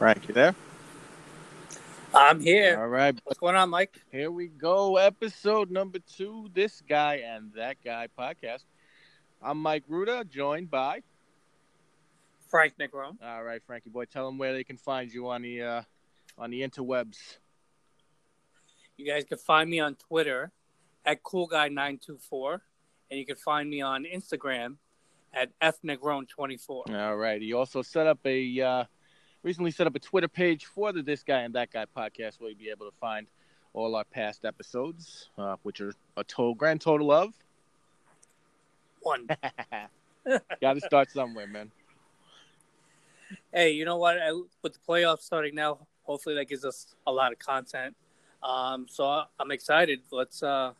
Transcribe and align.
Frank, 0.00 0.28
you 0.28 0.32
there? 0.32 0.54
I'm 2.14 2.40
here. 2.40 2.80
All 2.80 2.88
right. 2.88 3.14
What's 3.24 3.38
going 3.38 3.54
on, 3.54 3.68
Mike? 3.68 4.00
Here 4.10 4.30
we 4.30 4.46
go. 4.46 4.96
Episode 4.96 5.70
number 5.70 5.98
two, 5.98 6.48
This 6.54 6.80
Guy 6.88 7.16
and 7.16 7.52
That 7.52 7.76
Guy 7.84 8.08
podcast. 8.18 8.64
I'm 9.42 9.58
Mike 9.58 9.84
Ruda, 9.90 10.26
joined 10.26 10.70
by. 10.70 11.02
Frank 12.48 12.78
Negron. 12.80 13.18
All 13.22 13.44
right, 13.44 13.60
Frankie 13.66 13.90
boy, 13.90 14.06
tell 14.06 14.24
them 14.24 14.38
where 14.38 14.54
they 14.54 14.64
can 14.64 14.78
find 14.78 15.12
you 15.12 15.28
on 15.28 15.42
the 15.42 15.60
uh, 15.60 15.82
on 16.38 16.48
the 16.48 16.62
interwebs. 16.62 17.36
You 18.96 19.04
guys 19.04 19.24
can 19.24 19.36
find 19.36 19.68
me 19.68 19.80
on 19.80 19.96
Twitter 19.96 20.50
at 21.04 21.22
CoolGuy924, 21.22 22.60
and 23.10 23.20
you 23.20 23.26
can 23.26 23.36
find 23.36 23.68
me 23.68 23.82
on 23.82 24.06
Instagram 24.06 24.76
at 25.34 25.50
FNegron24. 25.60 26.70
All 26.70 27.16
right. 27.16 27.42
He 27.42 27.52
also 27.52 27.82
set 27.82 28.06
up 28.06 28.20
a 28.24 28.62
uh, 28.62 28.84
recently 29.42 29.70
set 29.70 29.86
up 29.86 29.94
a 29.94 29.98
Twitter 29.98 30.28
page 30.28 30.66
for 30.66 30.92
the 30.92 31.02
This 31.02 31.22
Guy 31.22 31.40
and 31.40 31.54
That 31.54 31.70
Guy 31.70 31.86
podcast, 31.96 32.40
where 32.40 32.50
you'll 32.50 32.58
be 32.58 32.70
able 32.70 32.86
to 32.86 32.96
find 33.00 33.26
all 33.72 33.94
our 33.94 34.04
past 34.04 34.44
episodes, 34.44 35.28
uh, 35.38 35.56
which 35.62 35.80
are 35.80 35.94
a 36.16 36.24
total 36.24 36.54
grand 36.54 36.80
total 36.80 37.10
of. 37.10 37.32
One. 39.02 39.28
Got 40.60 40.74
to 40.74 40.80
start 40.80 41.10
somewhere, 41.10 41.46
man. 41.46 41.70
hey, 43.54 43.70
you 43.70 43.84
know 43.84 43.96
what? 43.96 44.18
I, 44.18 44.32
with 44.62 44.74
the 44.74 44.78
playoffs 44.86 45.22
starting 45.22 45.54
now, 45.54 45.78
hopefully 46.04 46.34
that 46.34 46.48
gives 46.48 46.64
us 46.64 46.94
a 47.06 47.12
lot 47.12 47.32
of 47.32 47.38
content. 47.38 47.94
Um, 48.42 48.86
so 48.88 49.06
I, 49.06 49.24
I'm 49.38 49.50
excited. 49.50 50.00
Let's 50.10 50.42
uh, 50.42 50.72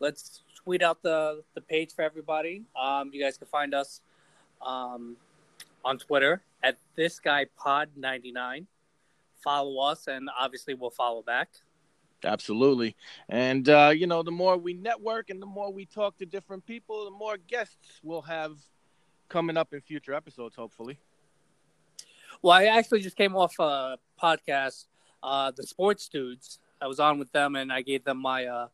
let's 0.00 0.42
tweet 0.56 0.82
out 0.82 1.02
the 1.02 1.42
the 1.54 1.60
page 1.60 1.94
for 1.94 2.02
everybody. 2.02 2.64
Um, 2.80 3.10
you 3.12 3.22
guys 3.22 3.38
can 3.38 3.46
find 3.46 3.74
us 3.74 4.00
um, 4.60 5.16
on 5.84 5.98
Twitter 5.98 6.42
at 6.62 6.78
this 6.96 7.20
guy 7.20 7.46
pod 7.56 7.90
99. 7.96 8.66
Follow 9.42 9.82
us, 9.82 10.06
and 10.06 10.30
obviously 10.38 10.74
we'll 10.74 10.90
follow 10.90 11.22
back. 11.22 11.50
Absolutely. 12.24 12.96
And, 13.28 13.68
uh, 13.68 13.92
you 13.94 14.06
know, 14.06 14.22
the 14.22 14.30
more 14.30 14.56
we 14.56 14.72
network 14.72 15.28
and 15.28 15.40
the 15.40 15.46
more 15.46 15.70
we 15.70 15.84
talk 15.84 16.16
to 16.18 16.26
different 16.26 16.64
people, 16.64 17.04
the 17.04 17.10
more 17.10 17.36
guests 17.36 18.00
we'll 18.02 18.22
have 18.22 18.56
coming 19.28 19.56
up 19.56 19.74
in 19.74 19.80
future 19.82 20.14
episodes, 20.14 20.56
hopefully. 20.56 20.98
Well, 22.40 22.52
I 22.52 22.64
actually 22.64 23.00
just 23.00 23.16
came 23.16 23.36
off 23.36 23.54
a 23.58 23.98
podcast, 24.20 24.86
uh, 25.22 25.50
the 25.50 25.64
Sports 25.64 26.08
Dudes. 26.08 26.58
I 26.80 26.86
was 26.86 27.00
on 27.00 27.18
with 27.18 27.32
them, 27.32 27.56
and 27.56 27.72
I 27.72 27.82
gave 27.82 28.04
them 28.04 28.18
my 28.18 28.46
uh, 28.46 28.68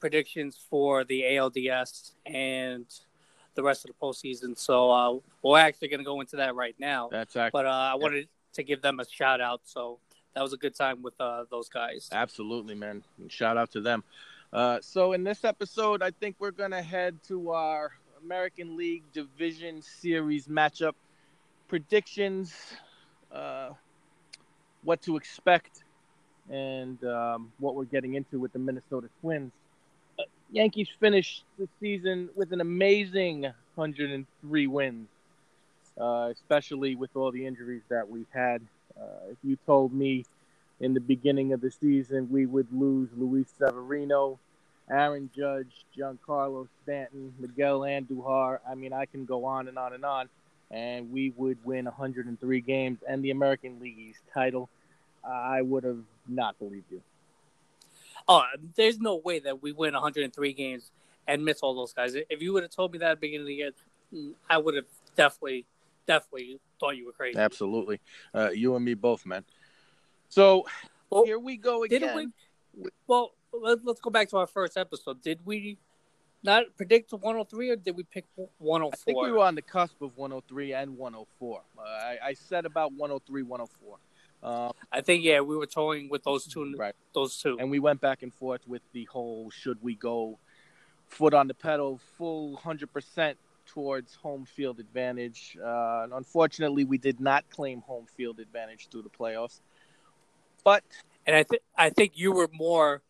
predictions 0.00 0.58
for 0.70 1.04
the 1.04 1.22
ALDS 1.22 2.12
and 2.26 2.86
the 3.58 3.62
rest 3.64 3.84
of 3.84 3.90
the 3.90 4.06
postseason. 4.06 4.56
So 4.56 4.88
uh, 4.88 5.18
we're 5.42 5.58
actually 5.58 5.88
going 5.88 5.98
to 5.98 6.04
go 6.04 6.20
into 6.20 6.36
that 6.36 6.54
right 6.54 6.76
now. 6.78 7.08
That's 7.10 7.34
actually. 7.34 7.50
But 7.58 7.66
uh, 7.66 7.90
I 7.92 7.94
wanted 7.96 8.28
to 8.52 8.62
give 8.62 8.80
them 8.82 9.00
a 9.00 9.04
shout 9.10 9.40
out. 9.40 9.62
So 9.64 9.98
that 10.34 10.42
was 10.42 10.52
a 10.52 10.56
good 10.56 10.76
time 10.76 11.02
with 11.02 11.14
uh, 11.20 11.42
those 11.50 11.68
guys. 11.68 12.08
Absolutely, 12.12 12.76
man. 12.76 13.02
Shout 13.26 13.56
out 13.56 13.72
to 13.72 13.80
them. 13.80 14.04
Uh, 14.52 14.78
so, 14.80 15.12
in 15.12 15.24
this 15.24 15.44
episode, 15.44 16.02
I 16.02 16.10
think 16.12 16.36
we're 16.38 16.52
going 16.52 16.70
to 16.70 16.80
head 16.80 17.18
to 17.26 17.50
our 17.50 17.92
American 18.24 18.76
League 18.76 19.02
Division 19.12 19.82
Series 19.82 20.46
matchup 20.46 20.94
predictions, 21.66 22.54
uh, 23.30 23.70
what 24.84 25.02
to 25.02 25.16
expect, 25.16 25.82
and 26.48 27.02
um, 27.04 27.52
what 27.58 27.74
we're 27.74 27.84
getting 27.84 28.14
into 28.14 28.38
with 28.38 28.52
the 28.52 28.58
Minnesota 28.58 29.10
Twins. 29.20 29.52
Yankees 30.50 30.88
finished 30.98 31.44
the 31.58 31.68
season 31.80 32.30
with 32.34 32.52
an 32.52 32.60
amazing 32.60 33.42
103 33.74 34.66
wins, 34.66 35.08
uh, 36.00 36.30
especially 36.32 36.94
with 36.94 37.14
all 37.14 37.30
the 37.30 37.46
injuries 37.46 37.82
that 37.90 38.08
we've 38.08 38.30
had. 38.32 38.62
Uh, 38.98 39.30
if 39.30 39.36
you 39.44 39.58
told 39.66 39.92
me 39.92 40.24
in 40.80 40.94
the 40.94 41.00
beginning 41.00 41.52
of 41.52 41.60
the 41.60 41.70
season 41.70 42.28
we 42.30 42.46
would 42.46 42.66
lose 42.72 43.08
Luis 43.16 43.46
Severino, 43.58 44.38
Aaron 44.90 45.28
Judge, 45.36 45.84
Giancarlo 45.96 46.66
Stanton, 46.82 47.34
Miguel 47.38 47.80
Andujar, 47.80 48.60
I 48.68 48.74
mean, 48.74 48.94
I 48.94 49.04
can 49.04 49.26
go 49.26 49.44
on 49.44 49.68
and 49.68 49.78
on 49.78 49.92
and 49.92 50.04
on, 50.04 50.30
and 50.70 51.12
we 51.12 51.30
would 51.36 51.58
win 51.62 51.84
103 51.84 52.60
games 52.62 52.98
and 53.06 53.22
the 53.22 53.30
American 53.32 53.78
League 53.80 53.98
East 53.98 54.20
title, 54.32 54.70
I 55.22 55.60
would 55.60 55.84
have 55.84 56.00
not 56.26 56.58
believed 56.58 56.90
you. 56.90 57.02
Oh, 58.28 58.42
there's 58.76 59.00
no 59.00 59.16
way 59.16 59.38
that 59.40 59.62
we 59.62 59.72
win 59.72 59.94
103 59.94 60.52
games 60.52 60.90
and 61.26 61.44
miss 61.44 61.60
all 61.60 61.74
those 61.74 61.92
guys. 61.92 62.14
If 62.14 62.42
you 62.42 62.52
would 62.52 62.62
have 62.62 62.72
told 62.72 62.92
me 62.92 62.98
that 62.98 63.12
at 63.12 63.14
the 63.14 63.20
beginning 63.20 63.42
of 63.42 63.46
the 63.46 63.54
year, 63.54 64.32
I 64.48 64.58
would 64.58 64.74
have 64.74 64.84
definitely, 65.16 65.64
definitely 66.06 66.60
thought 66.78 66.96
you 66.96 67.06
were 67.06 67.12
crazy. 67.12 67.38
Absolutely. 67.38 68.00
Uh, 68.34 68.50
you 68.50 68.76
and 68.76 68.84
me 68.84 68.94
both, 68.94 69.24
man. 69.24 69.44
So 70.28 70.66
Well, 71.10 71.24
here 71.24 71.38
we 71.38 71.56
go 71.56 71.84
again. 71.84 72.30
we? 72.74 72.90
Well, 73.06 73.32
let, 73.52 73.84
let's 73.84 74.00
go 74.00 74.10
back 74.10 74.28
to 74.30 74.36
our 74.36 74.46
first 74.46 74.76
episode. 74.76 75.22
Did 75.22 75.40
we 75.44 75.78
not 76.42 76.64
predict 76.76 77.12
103 77.12 77.70
or 77.70 77.76
did 77.76 77.96
we 77.96 78.04
pick 78.04 78.26
104? 78.58 78.90
I 78.92 78.96
think 78.96 79.22
we 79.22 79.32
were 79.32 79.44
on 79.44 79.54
the 79.54 79.62
cusp 79.62 80.00
of 80.02 80.16
103 80.16 80.74
and 80.74 80.96
104. 80.96 81.62
Uh, 81.78 81.82
I, 81.82 82.18
I 82.22 82.34
said 82.34 82.66
about 82.66 82.92
103, 82.92 83.42
104. 83.42 83.96
Um, 84.42 84.72
I 84.92 85.00
think 85.00 85.24
yeah, 85.24 85.40
we 85.40 85.56
were 85.56 85.66
toying 85.66 86.08
with 86.08 86.22
those 86.24 86.46
two. 86.46 86.74
right. 86.78 86.94
Those 87.12 87.36
two. 87.38 87.56
And 87.58 87.70
we 87.70 87.78
went 87.78 88.00
back 88.00 88.22
and 88.22 88.32
forth 88.32 88.66
with 88.66 88.82
the 88.92 89.04
whole 89.06 89.50
should 89.50 89.82
we 89.82 89.94
go 89.94 90.38
foot 91.08 91.34
on 91.34 91.48
the 91.48 91.54
pedal, 91.54 92.00
full 92.16 92.58
100% 92.58 93.34
towards 93.66 94.14
home 94.16 94.44
field 94.44 94.78
advantage. 94.78 95.56
Uh, 95.62 96.02
and 96.04 96.12
unfortunately, 96.12 96.84
we 96.84 96.98
did 96.98 97.20
not 97.20 97.48
claim 97.50 97.80
home 97.82 98.06
field 98.16 98.38
advantage 98.40 98.88
through 98.90 99.02
the 99.02 99.10
playoffs. 99.10 99.60
But 100.64 100.84
And 101.26 101.36
I 101.36 101.42
think 101.44 101.62
I 101.76 101.90
think 101.90 102.12
you 102.14 102.32
were 102.32 102.48
more 102.52 103.02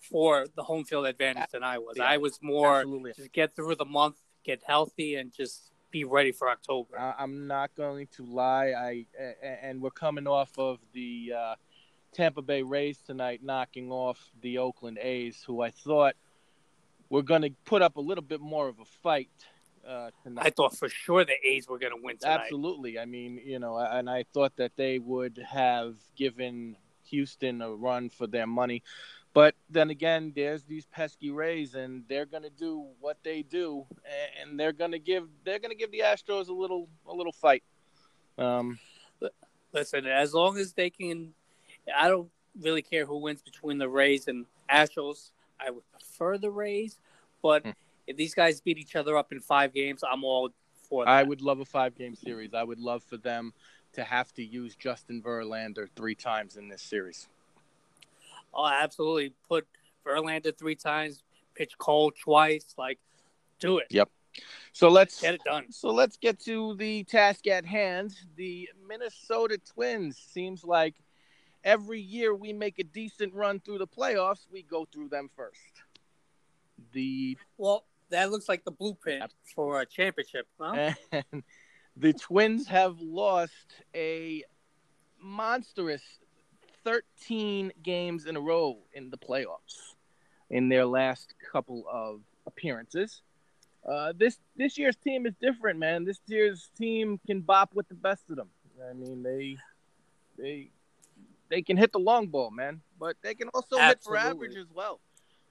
for 0.00 0.46
the 0.54 0.62
home 0.62 0.84
field 0.84 1.06
advantage 1.06 1.50
than 1.52 1.62
I 1.62 1.78
was. 1.78 1.96
Yeah, 1.96 2.04
I 2.04 2.18
was 2.18 2.38
more 2.42 2.80
absolutely, 2.80 3.12
just 3.14 3.32
get 3.32 3.54
through 3.56 3.76
the 3.76 3.84
month, 3.84 4.16
get 4.44 4.62
healthy, 4.66 5.16
and 5.16 5.32
just 5.32 5.71
be 5.92 6.04
ready 6.04 6.32
for 6.32 6.50
October. 6.50 6.98
I, 6.98 7.14
I'm 7.18 7.46
not 7.46 7.74
going 7.76 8.08
to 8.16 8.24
lie. 8.24 8.72
I 8.76 9.06
and 9.62 9.80
we're 9.80 9.90
coming 9.90 10.26
off 10.26 10.58
of 10.58 10.80
the 10.92 11.34
uh, 11.36 11.54
Tampa 12.12 12.42
Bay 12.42 12.62
Rays 12.62 12.98
tonight, 13.06 13.40
knocking 13.44 13.92
off 13.92 14.18
the 14.40 14.58
Oakland 14.58 14.98
A's, 14.98 15.44
who 15.46 15.62
I 15.62 15.70
thought 15.70 16.14
were 17.08 17.22
going 17.22 17.42
to 17.42 17.50
put 17.64 17.82
up 17.82 17.96
a 17.96 18.00
little 18.00 18.24
bit 18.24 18.40
more 18.40 18.68
of 18.68 18.80
a 18.80 18.84
fight 19.02 19.30
uh, 19.86 20.10
tonight. 20.22 20.46
I 20.46 20.50
thought 20.50 20.76
for 20.76 20.88
sure 20.88 21.24
the 21.24 21.34
A's 21.44 21.68
were 21.68 21.78
going 21.78 21.92
to 21.92 22.02
win 22.02 22.16
tonight. 22.16 22.40
Absolutely. 22.44 22.98
I 22.98 23.04
mean, 23.04 23.40
you 23.44 23.58
know, 23.58 23.76
and 23.76 24.08
I 24.08 24.24
thought 24.32 24.56
that 24.56 24.72
they 24.76 24.98
would 24.98 25.38
have 25.46 25.96
given 26.16 26.76
Houston 27.10 27.60
a 27.60 27.70
run 27.70 28.08
for 28.08 28.26
their 28.26 28.46
money. 28.46 28.82
But 29.34 29.54
then 29.70 29.88
again, 29.90 30.32
there's 30.36 30.64
these 30.64 30.86
pesky 30.86 31.30
Rays, 31.30 31.74
and 31.74 32.04
they're 32.08 32.26
going 32.26 32.42
to 32.42 32.50
do 32.50 32.86
what 33.00 33.16
they 33.24 33.42
do, 33.42 33.86
and 34.40 34.60
they're 34.60 34.72
going 34.72 34.92
to 34.92 34.98
give 34.98 35.26
they're 35.44 35.58
going 35.58 35.70
to 35.70 35.76
give 35.76 35.90
the 35.90 36.00
Astros 36.00 36.48
a 36.48 36.52
little 36.52 36.88
a 37.06 37.14
little 37.14 37.32
fight. 37.32 37.62
Um, 38.38 38.78
Listen, 39.72 40.06
as 40.06 40.34
long 40.34 40.58
as 40.58 40.74
they 40.74 40.90
can, 40.90 41.32
I 41.96 42.08
don't 42.08 42.30
really 42.60 42.82
care 42.82 43.06
who 43.06 43.16
wins 43.16 43.40
between 43.40 43.78
the 43.78 43.88
Rays 43.88 44.28
and 44.28 44.44
Astros. 44.70 45.30
I 45.58 45.70
would 45.70 45.90
prefer 45.92 46.36
the 46.36 46.50
Rays, 46.50 46.98
but 47.40 47.62
Hmm. 47.64 47.70
if 48.06 48.16
these 48.18 48.34
guys 48.34 48.60
beat 48.60 48.76
each 48.76 48.96
other 48.96 49.16
up 49.16 49.32
in 49.32 49.40
five 49.40 49.72
games, 49.72 50.04
I'm 50.04 50.24
all 50.24 50.50
for 50.74 51.06
that. 51.06 51.10
I 51.10 51.22
would 51.22 51.40
love 51.40 51.60
a 51.60 51.64
five 51.64 51.94
game 51.96 52.14
series. 52.14 52.52
I 52.52 52.64
would 52.64 52.80
love 52.80 53.02
for 53.02 53.16
them 53.16 53.54
to 53.94 54.04
have 54.04 54.32
to 54.34 54.44
use 54.44 54.76
Justin 54.76 55.22
Verlander 55.22 55.88
three 55.96 56.14
times 56.14 56.56
in 56.58 56.68
this 56.68 56.82
series. 56.82 57.28
Oh, 58.54 58.66
absolutely. 58.66 59.34
Put 59.48 59.66
Verlander 60.06 60.56
three 60.56 60.74
times, 60.74 61.22
pitch 61.54 61.76
Cole 61.78 62.10
twice. 62.10 62.74
Like, 62.76 62.98
do 63.58 63.78
it. 63.78 63.86
Yep. 63.90 64.08
So 64.72 64.88
let's 64.88 65.20
Get 65.20 65.34
it 65.34 65.44
done. 65.44 65.66
So 65.70 65.90
let's 65.90 66.16
get 66.16 66.40
to 66.40 66.74
the 66.76 67.04
task 67.04 67.46
at 67.46 67.66
hand. 67.66 68.14
The 68.36 68.68
Minnesota 68.88 69.58
Twins 69.74 70.16
seems 70.16 70.64
like 70.64 70.94
every 71.64 72.00
year 72.00 72.34
we 72.34 72.52
make 72.52 72.78
a 72.78 72.84
decent 72.84 73.34
run 73.34 73.60
through 73.60 73.78
the 73.78 73.86
playoffs, 73.86 74.46
we 74.50 74.62
go 74.62 74.86
through 74.92 75.08
them 75.08 75.28
first. 75.36 75.60
The 76.92 77.36
Well, 77.58 77.84
that 78.10 78.30
looks 78.30 78.48
like 78.48 78.64
the 78.64 78.70
blueprint 78.70 79.32
for 79.54 79.80
a 79.80 79.86
championship. 79.86 80.46
Huh? 80.58 80.92
and 81.12 81.42
the 81.96 82.12
Twins 82.12 82.66
have 82.68 82.98
lost 83.00 83.82
a 83.94 84.44
monstrous 85.20 86.02
13 86.84 87.72
games 87.82 88.26
in 88.26 88.36
a 88.36 88.40
row 88.40 88.78
in 88.92 89.10
the 89.10 89.18
playoffs 89.18 89.94
in 90.50 90.68
their 90.68 90.84
last 90.84 91.34
couple 91.52 91.84
of 91.90 92.20
appearances. 92.46 93.22
Uh, 93.88 94.12
this 94.16 94.38
this 94.56 94.78
year's 94.78 94.96
team 94.96 95.26
is 95.26 95.34
different, 95.40 95.78
man. 95.78 96.04
This 96.04 96.20
year's 96.26 96.70
team 96.78 97.18
can 97.26 97.40
bop 97.40 97.74
with 97.74 97.88
the 97.88 97.94
best 97.94 98.30
of 98.30 98.36
them. 98.36 98.48
I 98.88 98.92
mean, 98.92 99.22
they 99.22 99.56
they 100.38 100.70
they 101.48 101.62
can 101.62 101.76
hit 101.76 101.92
the 101.92 101.98
long 101.98 102.28
ball, 102.28 102.50
man, 102.50 102.80
but 102.98 103.16
they 103.22 103.34
can 103.34 103.48
also 103.52 103.76
hit 103.78 104.02
for 104.02 104.16
average 104.16 104.56
as 104.56 104.68
well. 104.72 105.00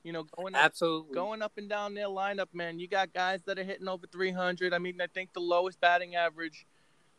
You 0.03 0.13
know, 0.13 0.23
going 0.35 0.55
up, 0.55 0.63
Absolutely. 0.63 1.13
going 1.13 1.41
up 1.41 1.53
and 1.57 1.69
down 1.69 1.93
their 1.93 2.07
lineup, 2.07 2.47
man. 2.53 2.79
You 2.79 2.87
got 2.87 3.13
guys 3.13 3.41
that 3.45 3.59
are 3.59 3.63
hitting 3.63 3.87
over 3.87 4.07
300. 4.07 4.73
I 4.73 4.79
mean, 4.79 4.99
I 4.99 5.07
think 5.07 5.33
the 5.33 5.41
lowest 5.41 5.79
batting 5.79 6.15
average 6.15 6.65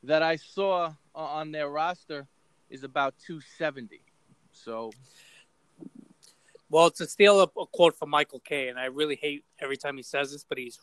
that 0.03 0.23
I 0.23 0.35
saw 0.37 0.95
uh, 1.15 1.19
on 1.19 1.53
their 1.53 1.69
roster 1.69 2.27
is 2.73 2.83
about 2.83 3.15
270. 3.25 4.01
So, 4.51 4.91
well, 6.71 6.91
to 6.91 7.07
steal 7.07 7.41
a, 7.41 7.45
a 7.45 7.67
quote 7.67 7.97
from 7.97 8.11
Michael 8.11 8.41
Kay, 8.41 8.69
and 8.69 8.79
I 8.79 8.87
really 8.87 9.17
hate 9.17 9.45
every 9.61 9.77
time 9.77 9.97
he 9.97 10.03
says 10.03 10.33
this, 10.33 10.45
but 10.49 10.59
he's 10.59 10.81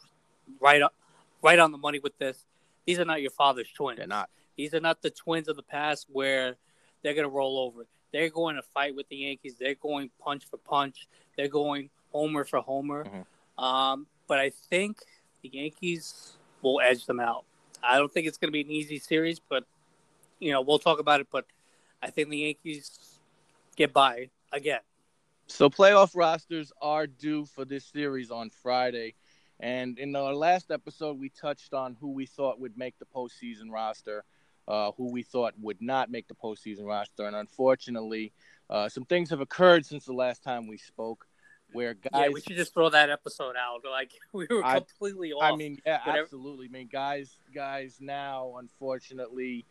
right 0.62 0.82
up, 0.82 0.94
right 1.42 1.60
on 1.60 1.72
the 1.72 1.78
money 1.78 2.00
with 2.00 2.18
this. 2.18 2.46
These 2.86 3.00
are 3.00 3.06
not 3.06 3.22
your 3.22 3.32
father's 3.32 3.72
twins. 3.72 3.98
They're 3.98 4.08
not. 4.08 4.30
These 4.56 4.74
are 4.74 4.80
not 4.80 5.02
the 5.02 5.10
twins 5.10 5.48
of 5.48 5.56
the 5.56 5.64
past 5.64 6.08
where 6.12 6.56
they're 7.02 7.14
going 7.14 7.28
to 7.28 7.34
roll 7.34 7.60
over. 7.60 7.86
They're 8.12 8.30
going 8.30 8.56
to 8.56 8.62
fight 8.62 8.96
with 8.96 9.08
the 9.10 9.18
Yankees. 9.18 9.56
They're 9.60 9.76
going 9.76 10.10
punch 10.20 10.46
for 10.50 10.58
punch. 10.58 11.08
They're 11.38 11.48
going 11.48 11.90
homer 12.12 12.44
for 12.44 12.60
homer. 12.60 13.06
Mm-hmm. 13.06 13.64
Um, 13.64 14.08
but 14.28 14.40
I 14.40 14.52
think 14.70 15.02
the 15.42 15.50
Yankees 15.54 16.34
will 16.62 16.82
edge 16.82 17.06
them 17.06 17.20
out. 17.20 17.46
I 17.82 17.98
don't 17.98 18.12
think 18.12 18.28
it's 18.28 18.38
going 18.38 18.50
to 18.50 18.52
be 18.52 18.62
an 18.62 18.72
easy 18.72 19.00
series, 19.00 19.40
but 19.40 19.64
you 20.40 20.52
know 20.52 20.62
we'll 20.62 20.80
talk 20.80 21.00
about 21.00 21.22
it. 21.22 21.28
But 21.32 21.46
I 22.02 22.10
think 22.10 22.30
the 22.30 22.38
Yankees 22.38 23.20
get 23.76 23.94
by 23.94 24.30
again. 24.52 24.80
So 25.48 25.70
playoff 25.70 26.12
rosters 26.16 26.72
are 26.82 27.08
due 27.08 27.46
for 27.46 27.66
this 27.66 27.86
series 27.86 28.32
on 28.32 28.50
Friday. 28.50 29.16
And 29.60 29.98
in 30.00 30.16
our 30.16 30.34
last 30.34 30.72
episode, 30.72 31.20
we 31.20 31.30
touched 31.30 31.74
on 31.74 31.98
who 32.00 32.12
we 32.12 32.26
thought 32.26 32.60
would 32.60 32.78
make 32.78 32.98
the 33.00 33.06
postseason 33.06 33.72
roster, 33.72 34.24
uh, 34.68 34.92
who 34.96 35.12
we 35.12 35.24
thought 35.24 35.54
would 35.60 35.82
not 35.82 36.10
make 36.10 36.28
the 36.28 36.36
postseason 36.36 36.86
roster. 36.86 37.26
And 37.26 37.36
unfortunately, 37.36 38.32
uh, 38.70 38.88
some 38.88 39.06
things 39.06 39.30
have 39.32 39.42
occurred 39.42 39.86
since 39.86 40.06
the 40.06 40.14
last 40.14 40.44
time 40.44 40.68
we 40.68 40.78
spoke 40.78 41.26
where 41.72 41.94
guys. 41.94 42.12
Yeah, 42.14 42.30
we 42.30 42.42
should 42.42 42.58
just 42.58 42.74
throw 42.74 42.90
that 42.90 43.10
episode 43.10 43.56
out. 43.58 43.82
Like 43.90 44.12
we 44.34 44.48
were 44.50 44.64
completely 44.64 45.34
I, 45.34 45.36
off. 45.36 45.54
I 45.54 45.56
mean, 45.56 45.78
yeah, 45.86 46.00
absolutely. 46.06 46.68
I 46.68 46.70
mean, 46.70 46.90
guys, 46.92 47.38
guys 47.54 47.98
now, 48.00 48.56
unfortunately, 48.60 49.66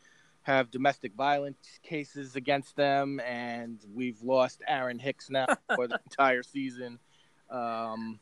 have 0.49 0.71
domestic 0.71 1.13
violence 1.15 1.79
cases 1.83 2.35
against 2.35 2.75
them, 2.75 3.21
and 3.21 3.85
we've 3.95 4.23
lost 4.23 4.63
Aaron 4.67 4.99
Hicks 4.99 5.29
now 5.29 5.45
for 5.75 5.87
the 5.87 6.01
entire 6.07 6.43
season. 6.43 6.99
Um, 7.51 8.19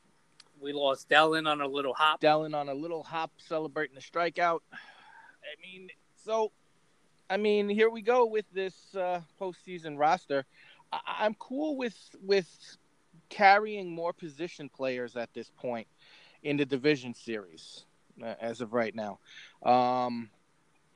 we 0.61 0.73
lost 0.73 1.09
Dellin 1.09 1.47
on 1.49 1.61
a 1.61 1.69
little 1.69 1.95
hop. 1.95 2.21
Dellin 2.21 2.53
on 2.53 2.69
a 2.69 2.75
little 2.75 3.05
hop, 3.05 3.31
celebrating 3.39 3.97
a 3.97 4.01
strikeout. 4.01 4.59
I 4.73 5.55
mean, 5.63 5.89
so, 6.25 6.51
I 7.31 7.37
mean, 7.37 7.69
here 7.69 7.91
we 7.91 8.03
go 8.03 8.27
with 8.27 8.47
this 8.53 8.75
uh, 8.97 9.21
postseason 9.41 9.97
roster. 9.97 10.45
I- 10.93 11.19
I'm 11.21 11.35
cool 11.35 11.77
with 11.77 11.97
with 12.21 12.49
carrying 13.29 13.89
more 13.89 14.13
position 14.13 14.69
players 14.69 15.15
at 15.17 15.33
this 15.33 15.53
point 15.57 15.87
in 16.43 16.57
the 16.57 16.65
division 16.65 17.15
series 17.15 17.85
uh, 18.21 18.35
as 18.41 18.61
of 18.61 18.73
right 18.73 18.95
now. 18.97 19.21
Um, 19.63 20.29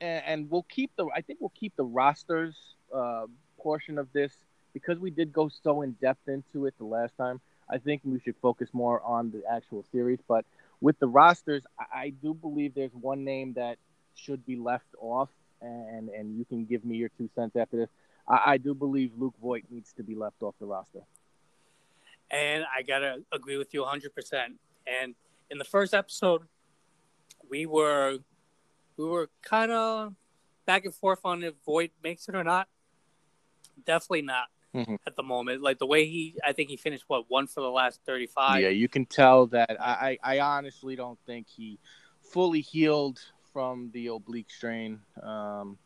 and, 0.01 0.23
and, 0.25 0.51
we'll 0.51 0.63
keep 0.63 0.91
the 0.97 1.07
I 1.15 1.21
think 1.21 1.39
we'll 1.39 1.53
keep 1.57 1.75
the 1.75 1.85
rosters 1.85 2.55
uh, 2.93 3.27
portion 3.59 3.97
of 3.97 4.11
this 4.11 4.33
because 4.73 4.99
we 4.99 5.11
did 5.11 5.31
go 5.31 5.49
so 5.63 5.81
in 5.81 5.91
depth 6.01 6.27
into 6.27 6.65
it 6.65 6.73
the 6.77 6.85
last 6.85 7.15
time. 7.17 7.39
I 7.69 7.77
think 7.77 8.01
we 8.03 8.19
should 8.19 8.35
focus 8.41 8.69
more 8.73 9.01
on 9.01 9.31
the 9.31 9.43
actual 9.49 9.85
series, 9.91 10.19
but 10.27 10.45
with 10.81 10.99
the 10.99 11.07
rosters, 11.07 11.63
I, 11.79 11.99
I 11.99 12.09
do 12.09 12.33
believe 12.33 12.73
there's 12.75 12.93
one 12.93 13.23
name 13.23 13.53
that 13.53 13.77
should 14.15 14.45
be 14.45 14.57
left 14.57 14.87
off, 14.99 15.29
and 15.61 16.09
and 16.09 16.37
you 16.37 16.45
can 16.45 16.65
give 16.65 16.83
me 16.83 16.97
your 16.97 17.09
two 17.17 17.29
cents 17.35 17.55
after 17.55 17.77
this. 17.77 17.89
I, 18.27 18.53
I 18.53 18.57
do 18.57 18.73
believe 18.73 19.11
Luke 19.17 19.35
Voit 19.41 19.63
needs 19.69 19.93
to 19.93 20.03
be 20.03 20.15
left 20.15 20.41
off 20.41 20.55
the 20.59 20.65
roster 20.65 21.01
and 22.31 22.63
I 22.75 22.81
gotta 22.81 23.21
agree 23.31 23.57
with 23.57 23.73
you 23.73 23.81
100. 23.81 24.15
percent 24.15 24.55
And 24.87 25.15
in 25.49 25.57
the 25.57 25.65
first 25.65 25.93
episode, 25.93 26.43
we 27.49 27.65
were 27.65 28.19
we 29.01 29.09
were 29.09 29.29
kind 29.41 29.71
of 29.71 30.13
back 30.65 30.85
and 30.85 30.93
forth 30.93 31.19
on 31.23 31.43
if 31.43 31.53
Voit 31.65 31.91
makes 32.03 32.27
it 32.29 32.35
or 32.35 32.43
not. 32.43 32.67
Definitely 33.85 34.23
not 34.23 34.47
mm-hmm. 34.75 34.95
at 35.07 35.15
the 35.15 35.23
moment. 35.23 35.61
Like 35.61 35.79
the 35.79 35.87
way 35.87 36.05
he, 36.05 36.35
I 36.45 36.53
think 36.53 36.69
he 36.69 36.77
finished 36.77 37.05
what 37.07 37.25
one 37.29 37.47
for 37.47 37.61
the 37.61 37.69
last 37.69 37.99
35. 38.05 38.61
Yeah, 38.61 38.69
you 38.69 38.87
can 38.87 39.05
tell 39.05 39.47
that. 39.47 39.77
I 39.79 40.17
I 40.23 40.39
honestly 40.39 40.95
don't 40.95 41.19
think 41.25 41.47
he 41.47 41.79
fully 42.21 42.61
healed 42.61 43.19
from 43.53 43.89
the 43.93 44.07
oblique 44.07 44.51
strain. 44.51 44.99
Um, 45.21 45.77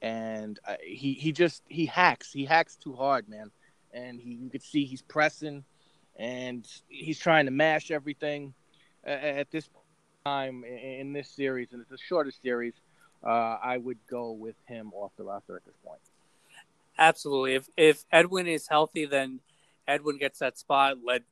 and 0.00 0.58
he 0.82 1.14
he 1.14 1.32
just 1.32 1.62
he 1.68 1.86
hacks. 1.86 2.32
He 2.32 2.44
hacks 2.44 2.76
too 2.76 2.94
hard, 2.94 3.28
man 3.28 3.50
and 3.92 4.20
he, 4.20 4.30
you 4.34 4.50
could 4.50 4.62
see 4.62 4.84
he's 4.84 5.02
pressing 5.02 5.64
and 6.16 6.66
he's 6.88 7.18
trying 7.18 7.46
to 7.46 7.50
mash 7.50 7.90
everything 7.90 8.54
at 9.04 9.50
this 9.50 9.68
time 10.24 10.64
in 10.64 11.12
this 11.12 11.28
series, 11.28 11.68
and 11.72 11.82
it's 11.82 11.90
a 11.90 11.98
shorter 11.98 12.30
series. 12.30 12.74
Uh, 13.24 13.58
I 13.62 13.78
would 13.78 13.98
go 14.08 14.32
with 14.32 14.56
him 14.66 14.92
off 14.94 15.12
the 15.16 15.24
roster 15.24 15.56
at 15.56 15.64
this 15.64 15.74
point. 15.84 16.00
Absolutely. 16.98 17.54
If 17.54 17.68
if 17.76 18.04
Edwin 18.12 18.46
is 18.46 18.68
healthy, 18.68 19.06
then 19.06 19.40
Edwin 19.86 20.18
gets 20.18 20.38
that 20.40 20.58
spot. 20.58 20.98
Let 21.04 21.22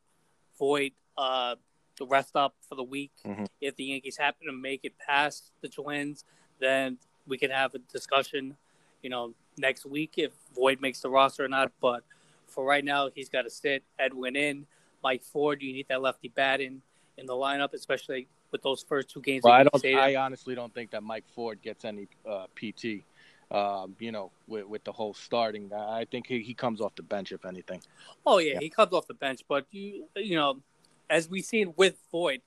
Voit 0.59 0.93
uh, 1.17 1.57
the 1.99 2.07
rest 2.07 2.37
up 2.37 2.55
for 2.69 2.75
the 2.75 2.83
week. 2.83 3.13
Mm-hmm. 3.27 3.45
If 3.61 3.77
the 3.77 3.85
Yankees 3.85 4.17
happen 4.17 4.47
to 4.47 4.53
make 4.53 4.85
it 4.85 4.95
past 4.99 5.51
the 5.61 5.69
Twins, 5.69 6.25
then 6.61 6.99
we 7.27 7.39
can 7.39 7.51
have 7.51 7.75
a 7.75 7.79
discussion. 7.79 8.57
You 9.03 9.11
know, 9.11 9.35
next 9.57 9.87
week 9.87 10.15
if 10.17 10.33
Voit 10.55 10.81
makes 10.81 11.01
the 11.01 11.11
roster 11.11 11.45
or 11.45 11.49
not. 11.49 11.73
But 11.81 12.03
for 12.47 12.65
right 12.65 12.85
now, 12.85 13.11
he's 13.15 13.29
got 13.29 13.43
to 13.43 13.51
sit 13.51 13.83
Edwin 13.99 14.37
in. 14.37 14.67
Mike 15.03 15.23
Ford, 15.23 15.63
you 15.63 15.73
need 15.73 15.87
that 15.89 16.03
lefty 16.03 16.29
bat 16.29 16.61
in 16.61 16.83
in 17.17 17.27
the 17.27 17.33
lineup, 17.33 17.73
especially 17.73 18.29
with 18.53 18.63
those 18.63 18.85
first 18.89 19.11
two 19.11 19.21
games. 19.21 19.43
Well, 19.45 19.53
I 19.53 19.65
don't. 19.65 19.85
I 19.85 20.17
honestly 20.17 20.55
don't 20.55 20.73
think 20.73 20.91
that 20.91 21.03
Mike 21.03 21.25
Ford 21.35 21.61
gets 21.63 21.85
any 21.85 22.09
uh, 22.29 22.47
PT. 22.57 23.05
Um, 23.53 23.97
you 23.99 24.13
know, 24.13 24.31
with, 24.47 24.67
with 24.67 24.85
the 24.85 24.93
whole 24.93 25.13
starting, 25.13 25.73
I 25.75 26.07
think 26.09 26.29
he, 26.29 26.41
he 26.41 26.55
comes 26.55 26.81
off 26.81 26.95
the 26.95 27.03
bench 27.03 27.33
if 27.33 27.45
anything. 27.45 27.83
Oh 28.25 28.39
yeah, 28.39 28.53
yeah, 28.53 28.59
he 28.61 28.69
comes 28.69 28.93
off 28.93 29.09
the 29.09 29.15
bench, 29.15 29.41
but 29.49 29.67
you 29.73 30.07
you 30.15 30.37
know, 30.37 30.61
as 31.09 31.29
we've 31.29 31.45
seen 31.45 31.75
with 31.77 31.97
Voit, 32.13 32.43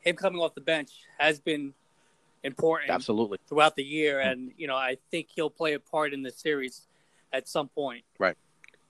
him 0.00 0.14
coming 0.14 0.40
off 0.40 0.54
the 0.54 0.60
bench 0.60 0.90
has 1.18 1.40
been 1.40 1.74
important 2.44 2.90
absolutely 2.90 3.38
throughout 3.48 3.74
the 3.74 3.82
year, 3.82 4.18
mm-hmm. 4.18 4.30
and 4.30 4.52
you 4.56 4.68
know, 4.68 4.76
I 4.76 4.98
think 5.10 5.28
he'll 5.34 5.50
play 5.50 5.74
a 5.74 5.80
part 5.80 6.12
in 6.12 6.22
the 6.22 6.30
series 6.30 6.86
at 7.32 7.48
some 7.48 7.68
point. 7.68 8.04
Right 8.18 8.36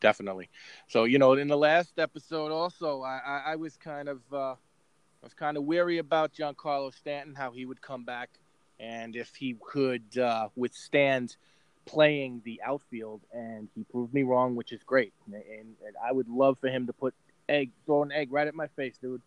definitely. 0.01 0.49
So 0.87 1.05
you 1.05 1.19
know, 1.19 1.33
in 1.33 1.49
the 1.49 1.57
last 1.57 1.99
episode, 1.99 2.53
also, 2.53 3.03
I, 3.03 3.21
I, 3.25 3.43
I 3.53 3.57
was 3.57 3.77
kind 3.77 4.09
of 4.09 4.21
uh, 4.33 4.55
I 5.23 5.27
was 5.27 5.35
kind 5.35 5.57
of 5.57 5.65
weary 5.65 5.99
about 5.99 6.33
Giancarlo 6.33 6.95
Stanton, 6.95 7.35
how 7.35 7.51
he 7.51 7.65
would 7.67 7.81
come 7.81 8.05
back, 8.05 8.31
and 8.79 9.17
if 9.17 9.35
he 9.35 9.57
could 9.61 10.17
uh, 10.19 10.49
withstand 10.55 11.37
playing 11.87 12.43
the 12.45 12.61
outfield. 12.65 13.21
And 13.33 13.69
he 13.75 13.85
proved 13.85 14.15
me 14.15 14.23
wrong, 14.23 14.55
which 14.55 14.73
is 14.73 14.81
great. 14.85 15.13
And, 15.27 15.35
and, 15.35 15.75
and 15.85 15.97
I 16.05 16.13
would 16.13 16.29
love 16.29 16.59
for 16.61 16.69
him 16.69 16.87
to 16.87 16.93
put 16.93 17.15
egg, 17.49 17.71
throw 17.87 18.03
an 18.03 18.13
egg 18.13 18.33
right 18.33 18.47
at 18.47 18.55
my 18.55 18.69
face, 18.69 18.97
dude. 19.01 19.23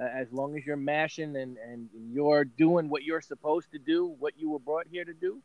Uh, 0.00 0.04
as 0.04 0.32
long 0.32 0.56
as 0.56 0.64
you're 0.64 0.76
mashing 0.76 1.36
and, 1.36 1.56
and 1.58 1.88
you're 2.12 2.44
doing 2.44 2.88
what 2.88 3.02
you're 3.02 3.20
supposed 3.20 3.70
to 3.72 3.78
do, 3.78 4.06
what 4.18 4.34
you 4.38 4.50
were 4.50 4.60
brought 4.60 4.86
here 4.90 5.04
to 5.04 5.12
do, 5.12 5.40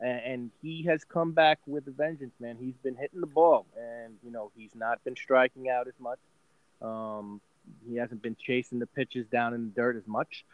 and 0.00 0.50
he 0.62 0.84
has 0.84 1.04
come 1.04 1.32
back 1.32 1.58
with 1.66 1.86
a 1.86 1.90
vengeance, 1.90 2.32
man. 2.40 2.56
He's 2.58 2.76
been 2.82 2.96
hitting 2.96 3.20
the 3.20 3.26
ball, 3.26 3.66
and 3.76 4.14
you 4.24 4.30
know 4.30 4.50
he's 4.56 4.74
not 4.74 5.02
been 5.04 5.16
striking 5.16 5.68
out 5.68 5.86
as 5.88 5.94
much. 5.98 6.18
Um, 6.80 7.40
he 7.88 7.96
hasn't 7.96 8.22
been 8.22 8.36
chasing 8.36 8.78
the 8.78 8.86
pitches 8.86 9.26
down 9.26 9.54
in 9.54 9.66
the 9.66 9.70
dirt 9.70 9.96
as 9.96 10.06
much. 10.06 10.44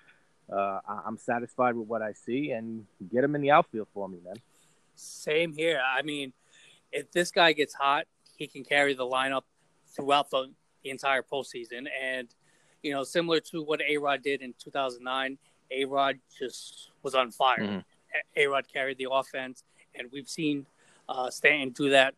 Uh, 0.53 0.81
I'm 1.05 1.19
satisfied 1.19 1.75
with 1.75 1.89
what 1.89 2.03
I 2.03 2.13
see, 2.13 2.53
and 2.53 2.87
get 3.13 3.25
him 3.25 3.35
in 3.35 3.41
the 3.41 3.51
outfield 3.51 3.89
for 3.93 4.09
me, 4.09 4.19
man. 4.25 4.37
Same 4.95 5.53
here. 5.53 5.81
I 5.85 6.03
mean, 6.03 6.33
if 6.93 7.11
this 7.11 7.31
guy 7.31 7.53
gets 7.53 7.75
hot, 7.75 8.07
he 8.37 8.47
can 8.47 8.65
carry 8.65 8.95
the 8.95 9.05
lineup 9.05 9.43
throughout 9.89 10.31
the, 10.31 10.51
the 10.85 10.91
entire 10.91 11.23
postseason. 11.23 11.87
And 12.01 12.29
you 12.83 12.93
know, 12.93 13.03
similar 13.03 13.41
to 13.41 13.63
what 13.63 13.81
A 13.83 13.97
Rod 13.97 14.23
did 14.23 14.43
in 14.43 14.55
2009, 14.63 15.39
A 15.73 15.85
Rod 15.85 16.19
just 16.39 16.91
was 17.03 17.15
on 17.15 17.33
fire. 17.33 17.59
Mm-hmm 17.59 17.79
a 18.37 18.47
Rod 18.47 18.67
carried 18.73 18.99
the 18.99 19.09
offense, 19.11 19.65
and 19.95 20.09
we've 20.13 20.29
seen 20.29 20.67
uh, 21.09 21.31
Stanton 21.31 21.71
do 21.71 21.91
that 21.91 22.15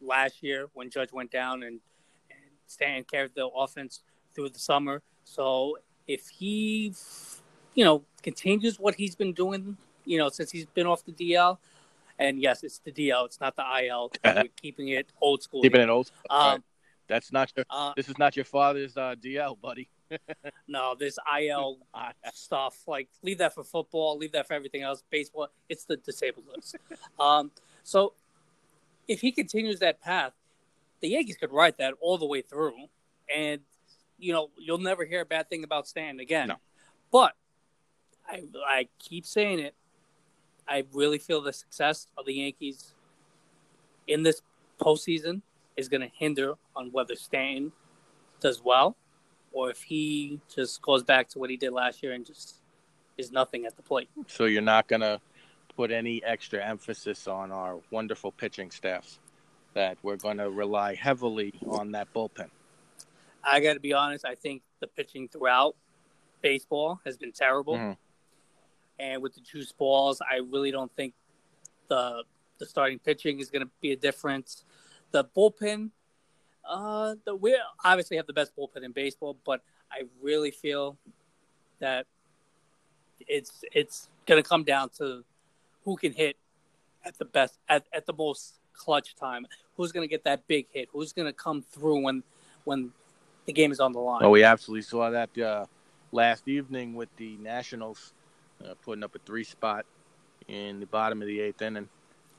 last 0.00 0.42
year 0.42 0.66
when 0.74 0.90
Judge 0.90 1.12
went 1.12 1.30
down, 1.30 1.62
and, 1.62 1.80
and 2.30 2.50
Stanton 2.66 3.04
carried 3.10 3.32
the 3.34 3.46
offense 3.46 4.00
through 4.34 4.50
the 4.50 4.58
summer. 4.58 5.02
So 5.24 5.78
if 6.06 6.28
he, 6.28 6.94
you 7.74 7.84
know, 7.84 8.04
continues 8.22 8.78
what 8.78 8.94
he's 8.96 9.14
been 9.14 9.32
doing, 9.32 9.76
you 10.04 10.18
know, 10.18 10.28
since 10.28 10.50
he's 10.50 10.66
been 10.66 10.86
off 10.86 11.04
the 11.04 11.12
DL, 11.12 11.58
and 12.18 12.40
yes, 12.40 12.62
it's 12.62 12.78
the 12.78 12.92
DL, 12.92 13.26
it's 13.26 13.40
not 13.40 13.56
the 13.56 13.64
IL. 13.84 14.12
We're 14.24 14.44
keeping 14.60 14.88
it 14.88 15.12
old 15.20 15.42
school. 15.42 15.62
Keeping 15.62 15.80
it 15.80 15.88
old. 15.88 16.10
Um, 16.28 16.40
right. 16.40 16.60
That's 17.08 17.32
not 17.32 17.52
your. 17.56 17.64
Uh, 17.68 17.92
this 17.96 18.08
is 18.08 18.18
not 18.18 18.36
your 18.36 18.44
father's 18.44 18.96
uh, 18.96 19.14
DL, 19.20 19.60
buddy 19.60 19.88
no, 20.68 20.94
this 20.98 21.18
IL 21.40 21.78
stuff, 22.32 22.76
like 22.86 23.08
leave 23.22 23.38
that 23.38 23.54
for 23.54 23.64
football, 23.64 24.16
leave 24.16 24.32
that 24.32 24.46
for 24.46 24.54
everything 24.54 24.82
else. 24.82 25.02
Baseball, 25.10 25.48
it's 25.68 25.84
the 25.84 25.96
disabled 25.96 26.46
list. 26.54 26.76
um, 27.20 27.50
so 27.82 28.14
if 29.08 29.20
he 29.20 29.32
continues 29.32 29.80
that 29.80 30.00
path, 30.00 30.32
the 31.00 31.08
Yankees 31.08 31.36
could 31.36 31.52
write 31.52 31.78
that 31.78 31.94
all 32.00 32.18
the 32.18 32.26
way 32.26 32.42
through, 32.42 32.74
and 33.34 33.60
you 34.22 34.32
know 34.32 34.50
you'll 34.56 34.78
never 34.78 35.04
hear 35.04 35.20
a 35.20 35.26
bad 35.26 35.50
thing 35.50 35.64
about 35.64 35.86
Stan 35.88 36.20
again. 36.20 36.48
No. 36.48 36.56
But 37.10 37.34
I, 38.26 38.44
I 38.66 38.88
keep 38.98 39.26
saying 39.26 39.58
it. 39.58 39.74
I 40.66 40.84
really 40.92 41.18
feel 41.18 41.42
the 41.42 41.52
success 41.52 42.06
of 42.16 42.24
the 42.24 42.34
Yankees 42.34 42.94
in 44.06 44.22
this 44.22 44.40
postseason 44.80 45.42
is 45.76 45.88
going 45.88 46.00
to 46.00 46.10
hinder 46.14 46.54
on 46.76 46.90
whether 46.92 47.16
Stanton 47.16 47.72
does 48.40 48.62
well 48.64 48.96
or 49.52 49.70
if 49.70 49.82
he 49.82 50.40
just 50.54 50.80
goes 50.82 51.02
back 51.02 51.28
to 51.30 51.38
what 51.38 51.50
he 51.50 51.56
did 51.56 51.72
last 51.72 52.02
year 52.02 52.12
and 52.12 52.24
just 52.24 52.56
is 53.18 53.32
nothing 53.32 53.66
at 53.66 53.76
the 53.76 53.82
plate. 53.82 54.08
So 54.28 54.44
you're 54.46 54.62
not 54.62 54.88
going 54.88 55.02
to 55.02 55.20
put 55.76 55.90
any 55.90 56.22
extra 56.24 56.64
emphasis 56.64 57.26
on 57.26 57.50
our 57.50 57.78
wonderful 57.90 58.32
pitching 58.32 58.70
staff, 58.70 59.18
that 59.74 59.98
we're 60.02 60.16
going 60.16 60.38
to 60.38 60.50
rely 60.50 60.94
heavily 60.94 61.52
on 61.66 61.92
that 61.92 62.12
bullpen. 62.14 62.48
I 63.44 63.60
got 63.60 63.74
to 63.74 63.80
be 63.80 63.92
honest, 63.92 64.24
I 64.24 64.34
think 64.34 64.62
the 64.80 64.86
pitching 64.86 65.28
throughout 65.28 65.76
baseball 66.40 67.00
has 67.04 67.16
been 67.16 67.32
terrible. 67.32 67.76
Mhm. 67.76 67.96
And 68.98 69.22
with 69.22 69.34
the 69.34 69.40
juice 69.40 69.72
balls, 69.72 70.20
I 70.20 70.36
really 70.36 70.70
don't 70.70 70.94
think 70.94 71.14
the 71.88 72.24
the 72.58 72.66
starting 72.66 72.98
pitching 73.00 73.40
is 73.40 73.50
going 73.50 73.64
to 73.66 73.70
be 73.80 73.90
a 73.90 73.96
difference. 73.96 74.64
The 75.10 75.24
bullpen, 75.24 75.90
uh, 76.64 77.16
the 77.24 77.34
we 77.34 77.58
obviously 77.84 78.16
have 78.16 78.26
the 78.26 78.32
best 78.32 78.54
bullpen 78.54 78.84
in 78.84 78.92
baseball, 78.92 79.36
but 79.44 79.62
I 79.90 80.04
really 80.22 80.52
feel 80.52 80.96
that 81.80 82.06
it's 83.20 83.64
it's 83.72 84.08
going 84.26 84.40
to 84.42 84.48
come 84.48 84.62
down 84.62 84.90
to 84.98 85.24
who 85.84 85.96
can 85.96 86.12
hit 86.12 86.36
at 87.04 87.18
the 87.18 87.24
best 87.24 87.58
at, 87.68 87.86
at 87.92 88.06
the 88.06 88.12
most 88.12 88.60
clutch 88.72 89.16
time. 89.16 89.46
Who's 89.76 89.90
going 89.90 90.06
to 90.06 90.10
get 90.10 90.24
that 90.24 90.46
big 90.46 90.66
hit? 90.70 90.88
Who's 90.92 91.12
going 91.12 91.26
to 91.26 91.32
come 91.32 91.62
through 91.62 92.02
when 92.02 92.22
when 92.64 92.92
the 93.46 93.52
game 93.52 93.72
is 93.72 93.80
on 93.80 93.92
the 93.92 93.98
line? 93.98 94.22
Oh, 94.24 94.30
we 94.30 94.44
absolutely 94.44 94.82
saw 94.82 95.10
that 95.10 95.36
uh, 95.38 95.66
last 96.12 96.48
evening 96.48 96.94
with 96.94 97.08
the 97.16 97.36
Nationals 97.38 98.12
uh, 98.64 98.74
putting 98.82 99.02
up 99.02 99.14
a 99.14 99.18
three 99.20 99.44
spot 99.44 99.84
in 100.48 100.80
the 100.80 100.86
bottom 100.86 101.20
of 101.22 101.28
the 101.28 101.40
eighth 101.40 101.62
inning. 101.62 101.88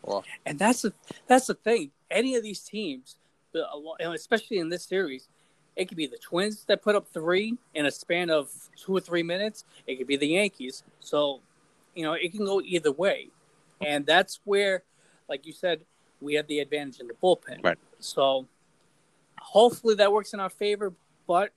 Well, 0.04 0.24
And 0.46 0.60
that's 0.60 0.82
the 0.82 0.94
that's 1.28 1.48
the 1.48 1.54
thing. 1.54 1.92
Any 2.12 2.36
of 2.36 2.44
these 2.44 2.60
teams, 2.62 3.16
the- 3.54 3.66
a 3.72 3.76
lo- 3.78 3.96
you 4.00 4.06
know, 4.06 4.14
especially 4.14 4.58
in 4.60 4.70
this 4.70 4.84
series, 4.84 5.28
it 5.76 5.88
could 5.88 5.98
be 5.98 6.08
the 6.08 6.18
Twins 6.18 6.66
that 6.66 6.82
put 6.82 6.96
up 6.96 7.08
three 7.08 7.58
in 7.74 7.86
a 7.86 7.92
span 7.92 8.30
of 8.30 8.52
two 8.76 8.96
or 8.96 9.00
three 9.00 9.24
minutes. 9.24 9.66
It 9.88 9.96
could 9.96 10.08
be 10.08 10.18
the 10.18 10.28
Yankees. 10.28 10.84
So, 11.00 11.42
you 11.96 12.04
know, 12.04 12.14
it 12.14 12.32
can 12.34 12.46
go 12.46 12.62
either 12.62 12.92
way, 12.92 13.30
and 13.82 14.06
that's 14.06 14.40
where, 14.46 14.84
like 15.30 15.46
you 15.46 15.54
said, 15.54 15.82
we 16.22 16.36
have 16.36 16.48
the 16.48 16.60
advantage 16.60 17.00
in 17.00 17.08
the 17.08 17.14
bullpen. 17.16 17.64
Right. 17.64 17.78
So, 18.00 18.48
hopefully 19.44 19.96
that 19.96 20.12
works 20.12 20.34
in 20.34 20.40
our 20.40 20.50
favor. 20.50 20.94
But 21.28 21.52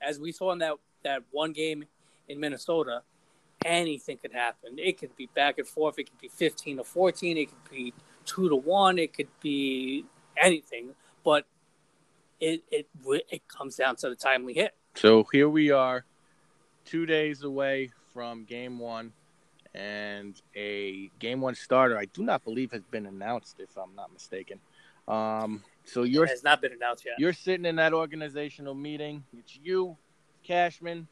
as 0.00 0.18
we 0.18 0.32
saw 0.32 0.52
in 0.52 0.58
that 0.58 0.74
that 1.02 1.22
one 1.30 1.52
game 1.52 1.84
in 2.28 2.40
Minnesota, 2.40 3.02
anything 3.64 4.18
could 4.18 4.32
happen. 4.32 4.78
It 4.78 4.98
could 4.98 5.16
be 5.16 5.28
back 5.34 5.58
and 5.58 5.66
forth. 5.66 5.98
It 5.98 6.10
could 6.10 6.20
be 6.20 6.28
fifteen 6.28 6.76
to 6.76 6.84
fourteen. 6.84 7.36
It 7.36 7.46
could 7.46 7.70
be 7.70 7.94
two 8.24 8.48
to 8.48 8.56
one. 8.56 8.98
It 8.98 9.14
could 9.14 9.28
be 9.40 10.04
anything. 10.36 10.90
But 11.24 11.46
it 12.40 12.62
it 12.70 12.88
it 13.30 13.48
comes 13.48 13.76
down 13.76 13.96
to 13.96 14.08
the 14.08 14.16
timely 14.16 14.54
hit. 14.54 14.74
so 14.94 15.26
here 15.32 15.48
we 15.48 15.70
are, 15.70 16.04
two 16.84 17.06
days 17.06 17.42
away 17.42 17.90
from 18.12 18.44
game 18.44 18.78
one, 18.78 19.12
and 19.74 20.40
a 20.56 21.10
game 21.18 21.40
one 21.40 21.54
starter 21.54 21.96
I 21.98 22.06
do 22.06 22.22
not 22.22 22.44
believe 22.44 22.72
has 22.72 22.82
been 22.82 23.06
announced, 23.06 23.60
if 23.60 23.76
I'm 23.76 23.94
not 23.94 24.12
mistaken. 24.12 24.58
Um, 25.06 25.62
so 25.84 26.02
you're 26.02 26.24
it 26.24 26.30
has 26.30 26.44
not 26.44 26.60
been 26.60 26.72
announced 26.72 27.04
yet. 27.04 27.14
You're 27.18 27.32
sitting 27.32 27.66
in 27.66 27.76
that 27.76 27.92
organizational 27.92 28.74
meeting. 28.74 29.24
It's 29.36 29.58
you, 29.62 29.96
Cashman, 30.44 31.08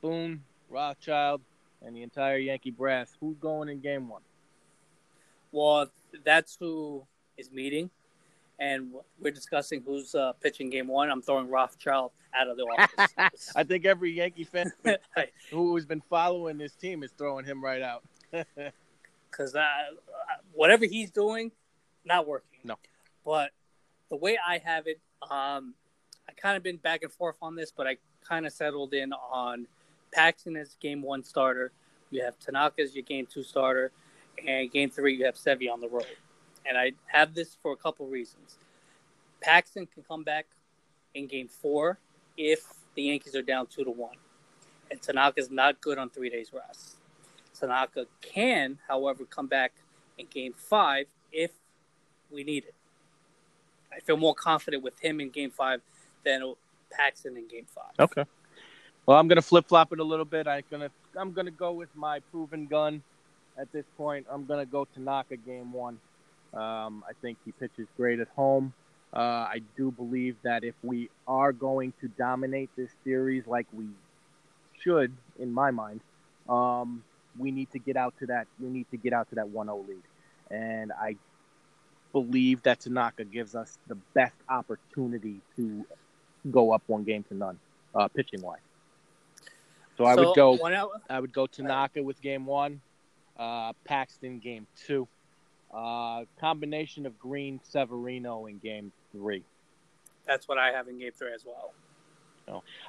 Boone, 0.00 0.42
Rothschild, 0.68 1.40
and 1.84 1.94
the 1.94 2.02
entire 2.02 2.38
Yankee 2.38 2.70
brass. 2.70 3.16
Who's 3.20 3.36
going 3.38 3.68
in 3.68 3.80
game 3.80 4.08
one? 4.08 4.22
Well, 5.50 5.90
that's 6.24 6.56
who 6.58 7.04
is 7.36 7.50
meeting, 7.50 7.90
and 8.58 8.92
we're 9.20 9.32
discussing 9.32 9.82
who's 9.84 10.14
uh, 10.14 10.32
pitching 10.40 10.70
game 10.70 10.88
one. 10.88 11.10
I'm 11.10 11.22
throwing 11.22 11.48
Rothschild 11.48 12.12
out 12.34 12.48
of 12.48 12.56
the 12.56 12.62
office. 12.62 13.52
I 13.56 13.64
think 13.64 13.84
every 13.84 14.12
Yankee 14.12 14.44
fan 14.44 14.72
who 15.50 15.74
has 15.76 15.84
been 15.84 16.02
following 16.08 16.58
this 16.58 16.72
team 16.72 17.02
is 17.02 17.10
throwing 17.16 17.44
him 17.44 17.62
right 17.62 17.82
out. 17.82 18.02
because 19.30 19.54
uh, 19.54 19.64
whatever 20.52 20.84
he's 20.84 21.10
doing, 21.10 21.50
not 22.04 22.26
working. 22.26 22.60
No. 22.64 22.76
But 23.24 23.50
the 24.12 24.18
way 24.18 24.36
I 24.46 24.58
have 24.58 24.86
it, 24.86 25.00
um, 25.22 25.72
I 26.28 26.32
kind 26.36 26.54
of 26.54 26.62
been 26.62 26.76
back 26.76 27.02
and 27.02 27.10
forth 27.10 27.36
on 27.40 27.56
this, 27.56 27.72
but 27.74 27.86
I 27.86 27.96
kind 28.28 28.44
of 28.44 28.52
settled 28.52 28.92
in 28.92 29.10
on 29.14 29.66
Paxton 30.12 30.54
as 30.54 30.76
game 30.78 31.00
one 31.00 31.24
starter. 31.24 31.72
You 32.10 32.22
have 32.22 32.38
Tanaka 32.38 32.82
as 32.82 32.94
your 32.94 33.04
game 33.04 33.26
two 33.26 33.42
starter, 33.42 33.90
and 34.46 34.70
game 34.70 34.90
three 34.90 35.16
you 35.16 35.24
have 35.24 35.36
Sevi 35.36 35.72
on 35.72 35.80
the 35.80 35.88
road. 35.88 36.04
And 36.66 36.76
I 36.76 36.92
have 37.06 37.32
this 37.32 37.56
for 37.62 37.72
a 37.72 37.76
couple 37.76 38.06
reasons. 38.06 38.58
Paxton 39.40 39.86
can 39.86 40.02
come 40.02 40.24
back 40.24 40.44
in 41.14 41.26
game 41.26 41.48
four 41.48 41.98
if 42.36 42.60
the 42.94 43.04
Yankees 43.04 43.34
are 43.34 43.40
down 43.40 43.66
two 43.66 43.82
to 43.82 43.90
one, 43.90 44.16
and 44.90 45.00
Tanaka 45.00 45.40
is 45.40 45.50
not 45.50 45.80
good 45.80 45.96
on 45.96 46.10
three 46.10 46.28
days 46.28 46.52
rest. 46.52 46.96
Tanaka 47.58 48.04
can, 48.20 48.78
however, 48.86 49.24
come 49.24 49.46
back 49.46 49.72
in 50.18 50.26
game 50.26 50.52
five 50.52 51.06
if 51.32 51.52
we 52.30 52.44
need 52.44 52.64
it. 52.64 52.74
I 53.94 54.00
feel 54.00 54.16
more 54.16 54.34
confident 54.34 54.82
with 54.82 54.98
him 55.00 55.20
in 55.20 55.30
game 55.30 55.50
five 55.50 55.80
than 56.24 56.54
Paxton 56.90 57.36
in 57.36 57.48
game 57.48 57.66
five. 57.74 57.92
Okay. 57.98 58.24
Well, 59.06 59.18
I'm 59.18 59.28
gonna 59.28 59.42
flip 59.42 59.68
flop 59.68 59.92
it 59.92 59.98
a 59.98 60.04
little 60.04 60.24
bit. 60.24 60.46
I'm 60.46 60.62
gonna 60.70 60.90
I'm 61.16 61.32
gonna 61.32 61.50
go 61.50 61.72
with 61.72 61.94
my 61.94 62.20
proven 62.30 62.66
gun. 62.66 63.02
At 63.58 63.70
this 63.72 63.84
point, 63.98 64.26
I'm 64.30 64.46
gonna 64.46 64.66
go 64.66 64.84
to 64.84 64.94
Tanaka 64.94 65.36
game 65.36 65.72
one. 65.72 65.98
Um, 66.54 67.04
I 67.08 67.12
think 67.20 67.38
he 67.44 67.52
pitches 67.52 67.86
great 67.96 68.20
at 68.20 68.28
home. 68.28 68.72
Uh, 69.14 69.18
I 69.50 69.60
do 69.76 69.90
believe 69.90 70.36
that 70.42 70.64
if 70.64 70.74
we 70.82 71.10
are 71.26 71.52
going 71.52 71.92
to 72.00 72.08
dominate 72.08 72.70
this 72.76 72.90
series 73.04 73.46
like 73.46 73.66
we 73.72 73.86
should, 74.80 75.12
in 75.38 75.52
my 75.52 75.70
mind, 75.70 76.00
um, 76.48 77.04
we 77.38 77.50
need 77.50 77.70
to 77.72 77.78
get 77.78 77.96
out 77.96 78.14
to 78.20 78.26
that. 78.26 78.46
We 78.58 78.68
need 78.68 78.90
to 78.90 78.96
get 78.96 79.12
out 79.12 79.28
to 79.30 79.34
that 79.36 79.48
1-0 79.48 79.88
lead, 79.88 80.02
and 80.50 80.92
I 80.92 81.16
believe 82.12 82.62
that 82.62 82.80
Tanaka 82.80 83.24
gives 83.24 83.54
us 83.54 83.78
the 83.86 83.94
best 84.14 84.34
opportunity 84.48 85.40
to 85.56 85.84
go 86.50 86.72
up 86.72 86.82
one 86.86 87.04
game 87.04 87.24
to 87.24 87.34
none, 87.34 87.58
uh, 87.94 88.08
pitching 88.08 88.42
wise. 88.42 88.58
So 89.96 90.04
I 90.04 90.14
would 90.14 90.34
go. 90.34 90.52
one 90.52 90.74
out. 90.74 90.90
I 91.08 91.20
would 91.20 91.32
go 91.32 91.46
Tanaka 91.46 92.02
with 92.02 92.20
game 92.20 92.46
one, 92.46 92.80
uh, 93.38 93.72
Paxton 93.84 94.38
game 94.38 94.66
two, 94.86 95.06
uh, 95.72 96.24
combination 96.40 97.06
of 97.06 97.18
Green 97.18 97.60
Severino 97.62 98.46
in 98.46 98.58
game 98.58 98.92
three. 99.12 99.42
That's 100.26 100.48
what 100.48 100.58
I 100.58 100.72
have 100.72 100.88
in 100.88 100.98
game 100.98 101.12
three 101.16 101.32
as 101.34 101.44
well. 101.44 101.72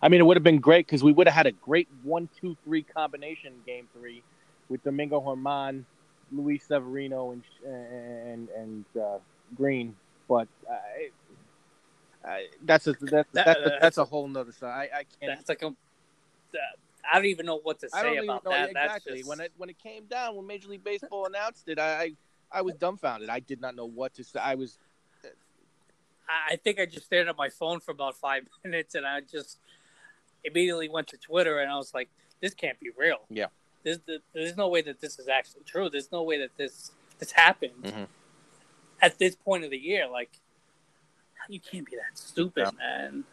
I 0.01 0.09
mean, 0.09 0.19
it 0.19 0.23
would 0.23 0.37
have 0.37 0.43
been 0.43 0.59
great 0.59 0.85
because 0.85 1.03
we 1.03 1.11
would 1.11 1.27
have 1.27 1.35
had 1.35 1.47
a 1.47 1.51
great 1.51 1.87
one, 2.03 2.27
two, 2.41 2.57
three 2.63 2.83
combination 2.83 3.53
in 3.53 3.61
game 3.65 3.87
three 3.97 4.23
with 4.69 4.83
Domingo 4.83 5.21
German, 5.21 5.85
Luis 6.33 6.63
Severino, 6.65 7.31
and 7.31 7.43
and 7.65 8.49
and 8.49 8.85
uh, 8.99 9.17
Green. 9.55 9.95
But 10.27 10.47
uh, 10.69 10.73
I, 12.27 12.47
that's 12.63 12.87
a 12.87 12.93
that's, 12.93 13.11
That- 13.11 13.27
that's, 13.33 13.59
a, 13.59 13.63
that's- 13.63 13.81
that's 13.81 13.97
a 13.97 14.05
whole 14.05 14.27
nother 14.27 14.51
side. 14.51 14.89
I, 14.93 14.99
I 14.99 15.03
can't. 15.19 15.37
That's 15.37 15.49
like 15.49 15.61
a. 15.61 15.73
I 17.11 17.15
don't 17.15 17.25
even 17.25 17.45
know 17.45 17.59
what 17.61 17.79
to 17.79 17.89
I 17.93 18.01
say 18.01 18.13
even 18.13 18.27
know 18.27 18.37
about 18.37 18.51
that. 18.51 18.69
Exactly 18.69 19.17
just, 19.17 19.29
when 19.29 19.39
it 19.41 19.51
when 19.57 19.69
it 19.69 19.77
came 19.77 20.05
down 20.05 20.35
when 20.35 20.47
Major 20.47 20.69
League 20.69 20.83
Baseball 20.83 21.25
announced 21.25 21.67
it. 21.67 21.77
I, 21.79 22.01
I 22.03 22.11
I 22.51 22.61
was 22.61 22.75
dumbfounded. 22.75 23.29
I 23.29 23.39
did 23.39 23.59
not 23.59 23.75
know 23.75 23.85
what 23.85 24.13
to 24.15 24.23
say. 24.23 24.39
I 24.39 24.55
was 24.55 24.77
I 26.29 26.53
I 26.53 26.55
think 26.55 26.79
I 26.79 26.85
just 26.85 27.05
stared 27.05 27.27
at 27.27 27.35
my 27.37 27.49
phone 27.49 27.79
for 27.79 27.91
about 27.91 28.15
five 28.15 28.47
minutes, 28.63 28.95
and 28.95 29.05
I 29.05 29.21
just 29.21 29.59
immediately 30.43 30.87
went 30.89 31.07
to 31.07 31.17
Twitter, 31.17 31.59
and 31.59 31.69
I 31.71 31.75
was 31.75 31.93
like, 31.93 32.09
"This 32.41 32.53
can't 32.53 32.79
be 32.79 32.89
real." 32.97 33.21
Yeah. 33.29 33.47
There's, 33.83 33.99
there's 34.33 34.57
no 34.57 34.69
way 34.69 34.81
that 34.81 35.01
this 35.01 35.19
is 35.19 35.27
actually 35.27 35.63
true. 35.65 35.89
There's 35.89 36.11
no 36.11 36.23
way 36.23 36.39
that 36.39 36.55
this 36.57 36.91
this 37.19 37.31
happened 37.31 37.83
Mhm. 37.83 38.07
at 39.01 39.19
this 39.19 39.35
point 39.35 39.63
of 39.63 39.69
the 39.69 39.77
year. 39.77 40.07
Like, 40.07 40.31
you 41.49 41.59
can't 41.59 41.85
be 41.85 41.95
that 41.97 42.17
stupid, 42.17 42.73
man. 42.77 43.23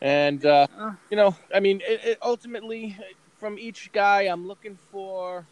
and 0.00 0.44
uh, 0.44 0.66
Uh, 0.76 0.92
you 1.10 1.16
know, 1.16 1.36
I 1.54 1.60
mean, 1.60 1.80
it, 1.80 2.04
it 2.04 2.18
ultimately 2.22 2.96
from 3.38 3.58
each 3.58 3.90
guy, 3.92 4.22
I'm 4.22 4.46
looking 4.46 4.76
for, 4.90 5.46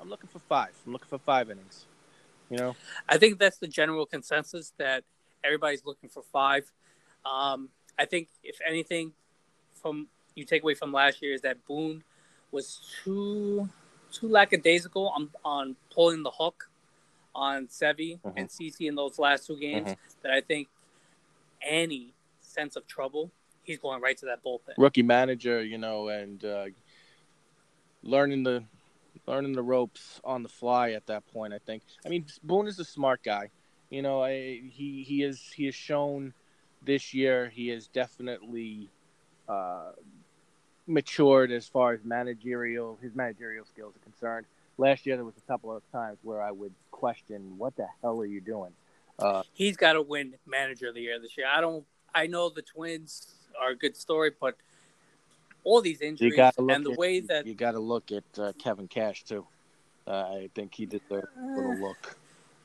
I'm 0.00 0.08
looking 0.08 0.28
for 0.28 0.40
five. 0.40 0.74
I'm 0.86 0.92
looking 0.92 1.08
for 1.08 1.18
five 1.18 1.50
innings. 1.50 1.86
You 2.50 2.58
know, 2.58 2.76
I 3.08 3.18
think 3.18 3.38
that's 3.38 3.58
the 3.58 3.66
general 3.68 4.06
consensus 4.06 4.72
that 4.78 5.04
everybody's 5.42 5.84
looking 5.84 6.08
for 6.08 6.22
five. 6.22 6.70
Um, 7.24 7.70
I 7.98 8.04
think 8.04 8.28
if 8.42 8.58
anything, 8.66 9.12
from 9.74 10.08
you 10.36 10.44
take 10.44 10.62
away 10.62 10.74
from 10.74 10.92
last 10.92 11.20
year 11.20 11.34
is 11.34 11.40
that 11.40 11.64
Boone 11.66 12.04
was 12.52 12.80
too 13.02 13.68
too 14.12 14.28
lackadaisical 14.28 15.08
on 15.08 15.30
on 15.44 15.74
pulling 15.90 16.22
the 16.22 16.30
hook 16.30 16.70
on 17.34 17.66
Sevi 17.66 18.20
Mhm. 18.20 18.32
and 18.36 18.48
CC 18.48 18.86
in 18.86 18.94
those 18.94 19.18
last 19.18 19.46
two 19.46 19.58
games. 19.58 19.88
Mhm. 19.88 19.96
That 20.22 20.32
I 20.32 20.40
think 20.40 20.68
any 21.60 22.14
sense 22.40 22.76
of 22.76 22.86
trouble, 22.86 23.32
he's 23.64 23.78
going 23.78 24.00
right 24.00 24.16
to 24.18 24.26
that 24.26 24.42
bullpen. 24.44 24.74
rookie 24.78 25.02
manager. 25.02 25.62
You 25.64 25.78
know, 25.78 26.08
and 26.08 26.44
uh, 26.44 26.66
learning 28.02 28.44
the 28.44 28.64
learning 29.26 29.52
the 29.52 29.62
ropes 29.62 30.20
on 30.22 30.42
the 30.42 30.48
fly 30.48 30.90
at 30.92 31.06
that 31.06 31.26
point. 31.26 31.52
I 31.52 31.58
think. 31.58 31.82
I 32.04 32.08
mean, 32.10 32.26
Boone 32.42 32.68
is 32.68 32.78
a 32.78 32.84
smart 32.84 33.22
guy. 33.22 33.50
You 33.90 34.02
know, 34.02 34.22
I, 34.22 34.60
he 34.70 35.02
he 35.06 35.22
is 35.22 35.40
he 35.52 35.64
has 35.66 35.74
shown 35.74 36.32
this 36.82 37.12
year 37.12 37.48
he 37.48 37.68
has 37.68 37.88
definitely 37.88 38.90
uh, 39.48 39.92
matured 40.86 41.50
as 41.50 41.66
far 41.66 41.92
as 41.92 42.00
managerial 42.04 42.98
his 43.02 43.14
managerial 43.14 43.64
skills 43.64 43.94
are 43.96 44.04
concerned. 44.10 44.46
Last 44.78 45.06
year 45.06 45.16
there 45.16 45.24
was 45.24 45.36
a 45.36 45.50
couple 45.50 45.74
of 45.74 45.82
times 45.90 46.18
where 46.22 46.42
I 46.42 46.50
would 46.50 46.72
question 46.90 47.58
what 47.58 47.76
the 47.76 47.86
hell 48.02 48.20
are 48.20 48.26
you 48.26 48.40
doing. 48.40 48.72
Uh, 49.18 49.42
He's 49.52 49.76
got 49.76 49.94
to 49.94 50.02
win 50.02 50.34
manager 50.46 50.88
of 50.88 50.94
the 50.94 51.00
year 51.00 51.18
this 51.18 51.36
year. 51.36 51.46
I 51.52 51.60
don't. 51.60 51.84
I 52.14 52.26
know 52.26 52.48
the 52.48 52.62
Twins 52.62 53.34
are 53.60 53.70
a 53.70 53.76
good 53.76 53.96
story, 53.96 54.32
but 54.40 54.56
all 55.64 55.80
these 55.80 56.00
injuries 56.00 56.38
and 56.58 56.86
the 56.86 56.92
at, 56.92 56.98
way 56.98 57.20
that 57.20 57.46
you 57.46 57.54
got 57.54 57.72
to 57.72 57.80
look 57.80 58.12
at 58.12 58.24
uh, 58.38 58.52
Kevin 58.58 58.88
Cash 58.88 59.24
too. 59.24 59.46
Uh, 60.06 60.10
I 60.10 60.50
think 60.54 60.74
he 60.74 60.86
did 60.86 61.02
a 61.10 61.14
little 61.14 61.76
look. 61.78 62.16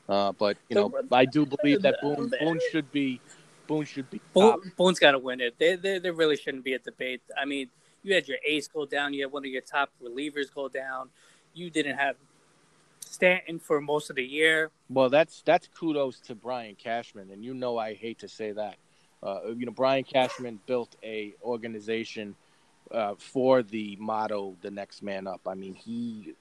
Uh, 0.08 0.32
but 0.32 0.56
you 0.68 0.76
know, 0.76 0.92
I 1.10 1.24
do 1.24 1.44
believe 1.44 1.82
that 1.82 1.96
Boone, 2.00 2.30
Boone 2.40 2.60
should 2.70 2.90
be 2.92 3.20
Boone 3.66 3.84
should 3.84 4.08
be. 4.10 4.20
Boone, 4.32 4.72
Boone's 4.76 4.98
got 4.98 5.12
to 5.12 5.18
win 5.18 5.40
it. 5.40 5.54
There, 5.58 5.76
there, 5.76 6.00
there 6.00 6.12
really 6.12 6.36
shouldn't 6.36 6.64
be 6.64 6.74
a 6.74 6.78
debate. 6.78 7.22
I 7.36 7.44
mean, 7.44 7.68
you 8.02 8.14
had 8.14 8.28
your 8.28 8.38
ace 8.46 8.68
go 8.68 8.86
down. 8.86 9.14
You 9.14 9.22
had 9.24 9.32
one 9.32 9.44
of 9.44 9.50
your 9.50 9.62
top 9.62 9.90
relievers 10.02 10.52
go 10.52 10.68
down. 10.68 11.08
You 11.54 11.70
didn't 11.70 11.96
have 11.96 12.16
Stanton 13.00 13.58
for 13.58 13.80
most 13.80 14.10
of 14.10 14.16
the 14.16 14.24
year. 14.24 14.70
Well, 14.88 15.10
that's 15.10 15.42
that's 15.42 15.68
kudos 15.68 16.20
to 16.20 16.34
Brian 16.34 16.74
Cashman, 16.74 17.30
and 17.30 17.44
you 17.44 17.54
know 17.54 17.78
I 17.78 17.94
hate 17.94 18.18
to 18.20 18.28
say 18.28 18.52
that. 18.52 18.76
Uh, 19.22 19.52
you 19.56 19.66
know, 19.66 19.72
Brian 19.72 20.02
Cashman 20.02 20.58
built 20.66 20.96
a 21.04 21.34
organization 21.44 22.34
uh, 22.90 23.14
for 23.18 23.62
the 23.62 23.96
motto 24.00 24.56
"the 24.62 24.70
next 24.70 25.02
man 25.02 25.26
up." 25.26 25.40
I 25.46 25.54
mean, 25.54 25.74
he 25.74 26.34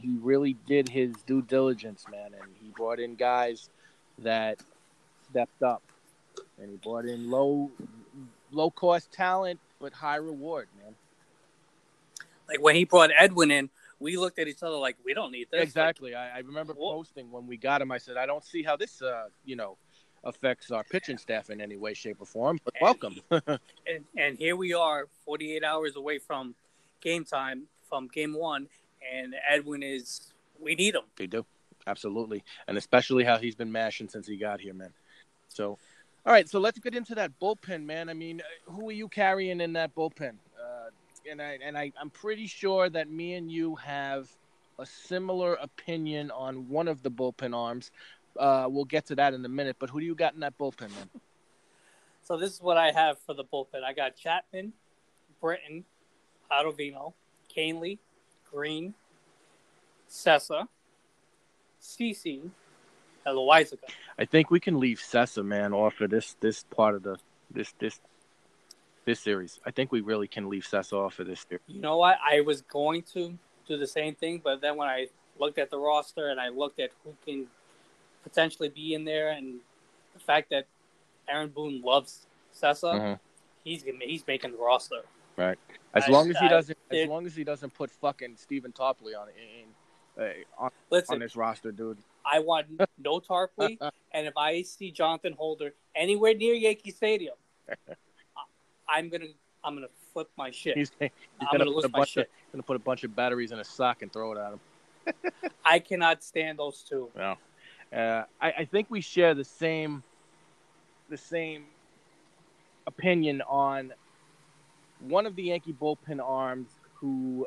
he 0.00 0.16
really 0.20 0.54
did 0.66 0.88
his 0.88 1.12
due 1.26 1.42
diligence, 1.42 2.06
man, 2.10 2.32
and 2.40 2.50
he 2.60 2.70
brought 2.70 3.00
in 3.00 3.16
guys 3.16 3.68
that 4.18 4.60
stepped 5.30 5.62
up, 5.62 5.82
and 6.60 6.70
he 6.70 6.76
brought 6.76 7.04
in 7.04 7.30
low 7.30 7.70
low 8.52 8.70
cost 8.70 9.10
talent 9.12 9.58
but 9.82 9.92
high 9.92 10.16
reward, 10.16 10.68
man. 10.82 10.94
Like 12.48 12.62
when 12.62 12.76
he 12.76 12.84
brought 12.84 13.10
Edwin 13.18 13.50
in, 13.50 13.68
we 13.98 14.16
looked 14.16 14.38
at 14.38 14.48
each 14.48 14.62
other 14.62 14.76
like 14.76 14.96
we 15.04 15.12
don't 15.12 15.32
need 15.32 15.48
this. 15.50 15.62
Exactly. 15.62 16.12
Like, 16.12 16.32
I, 16.32 16.36
I, 16.36 16.38
remember 16.38 16.72
posting 16.72 17.30
when 17.30 17.46
we 17.46 17.56
got 17.56 17.82
him. 17.82 17.92
I 17.92 17.98
said, 17.98 18.16
I 18.16 18.24
don't 18.24 18.44
see 18.44 18.62
how 18.62 18.76
this, 18.76 19.02
uh, 19.02 19.24
you 19.44 19.56
know, 19.56 19.76
affects 20.24 20.70
our 20.70 20.84
pitching 20.84 21.18
staff 21.18 21.50
in 21.50 21.60
any 21.60 21.76
way, 21.76 21.94
shape, 21.94 22.20
or 22.20 22.26
form. 22.26 22.60
But 22.64 22.74
and, 22.80 22.82
welcome. 22.82 23.20
and, 23.86 24.04
and 24.16 24.38
here 24.38 24.56
we 24.56 24.72
are, 24.72 25.08
48 25.24 25.64
hours 25.64 25.96
away 25.96 26.18
from 26.18 26.54
game 27.00 27.24
time, 27.24 27.64
from 27.88 28.08
game 28.08 28.34
one, 28.34 28.68
and 29.12 29.34
Edwin 29.48 29.82
is. 29.82 30.32
We 30.60 30.76
need 30.76 30.94
him. 30.94 31.02
They 31.16 31.26
do, 31.26 31.44
absolutely, 31.88 32.44
and 32.68 32.78
especially 32.78 33.24
how 33.24 33.38
he's 33.38 33.56
been 33.56 33.72
mashing 33.72 34.08
since 34.08 34.28
he 34.28 34.36
got 34.36 34.60
here, 34.60 34.74
man. 34.74 34.92
So, 35.48 35.78
all 36.24 36.32
right, 36.32 36.48
so 36.48 36.60
let's 36.60 36.78
get 36.78 36.94
into 36.94 37.14
that 37.16 37.32
bullpen, 37.40 37.84
man. 37.84 38.08
I 38.08 38.14
mean, 38.14 38.42
who 38.66 38.88
are 38.88 38.92
you 38.92 39.08
carrying 39.08 39.60
in 39.60 39.72
that 39.72 39.94
bullpen? 39.94 40.34
Uh, 40.56 40.90
and 41.28 41.42
I 41.42 41.58
and 41.64 41.76
I, 41.76 41.92
I'm 42.00 42.10
pretty 42.10 42.46
sure 42.46 42.88
that 42.90 43.10
me 43.10 43.34
and 43.34 43.50
you 43.50 43.74
have 43.76 44.28
a 44.78 44.86
similar 44.86 45.54
opinion 45.54 46.30
on 46.30 46.68
one 46.68 46.86
of 46.86 47.02
the 47.02 47.10
bullpen 47.10 47.56
arms. 47.56 47.90
Uh, 48.38 48.66
we'll 48.68 48.84
get 48.84 49.06
to 49.06 49.16
that 49.16 49.34
in 49.34 49.44
a 49.44 49.48
minute. 49.48 49.76
But 49.78 49.90
who 49.90 49.98
do 49.98 50.06
you 50.06 50.14
got 50.14 50.34
in 50.34 50.40
that 50.40 50.56
bullpen, 50.58 50.90
man? 50.90 51.10
So 52.24 52.36
this 52.36 52.54
is 52.54 52.62
what 52.62 52.76
I 52.76 52.92
have 52.92 53.18
for 53.18 53.34
the 53.34 53.42
bullpen. 53.42 53.82
I 53.84 53.92
got 53.92 54.16
Chapman, 54.16 54.72
Britton, 55.40 55.84
Ottavino, 56.52 57.14
Kahnle, 57.54 57.98
Green, 58.48 58.94
Sessa, 60.08 60.68
CC, 61.82 62.48
and 63.24 63.36
Loaisiga. 63.36 63.88
I 64.18 64.24
think 64.24 64.50
we 64.50 64.60
can 64.60 64.78
leave 64.78 64.98
Sessa 64.98 65.44
man, 65.44 65.72
off 65.72 66.00
of 66.00 66.10
this 66.10 66.36
this 66.40 66.64
part 66.64 66.94
of 66.94 67.02
the 67.02 67.16
this 67.50 67.72
this 67.78 68.00
this 69.04 69.20
series. 69.20 69.60
I 69.66 69.70
think 69.70 69.92
we 69.92 70.00
really 70.00 70.28
can 70.28 70.48
leave 70.48 70.64
Sessa 70.64 70.94
off 70.94 71.18
of 71.18 71.26
this 71.26 71.44
series. 71.48 71.62
You 71.66 71.80
know 71.80 71.96
what? 71.96 72.18
I 72.24 72.40
was 72.40 72.62
going 72.62 73.02
to 73.14 73.36
do 73.66 73.76
the 73.76 73.86
same 73.86 74.14
thing, 74.14 74.40
but 74.42 74.60
then 74.60 74.76
when 74.76 74.88
I 74.88 75.08
looked 75.38 75.58
at 75.58 75.70
the 75.70 75.78
roster 75.78 76.28
and 76.28 76.40
I 76.40 76.48
looked 76.48 76.80
at 76.80 76.90
who 77.04 77.14
can 77.24 77.46
potentially 78.22 78.68
be 78.68 78.94
in 78.94 79.04
there, 79.04 79.30
and 79.30 79.60
the 80.14 80.20
fact 80.20 80.50
that 80.50 80.66
Aaron 81.28 81.48
Boone 81.48 81.82
loves 81.82 82.26
Sessa, 82.54 82.94
mm-hmm. 82.94 83.14
he's 83.64 83.84
he's 84.00 84.26
making 84.26 84.52
the 84.52 84.58
roster. 84.58 85.02
Right. 85.36 85.58
As 85.94 86.04
I, 86.04 86.10
long 86.10 86.30
as 86.30 86.38
he 86.38 86.48
doesn't, 86.48 86.78
I, 86.90 86.96
as 86.96 87.08
long 87.08 87.26
as 87.26 87.34
he 87.34 87.44
doesn't 87.44 87.74
put 87.74 87.90
fucking 87.90 88.34
Stephen 88.36 88.72
Tarpley 88.72 89.18
on 89.18 89.28
in, 89.28 90.22
uh, 90.22 90.28
on, 90.58 90.70
listen, 90.90 91.14
on 91.14 91.20
this 91.20 91.36
roster, 91.36 91.72
dude. 91.72 91.98
I 92.24 92.38
want 92.40 92.66
no 92.98 93.20
Tarpley, 93.20 93.78
and 94.12 94.26
if 94.26 94.36
I 94.36 94.62
see 94.62 94.90
Jonathan 94.90 95.32
Holder 95.32 95.74
anywhere 95.94 96.34
near 96.34 96.54
Yankee 96.54 96.90
Stadium, 96.90 97.34
I'm 98.88 99.08
gonna 99.08 99.26
I'm 99.64 99.74
gonna 99.74 99.88
flip 100.12 100.30
my 100.36 100.50
shit. 100.50 100.76
He's, 100.76 100.90
he's 100.98 101.10
I'm 101.40 101.46
gonna, 101.52 101.64
gonna 101.64 101.76
lose 101.76 101.90
my 101.92 102.04
shit. 102.04 102.26
Of, 102.26 102.52
gonna 102.52 102.62
put 102.62 102.76
a 102.76 102.80
bunch 102.80 103.04
of 103.04 103.14
batteries 103.14 103.52
in 103.52 103.58
a 103.58 103.64
sock 103.64 104.02
and 104.02 104.12
throw 104.12 104.32
it 104.32 104.38
at 104.38 104.52
him. 104.52 105.42
I 105.64 105.78
cannot 105.78 106.22
stand 106.22 106.58
those 106.58 106.82
two. 106.82 107.10
No. 107.16 107.36
Uh, 107.92 108.24
I, 108.40 108.52
I 108.52 108.64
think 108.64 108.86
we 108.90 109.00
share 109.00 109.34
the 109.34 109.44
same 109.44 110.02
the 111.10 111.16
same 111.16 111.64
opinion 112.86 113.42
on 113.42 113.92
one 115.00 115.26
of 115.26 115.36
the 115.36 115.44
Yankee 115.44 115.72
bullpen 115.72 116.20
arms 116.22 116.68
who 116.94 117.46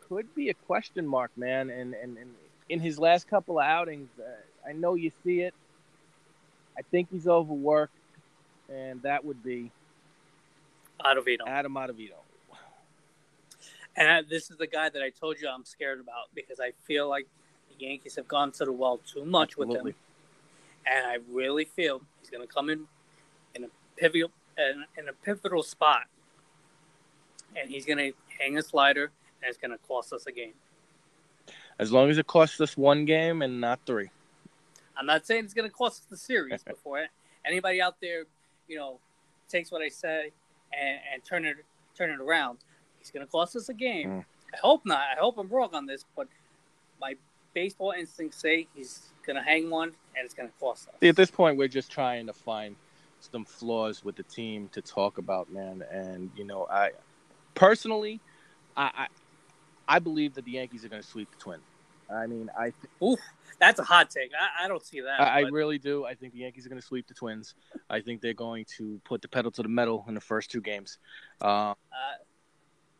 could 0.00 0.34
be 0.34 0.50
a 0.50 0.54
question 0.54 1.06
mark, 1.06 1.30
man. 1.36 1.70
And, 1.70 1.94
and, 1.94 2.16
and 2.16 2.30
in 2.72 2.80
his 2.80 2.98
last 2.98 3.28
couple 3.28 3.58
of 3.58 3.66
outings, 3.66 4.08
uh, 4.18 4.22
I 4.66 4.72
know 4.72 4.94
you 4.94 5.12
see 5.22 5.42
it. 5.42 5.52
I 6.76 6.80
think 6.80 7.08
he's 7.12 7.28
overworked, 7.28 7.92
and 8.72 9.02
that 9.02 9.22
would 9.26 9.44
be 9.44 9.70
Ottavino. 11.04 11.46
Adam 11.46 11.74
Ottavino. 11.74 12.14
And 13.94 14.08
I, 14.08 14.22
this 14.22 14.50
is 14.50 14.56
the 14.56 14.66
guy 14.66 14.88
that 14.88 15.02
I 15.02 15.10
told 15.10 15.38
you 15.38 15.50
I'm 15.50 15.66
scared 15.66 16.00
about 16.00 16.30
because 16.34 16.60
I 16.60 16.72
feel 16.84 17.10
like 17.10 17.26
the 17.68 17.84
Yankees 17.84 18.16
have 18.16 18.26
gone 18.26 18.52
to 18.52 18.64
the 18.64 18.72
well 18.72 18.98
too 19.06 19.26
much 19.26 19.50
Absolutely. 19.50 19.82
with 19.82 19.94
him, 19.94 19.96
and 20.86 21.06
I 21.06 21.18
really 21.30 21.66
feel 21.66 22.00
he's 22.20 22.30
going 22.30 22.46
to 22.46 22.50
come 22.50 22.70
in 22.70 22.86
in 23.54 23.64
a 23.64 23.68
pivotal 23.98 24.30
in, 24.56 24.84
in 24.96 25.10
a 25.10 25.12
pivotal 25.12 25.62
spot, 25.62 26.04
and 27.54 27.68
he's 27.68 27.84
going 27.84 27.98
to 27.98 28.12
hang 28.40 28.56
a 28.56 28.62
slider, 28.62 29.10
and 29.42 29.50
it's 29.50 29.58
going 29.58 29.72
to 29.72 29.78
cost 29.86 30.14
us 30.14 30.24
a 30.24 30.32
game. 30.32 30.54
As 31.78 31.92
long 31.92 32.10
as 32.10 32.18
it 32.18 32.26
costs 32.26 32.60
us 32.60 32.76
one 32.76 33.04
game 33.04 33.42
and 33.42 33.60
not 33.60 33.80
three. 33.86 34.10
I'm 34.96 35.06
not 35.06 35.26
saying 35.26 35.44
it's 35.44 35.54
going 35.54 35.68
to 35.68 35.74
cost 35.74 36.02
us 36.02 36.06
the 36.08 36.16
series 36.16 36.62
before 36.66 37.06
anybody 37.44 37.80
out 37.80 37.96
there, 38.00 38.24
you 38.68 38.76
know, 38.76 38.98
takes 39.48 39.70
what 39.70 39.82
I 39.82 39.88
say 39.88 40.30
and, 40.72 40.98
and 41.12 41.24
turn 41.24 41.44
it 41.44 41.56
turn 41.96 42.10
it 42.10 42.20
around. 42.20 42.58
He's 42.98 43.10
going 43.10 43.24
to 43.24 43.30
cost 43.30 43.56
us 43.56 43.68
a 43.68 43.74
game. 43.74 44.08
Mm. 44.08 44.24
I 44.54 44.58
hope 44.60 44.82
not. 44.84 45.00
I 45.00 45.20
hope 45.20 45.38
I'm 45.38 45.48
wrong 45.48 45.70
on 45.74 45.86
this, 45.86 46.04
but 46.16 46.28
my 47.00 47.14
baseball 47.54 47.92
instincts 47.98 48.38
say 48.38 48.66
he's 48.74 49.02
going 49.26 49.36
to 49.36 49.42
hang 49.42 49.70
one 49.70 49.88
and 50.16 50.24
it's 50.24 50.34
going 50.34 50.48
to 50.48 50.54
cost 50.60 50.88
us. 50.88 50.94
See, 51.00 51.08
at 51.08 51.16
this 51.16 51.30
point, 51.30 51.56
we're 51.56 51.68
just 51.68 51.90
trying 51.90 52.26
to 52.26 52.32
find 52.32 52.76
some 53.20 53.44
flaws 53.44 54.04
with 54.04 54.16
the 54.16 54.22
team 54.24 54.68
to 54.72 54.80
talk 54.80 55.18
about, 55.18 55.50
man. 55.50 55.84
And 55.90 56.30
you 56.36 56.44
know, 56.44 56.66
I 56.70 56.90
personally, 57.54 58.20
I 58.76 59.06
I, 59.88 59.96
I 59.96 59.98
believe 59.98 60.34
that 60.34 60.44
the 60.44 60.52
Yankees 60.52 60.84
are 60.84 60.88
going 60.88 61.02
to 61.02 61.08
sweep 61.08 61.30
the 61.30 61.38
Twins. 61.38 61.62
I 62.12 62.26
mean, 62.26 62.50
I. 62.58 62.64
Th- 62.64 63.12
Oof, 63.12 63.20
that's 63.58 63.80
a 63.80 63.84
hot 63.84 64.10
take. 64.10 64.30
I, 64.38 64.64
I 64.64 64.68
don't 64.68 64.84
see 64.84 65.00
that. 65.00 65.20
I, 65.20 65.40
I, 65.40 65.40
really 65.42 65.78
do. 65.78 66.04
I 66.04 66.14
think 66.14 66.32
the 66.32 66.40
Yankees 66.40 66.66
are 66.66 66.68
going 66.68 66.80
to 66.80 66.86
sweep 66.86 67.06
the 67.06 67.14
Twins. 67.14 67.54
I 67.88 68.00
think 68.00 68.20
they're 68.20 68.34
going 68.34 68.66
to 68.76 69.00
put 69.04 69.22
the 69.22 69.28
pedal 69.28 69.50
to 69.52 69.62
the 69.62 69.68
metal 69.68 70.04
in 70.08 70.14
the 70.14 70.20
first 70.20 70.50
two 70.50 70.60
games. 70.60 70.98
Uh, 71.40 71.70
uh, 71.70 71.74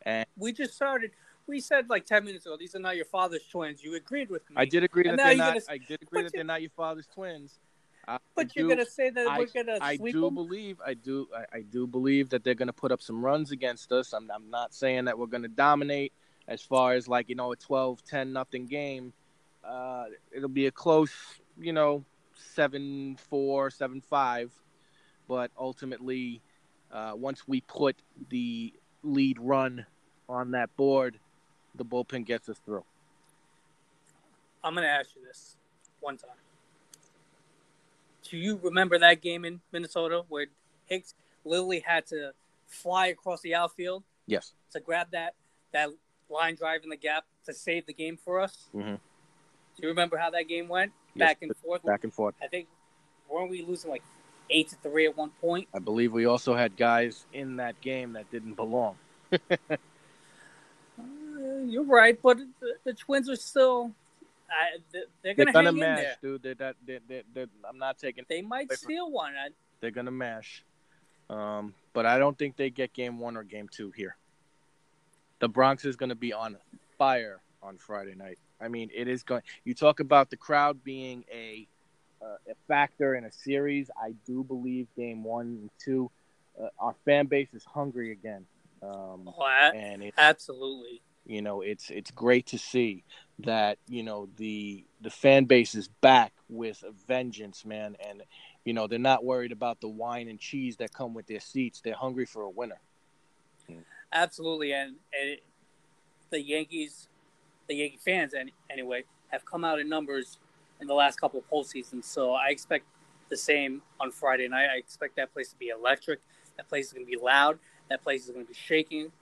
and 0.02 0.26
we 0.36 0.52
just 0.52 0.74
started. 0.74 1.10
We 1.46 1.60
said 1.60 1.90
like 1.90 2.06
ten 2.06 2.24
minutes 2.24 2.46
ago, 2.46 2.56
these 2.56 2.74
are 2.74 2.80
not 2.80 2.96
your 2.96 3.04
father's 3.04 3.42
twins. 3.50 3.82
You 3.82 3.94
agreed 3.96 4.30
with 4.30 4.48
me. 4.48 4.56
I 4.56 4.64
did 4.64 4.84
agree 4.84 5.04
and 5.06 5.18
that 5.18 5.26
they're 5.26 5.36
not. 5.36 5.54
Gonna, 5.54 5.64
I 5.68 5.78
did 5.78 6.02
agree 6.02 6.22
that 6.22 6.32
they're 6.32 6.44
not 6.44 6.62
your 6.62 6.70
father's 6.70 7.06
twins. 7.12 7.58
I 8.06 8.18
but 8.34 8.54
you're 8.56 8.68
gonna 8.68 8.86
say 8.86 9.10
that 9.10 9.28
I, 9.28 9.38
we're 9.38 9.46
gonna. 9.46 9.78
I 9.80 9.96
do 9.96 10.22
them? 10.22 10.34
believe. 10.34 10.80
I 10.84 10.94
do. 10.94 11.28
I, 11.36 11.58
I, 11.58 11.62
do 11.62 11.86
believe 11.86 12.30
that 12.30 12.42
they're 12.42 12.54
gonna 12.54 12.72
put 12.72 12.90
up 12.90 13.00
some 13.00 13.24
runs 13.24 13.52
against 13.52 13.92
us. 13.92 14.12
I'm, 14.12 14.30
I'm 14.30 14.50
not 14.50 14.74
saying 14.74 15.04
that 15.04 15.18
we're 15.18 15.26
gonna 15.26 15.48
dominate 15.48 16.12
as 16.48 16.60
far 16.62 16.94
as 16.94 17.08
like 17.08 17.28
you 17.28 17.34
know 17.34 17.52
a 17.52 17.56
12 17.56 18.04
10 18.04 18.32
nothing 18.32 18.66
game 18.66 19.12
uh, 19.64 20.04
it'll 20.32 20.48
be 20.48 20.66
a 20.66 20.70
close 20.70 21.12
you 21.60 21.72
know 21.72 22.04
7 22.54 23.16
4 23.30 23.70
7 23.70 24.00
5 24.00 24.52
but 25.28 25.50
ultimately 25.58 26.40
uh, 26.92 27.12
once 27.14 27.46
we 27.46 27.60
put 27.62 27.96
the 28.28 28.72
lead 29.02 29.38
run 29.40 29.86
on 30.28 30.52
that 30.52 30.74
board 30.76 31.18
the 31.74 31.84
bullpen 31.84 32.26
gets 32.26 32.48
us 32.48 32.58
through. 32.64 32.84
I'm 34.62 34.74
going 34.74 34.84
to 34.84 34.90
ask 34.90 35.10
you 35.16 35.22
this 35.26 35.56
one 36.00 36.16
time. 36.16 36.30
Do 38.28 38.36
you 38.36 38.58
remember 38.62 38.98
that 38.98 39.20
game 39.20 39.44
in 39.44 39.60
minnesota 39.72 40.22
where 40.28 40.46
hicks 40.86 41.14
literally 41.44 41.80
had 41.80 42.06
to 42.06 42.32
fly 42.66 43.08
across 43.08 43.40
the 43.40 43.54
outfield? 43.54 44.04
Yes. 44.26 44.52
To 44.72 44.80
grab 44.80 45.08
that 45.12 45.34
that 45.72 45.90
line 46.32 46.54
drive 46.56 46.82
in 46.82 46.88
the 46.90 46.96
gap 46.96 47.24
to 47.46 47.52
save 47.52 47.86
the 47.86 47.92
game 47.92 48.16
for 48.16 48.40
us. 48.40 48.68
Mhm. 48.74 48.98
Do 49.76 49.82
you 49.82 49.88
remember 49.88 50.16
how 50.16 50.30
that 50.30 50.44
game 50.48 50.68
went? 50.68 50.92
Yes, 51.14 51.28
Back 51.28 51.42
and 51.42 51.56
forth. 51.56 51.82
back 51.82 52.04
and 52.04 52.12
forth. 52.12 52.34
I 52.42 52.46
think 52.48 52.68
weren't 53.28 53.50
we 53.50 53.62
losing 53.62 53.90
like 53.90 54.02
eight 54.50 54.68
to 54.68 54.76
three 54.76 55.06
at 55.06 55.16
one 55.16 55.30
point? 55.40 55.68
I 55.74 55.78
believe 55.78 56.12
we 56.12 56.26
also 56.26 56.54
had 56.54 56.76
guys 56.76 57.26
in 57.32 57.56
that 57.56 57.80
game 57.80 58.12
that 58.14 58.30
didn't 58.30 58.54
belong. 58.54 58.96
Uh, 59.32 59.76
you're 61.66 61.84
right, 61.84 62.20
but 62.20 62.38
the, 62.60 62.74
the 62.84 62.92
Twins 62.92 63.28
are 63.28 63.36
still. 63.36 63.92
Uh, 64.50 64.78
they're 64.92 65.34
They're 65.34 65.46
gonna, 65.52 65.72
mash, 65.72 66.16
dude. 66.20 66.42
They're, 66.42 66.54
that, 66.56 66.76
they're, 66.86 67.22
they're, 67.32 67.46
I'm 67.66 67.78
not 67.78 67.98
taking. 67.98 68.24
They 68.28 68.42
might 68.42 68.70
steal 68.72 69.10
one. 69.10 69.32
I, 69.32 69.48
They're 69.80 69.90
gonna 69.90 70.10
mash, 70.10 70.62
um, 71.30 71.74
but 71.94 72.04
I 72.04 72.18
don't 72.18 72.36
think 72.36 72.56
they 72.56 72.68
get 72.68 72.92
game 72.92 73.18
one 73.18 73.38
or 73.38 73.44
game 73.44 73.68
two 73.70 73.90
here. 73.92 74.14
The 75.42 75.48
Bronx 75.48 75.84
is 75.84 75.96
gonna 75.96 76.14
be 76.14 76.32
on 76.32 76.56
fire 76.98 77.42
on 77.64 77.76
Friday 77.76 78.14
night. 78.14 78.38
I 78.60 78.68
mean, 78.68 78.90
it 78.94 79.08
is 79.08 79.24
going. 79.24 79.42
You 79.64 79.74
talk 79.74 79.98
about 79.98 80.30
the 80.30 80.36
crowd 80.36 80.84
being 80.84 81.24
a 81.34 81.66
uh, 82.22 82.36
a 82.48 82.54
factor 82.68 83.16
in 83.16 83.24
a 83.24 83.32
series. 83.32 83.90
I 84.00 84.14
do 84.24 84.44
believe 84.44 84.86
game 84.96 85.24
one 85.24 85.46
and 85.46 85.70
two, 85.84 86.12
uh, 86.62 86.68
our 86.78 86.94
fan 87.04 87.26
base 87.26 87.48
is 87.54 87.64
hungry 87.64 88.12
again, 88.12 88.46
um, 88.84 89.28
oh, 89.36 89.42
I- 89.42 89.72
and 89.74 90.04
it's 90.04 90.16
absolutely. 90.16 91.02
you 91.26 91.42
know 91.42 91.60
it's 91.62 91.90
it's 91.90 92.12
great 92.12 92.46
to 92.46 92.58
see 92.58 93.02
that 93.40 93.78
you 93.88 94.04
know 94.04 94.28
the 94.36 94.84
the 95.00 95.10
fan 95.10 95.46
base 95.46 95.74
is 95.74 95.88
back 95.88 96.32
with 96.48 96.84
a 96.86 96.92
vengeance 97.08 97.64
man 97.64 97.96
and 98.08 98.22
you 98.64 98.72
know 98.74 98.86
they're 98.86 98.98
not 99.00 99.24
worried 99.24 99.50
about 99.50 99.80
the 99.80 99.88
wine 99.88 100.28
and 100.28 100.38
cheese 100.38 100.76
that 100.76 100.92
come 100.94 101.14
with 101.14 101.26
their 101.26 101.40
seats 101.40 101.80
they're 101.82 101.94
hungry 101.94 102.26
for 102.26 102.42
a 102.42 102.50
winner 102.50 102.78
Absolutely, 104.12 104.72
and, 104.72 104.96
and 105.18 105.30
it, 105.30 105.42
the 106.30 106.40
Yankees, 106.40 107.08
the 107.68 107.74
Yankee 107.74 107.98
fans, 108.04 108.34
any, 108.34 108.52
anyway, 108.70 109.04
have 109.28 109.44
come 109.44 109.64
out 109.64 109.78
in 109.78 109.88
numbers 109.88 110.38
in 110.80 110.86
the 110.86 110.94
last 110.94 111.20
couple 111.20 111.40
of 111.40 111.48
postseasons. 111.50 112.04
So 112.04 112.32
I 112.32 112.48
expect 112.48 112.84
the 113.28 113.36
same 113.36 113.82
on 114.00 114.10
Friday 114.10 114.48
night. 114.48 114.68
I 114.72 114.76
expect 114.76 115.16
that 115.16 115.32
place 115.32 115.48
to 115.50 115.58
be 115.58 115.68
electric. 115.68 116.20
That 116.56 116.68
place 116.68 116.86
is 116.86 116.92
going 116.92 117.06
to 117.06 117.10
be 117.10 117.18
loud. 117.18 117.58
That 117.88 118.02
place 118.02 118.24
is 118.24 118.30
going 118.30 118.44
to 118.44 118.52
be 118.52 118.58
shaking. 118.58 119.12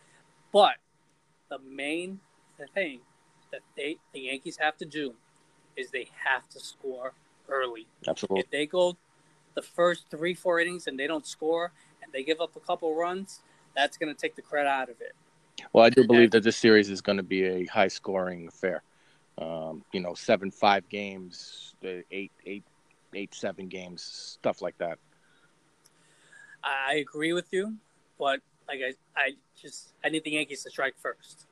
But 0.52 0.76
the 1.48 1.58
main 1.58 2.20
thing 2.74 3.00
that 3.52 3.60
they 3.76 3.98
the 4.12 4.20
Yankees 4.20 4.56
have 4.60 4.76
to 4.78 4.84
do 4.84 5.14
is 5.76 5.90
they 5.90 6.08
have 6.24 6.48
to 6.50 6.60
score 6.60 7.14
early. 7.48 7.86
absolutely 8.06 8.40
If 8.40 8.50
they 8.50 8.66
go 8.66 8.96
the 9.54 9.62
first 9.62 10.04
three, 10.10 10.34
four 10.34 10.60
innings 10.60 10.86
and 10.86 10.98
they 10.98 11.06
don't 11.06 11.26
score 11.26 11.72
and 12.02 12.12
they 12.12 12.22
give 12.22 12.40
up 12.40 12.56
a 12.56 12.60
couple 12.60 12.94
runs, 12.94 13.40
that's 13.80 13.96
going 13.96 14.14
to 14.14 14.20
take 14.20 14.36
the 14.36 14.42
credit 14.42 14.68
out 14.68 14.88
of 14.90 15.00
it. 15.00 15.14
well 15.72 15.84
i 15.84 15.90
do 15.90 16.06
believe 16.06 16.30
that 16.30 16.42
this 16.42 16.56
series 16.56 16.90
is 16.90 17.00
going 17.00 17.16
to 17.16 17.22
be 17.22 17.44
a 17.44 17.64
high 17.66 17.88
scoring 17.88 18.46
affair 18.48 18.82
um, 19.38 19.82
you 19.92 20.00
know 20.00 20.14
seven 20.14 20.50
five 20.50 20.88
games 20.88 21.74
uh, 21.84 22.02
eight 22.10 22.32
eight 22.44 22.64
eight 23.14 23.34
seven 23.34 23.68
games 23.68 24.02
stuff 24.02 24.60
like 24.60 24.76
that 24.78 24.98
I 26.62 26.90
I 26.90 26.94
agree 26.96 27.32
with 27.32 27.52
you, 27.52 27.76
but 28.18 28.40
like 28.68 28.80
I, 28.80 28.94
I 29.16 29.30
just 29.60 29.92
I 30.04 30.08
need 30.08 30.24
the 30.24 30.32
Yankees 30.32 30.62
to 30.64 30.70
strike 30.70 30.94
first. 30.98 31.46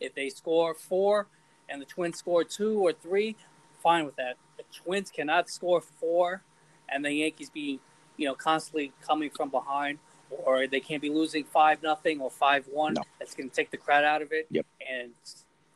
If 0.00 0.14
they 0.14 0.28
score 0.28 0.74
four 0.74 1.26
and 1.68 1.80
the 1.80 1.86
Twins 1.86 2.18
score 2.18 2.44
two 2.44 2.80
or 2.80 2.92
three, 2.92 3.36
fine 3.82 4.04
with 4.04 4.16
that. 4.16 4.36
The 4.56 4.64
Twins 4.72 5.10
cannot 5.10 5.48
score 5.48 5.80
four, 5.80 6.42
and 6.88 7.04
the 7.04 7.12
Yankees 7.12 7.50
be 7.50 7.80
you 8.16 8.26
know 8.26 8.34
constantly 8.34 8.92
coming 9.06 9.30
from 9.30 9.50
behind, 9.50 9.98
or 10.30 10.66
they 10.66 10.80
can't 10.80 11.02
be 11.02 11.10
losing 11.10 11.44
five 11.44 11.82
nothing 11.82 12.20
or 12.20 12.30
five 12.30 12.66
one. 12.72 12.94
No. 12.94 13.02
That's 13.18 13.34
going 13.34 13.48
to 13.50 13.54
take 13.54 13.70
the 13.70 13.76
crowd 13.76 14.04
out 14.04 14.22
of 14.22 14.32
it. 14.32 14.46
Yep. 14.50 14.66
And 14.90 15.10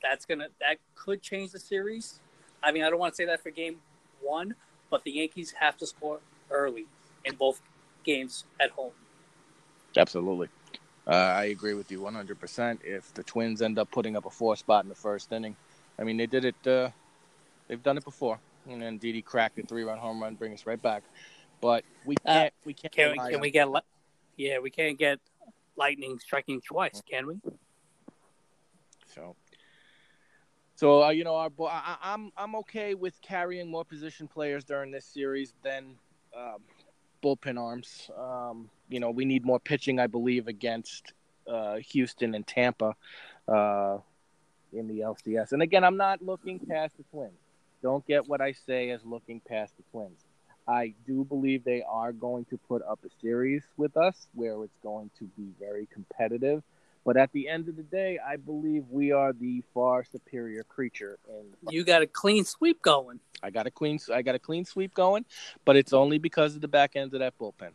that's 0.02 0.24
gonna 0.26 0.48
that 0.60 0.78
could 0.94 1.20
change 1.22 1.50
the 1.52 1.58
series. 1.58 2.20
I 2.62 2.72
mean, 2.72 2.82
I 2.84 2.90
don't 2.90 2.98
want 2.98 3.12
to 3.14 3.16
say 3.16 3.24
that 3.26 3.42
for 3.42 3.50
game 3.50 3.76
one, 4.20 4.54
but 4.90 5.04
the 5.04 5.10
Yankees 5.12 5.52
have 5.58 5.76
to 5.78 5.86
score 5.86 6.20
early 6.50 6.86
in 7.24 7.34
both 7.36 7.60
games 8.04 8.44
at 8.60 8.70
home. 8.70 8.92
Absolutely. 9.96 10.48
Uh, 11.06 11.10
I 11.12 11.44
agree 11.46 11.74
with 11.74 11.90
you 11.90 12.00
100%. 12.00 12.78
If 12.84 13.12
the 13.14 13.22
Twins 13.22 13.62
end 13.62 13.78
up 13.78 13.90
putting 13.90 14.16
up 14.16 14.26
a 14.26 14.30
four 14.30 14.56
spot 14.56 14.84
in 14.84 14.88
the 14.88 14.94
first 14.94 15.32
inning, 15.32 15.56
I 15.98 16.04
mean, 16.04 16.16
they 16.16 16.26
did 16.26 16.44
it, 16.44 16.66
uh, 16.66 16.90
they've 17.66 17.82
done 17.82 17.96
it 17.96 18.04
before. 18.04 18.38
And 18.68 18.82
then 18.82 18.98
Didi 18.98 19.22
cracked 19.22 19.58
a 19.58 19.62
three 19.62 19.84
run 19.84 19.98
home 19.98 20.22
run, 20.22 20.34
bring 20.34 20.52
us 20.52 20.66
right 20.66 20.80
back. 20.80 21.02
But 21.60 21.84
we 22.04 22.14
Uh, 22.26 22.32
can't, 22.32 22.54
we 22.64 22.74
can't, 22.74 22.92
Can 22.92 23.10
we, 23.12 23.16
can 23.18 23.34
on- 23.36 23.40
we 23.40 23.50
get 23.50 23.70
li- 23.70 23.80
yeah 24.38 24.58
we 24.58 24.70
can't 24.70 24.98
get 24.98 25.18
lightning 25.76 26.18
striking 26.18 26.60
twice, 26.60 27.02
can 27.08 27.26
we? 27.26 27.40
So, 29.14 29.36
so 30.74 31.04
uh, 31.04 31.10
you 31.10 31.24
know, 31.24 31.36
our 31.36 31.50
I, 31.60 31.64
I- 32.02 32.12
I'm 32.14 32.32
I'm 32.36 32.54
okay 32.56 32.94
with 32.94 33.20
carrying 33.22 33.70
more 33.70 33.84
position 33.84 34.26
players 34.28 34.64
during 34.64 34.90
this 34.90 35.04
series 35.06 35.54
than 35.62 35.94
um, 36.36 36.58
bullpen 37.22 37.58
arms. 37.58 38.10
Um, 38.18 38.70
you 38.88 39.00
know, 39.00 39.10
we 39.10 39.24
need 39.24 39.44
more 39.44 39.60
pitching, 39.60 39.98
I 40.00 40.06
believe, 40.06 40.48
against 40.48 41.12
uh, 41.46 41.76
Houston 41.76 42.34
and 42.34 42.46
Tampa 42.46 42.94
uh, 43.46 43.98
in 44.72 44.86
the 44.88 45.00
LCS. 45.00 45.52
And 45.52 45.62
again, 45.62 45.84
I'm 45.84 45.96
not 45.96 46.22
looking 46.22 46.58
past 46.58 46.96
the 46.96 47.04
Twins. 47.04 47.32
Don't 47.82 48.06
get 48.06 48.26
what 48.28 48.40
I 48.40 48.52
say 48.52 48.90
as 48.90 49.04
looking 49.04 49.40
past 49.40 49.76
the 49.76 49.84
Twins. 49.90 50.24
I 50.68 50.92
do 51.06 51.24
believe 51.24 51.64
they 51.64 51.82
are 51.82 52.12
going 52.12 52.44
to 52.46 52.58
put 52.58 52.82
up 52.82 53.00
a 53.04 53.08
series 53.22 53.62
with 53.78 53.96
us 53.96 54.28
where 54.34 54.62
it's 54.62 54.76
going 54.82 55.10
to 55.18 55.24
be 55.36 55.48
very 55.58 55.88
competitive. 55.92 56.62
But 57.06 57.16
at 57.16 57.32
the 57.32 57.48
end 57.48 57.68
of 57.68 57.76
the 57.76 57.82
day, 57.82 58.18
I 58.18 58.36
believe 58.36 58.84
we 58.90 59.12
are 59.12 59.32
the 59.32 59.62
far 59.72 60.04
superior 60.04 60.62
creature. 60.64 61.18
And 61.26 61.46
You 61.72 61.82
got 61.84 62.02
a 62.02 62.06
clean 62.06 62.44
sweep 62.44 62.82
going. 62.82 63.20
I 63.42 63.48
got 63.48 63.66
a 63.66 63.70
clean, 63.70 63.98
I 64.12 64.20
got 64.20 64.34
a 64.34 64.38
clean 64.38 64.66
sweep 64.66 64.92
going, 64.92 65.24
but 65.64 65.74
it's 65.76 65.94
only 65.94 66.18
because 66.18 66.54
of 66.54 66.60
the 66.60 66.68
back 66.68 66.96
end 66.96 67.14
of 67.14 67.20
that 67.20 67.38
bullpen. 67.38 67.70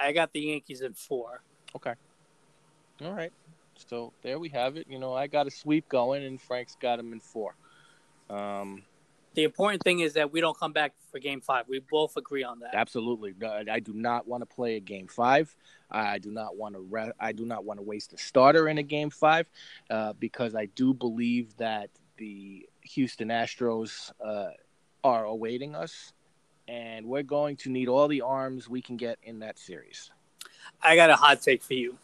I 0.00 0.12
got 0.12 0.32
the 0.32 0.40
Yankees 0.40 0.80
in 0.80 0.94
four. 0.94 1.42
Okay. 1.76 1.92
All 3.04 3.12
right, 3.12 3.32
so 3.88 4.12
there 4.22 4.38
we 4.38 4.48
have 4.50 4.76
it. 4.76 4.86
You 4.88 4.98
know, 4.98 5.12
I 5.12 5.26
got 5.26 5.46
a 5.46 5.50
sweep 5.50 5.88
going, 5.88 6.24
and 6.24 6.40
Frank's 6.40 6.76
got 6.80 7.00
him 7.00 7.12
in 7.12 7.20
four. 7.20 7.54
Um, 8.30 8.82
The 9.34 9.44
important 9.44 9.82
thing 9.82 10.00
is 10.00 10.12
that 10.14 10.32
we 10.32 10.40
don't 10.40 10.58
come 10.58 10.72
back 10.72 10.92
for 11.10 11.18
Game 11.18 11.40
Five. 11.40 11.66
We 11.68 11.80
both 11.90 12.16
agree 12.16 12.44
on 12.44 12.58
that. 12.60 12.74
absolutely, 12.74 13.34
I 13.70 13.80
do 13.80 13.92
not 13.94 14.26
want 14.28 14.42
to 14.42 14.46
play 14.46 14.76
a 14.76 14.80
game 14.80 15.06
five. 15.06 15.54
I 15.90 16.18
do 16.18 16.30
not 16.30 16.56
want 16.56 16.74
to. 16.74 16.80
Re- 16.80 17.12
I 17.18 17.32
do 17.32 17.46
not 17.46 17.64
want 17.64 17.78
to 17.78 17.82
waste 17.82 18.12
a 18.12 18.18
starter 18.18 18.68
in 18.68 18.78
a 18.78 18.82
game 18.82 19.10
five, 19.10 19.46
uh, 19.90 20.12
because 20.14 20.54
I 20.54 20.66
do 20.66 20.92
believe 20.92 21.56
that 21.56 21.88
the 22.18 22.68
Houston 22.82 23.28
Astros 23.28 24.12
uh, 24.22 24.50
are 25.02 25.24
awaiting 25.24 25.74
us, 25.74 26.12
and 26.68 27.06
we're 27.06 27.22
going 27.22 27.56
to 27.56 27.70
need 27.70 27.88
all 27.88 28.08
the 28.08 28.20
arms 28.20 28.68
we 28.68 28.82
can 28.82 28.96
get 28.96 29.18
in 29.22 29.38
that 29.40 29.58
series. 29.58 30.10
I 30.82 30.96
got 30.96 31.10
a 31.10 31.16
hot 31.16 31.40
take 31.40 31.62
for 31.62 31.74
you. 31.74 31.96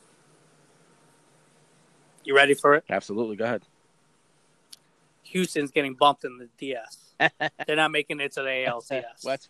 You 2.24 2.34
ready 2.34 2.54
for 2.54 2.74
it? 2.74 2.84
Absolutely, 2.88 3.36
go 3.36 3.44
ahead. 3.44 3.62
Houston's 5.22 5.70
getting 5.70 5.94
bumped 5.94 6.24
in 6.24 6.38
the 6.38 6.48
DS. 6.58 7.07
They're 7.18 7.76
not 7.76 7.90
making 7.90 8.20
it 8.20 8.33
to 8.33 8.42
the 8.42 8.48
ALCS. 8.48 9.22
that's 9.22 9.48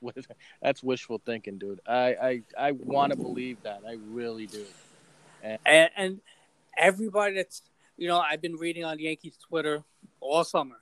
that's 0.62 0.82
wishful 0.82 1.20
thinking, 1.24 1.58
dude. 1.58 1.80
I 1.86 2.14
I, 2.14 2.42
I 2.58 2.72
want 2.72 3.12
to 3.12 3.18
believe 3.18 3.62
that. 3.62 3.82
I 3.86 3.96
really 4.10 4.46
do. 4.46 4.64
and, 5.42 5.90
and 5.96 6.20
everybody 6.76 7.34
that's 7.34 7.62
you 7.96 8.08
know 8.08 8.18
I've 8.18 8.40
been 8.40 8.56
reading 8.56 8.84
on 8.84 8.98
Yankees 8.98 9.36
Twitter 9.48 9.82
all 10.20 10.44
summer 10.44 10.76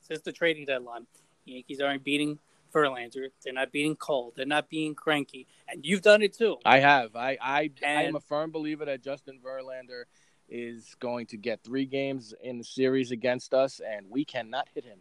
since 0.00 0.22
the 0.22 0.32
trading 0.32 0.64
deadline. 0.64 1.06
Yankees 1.44 1.80
aren't 1.80 2.04
beating 2.04 2.38
Verlander. 2.72 3.28
They're 3.42 3.52
not 3.52 3.72
beating 3.72 3.96
Cole. 3.96 4.32
They're 4.36 4.46
not 4.46 4.68
being 4.68 4.94
Greinke, 4.94 5.46
and 5.68 5.84
you've 5.84 6.02
done 6.02 6.22
it 6.22 6.34
too. 6.34 6.56
I 6.64 6.78
have. 6.78 7.16
I 7.16 7.38
I, 7.40 7.70
I 7.84 8.02
am 8.04 8.16
a 8.16 8.20
firm 8.20 8.50
believer 8.50 8.84
that 8.84 9.02
Justin 9.02 9.40
Verlander 9.44 10.04
is 10.48 10.96
going 10.98 11.26
to 11.26 11.36
get 11.36 11.62
three 11.62 11.86
games 11.86 12.34
in 12.42 12.58
the 12.58 12.64
series 12.64 13.10
against 13.10 13.54
us, 13.54 13.80
and 13.80 14.06
we 14.10 14.24
cannot 14.24 14.68
hit 14.74 14.84
him. 14.84 14.98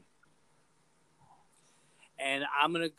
And 2.20 2.44
I'm 2.60 2.74
gonna 2.74 2.90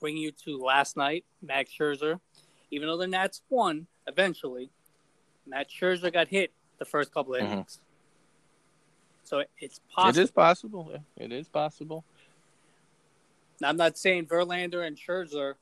bring 0.00 0.16
you 0.16 0.30
to 0.44 0.58
last 0.58 0.96
night, 0.96 1.24
Max 1.42 1.70
Scherzer. 1.70 2.20
Even 2.70 2.88
though 2.88 2.96
the 2.96 3.06
Nats 3.06 3.42
won 3.48 3.86
eventually, 4.06 4.70
Matt 5.46 5.68
Scherzer 5.68 6.12
got 6.12 6.28
hit 6.28 6.52
the 6.78 6.84
first 6.84 7.12
couple 7.12 7.34
of 7.34 7.40
Mhm. 7.42 7.52
innings. 7.52 7.80
So 9.24 9.44
it's 9.58 9.80
possible. 9.90 10.20
It 10.20 10.22
is 10.22 10.30
possible. 10.30 11.04
It 11.16 11.32
is 11.32 11.48
possible. 11.48 12.04
I'm 13.62 13.76
not 13.76 13.98
saying 13.98 14.26
Verlander 14.26 14.86
and 14.86 14.96
Scherzer, 14.96 15.56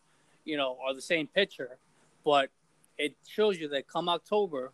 you 0.44 0.56
know, 0.56 0.78
are 0.82 0.94
the 0.94 1.00
same 1.00 1.26
pitcher, 1.26 1.78
but 2.24 2.50
it 2.98 3.16
shows 3.26 3.58
you 3.58 3.68
that 3.68 3.88
come 3.88 4.08
October, 4.08 4.72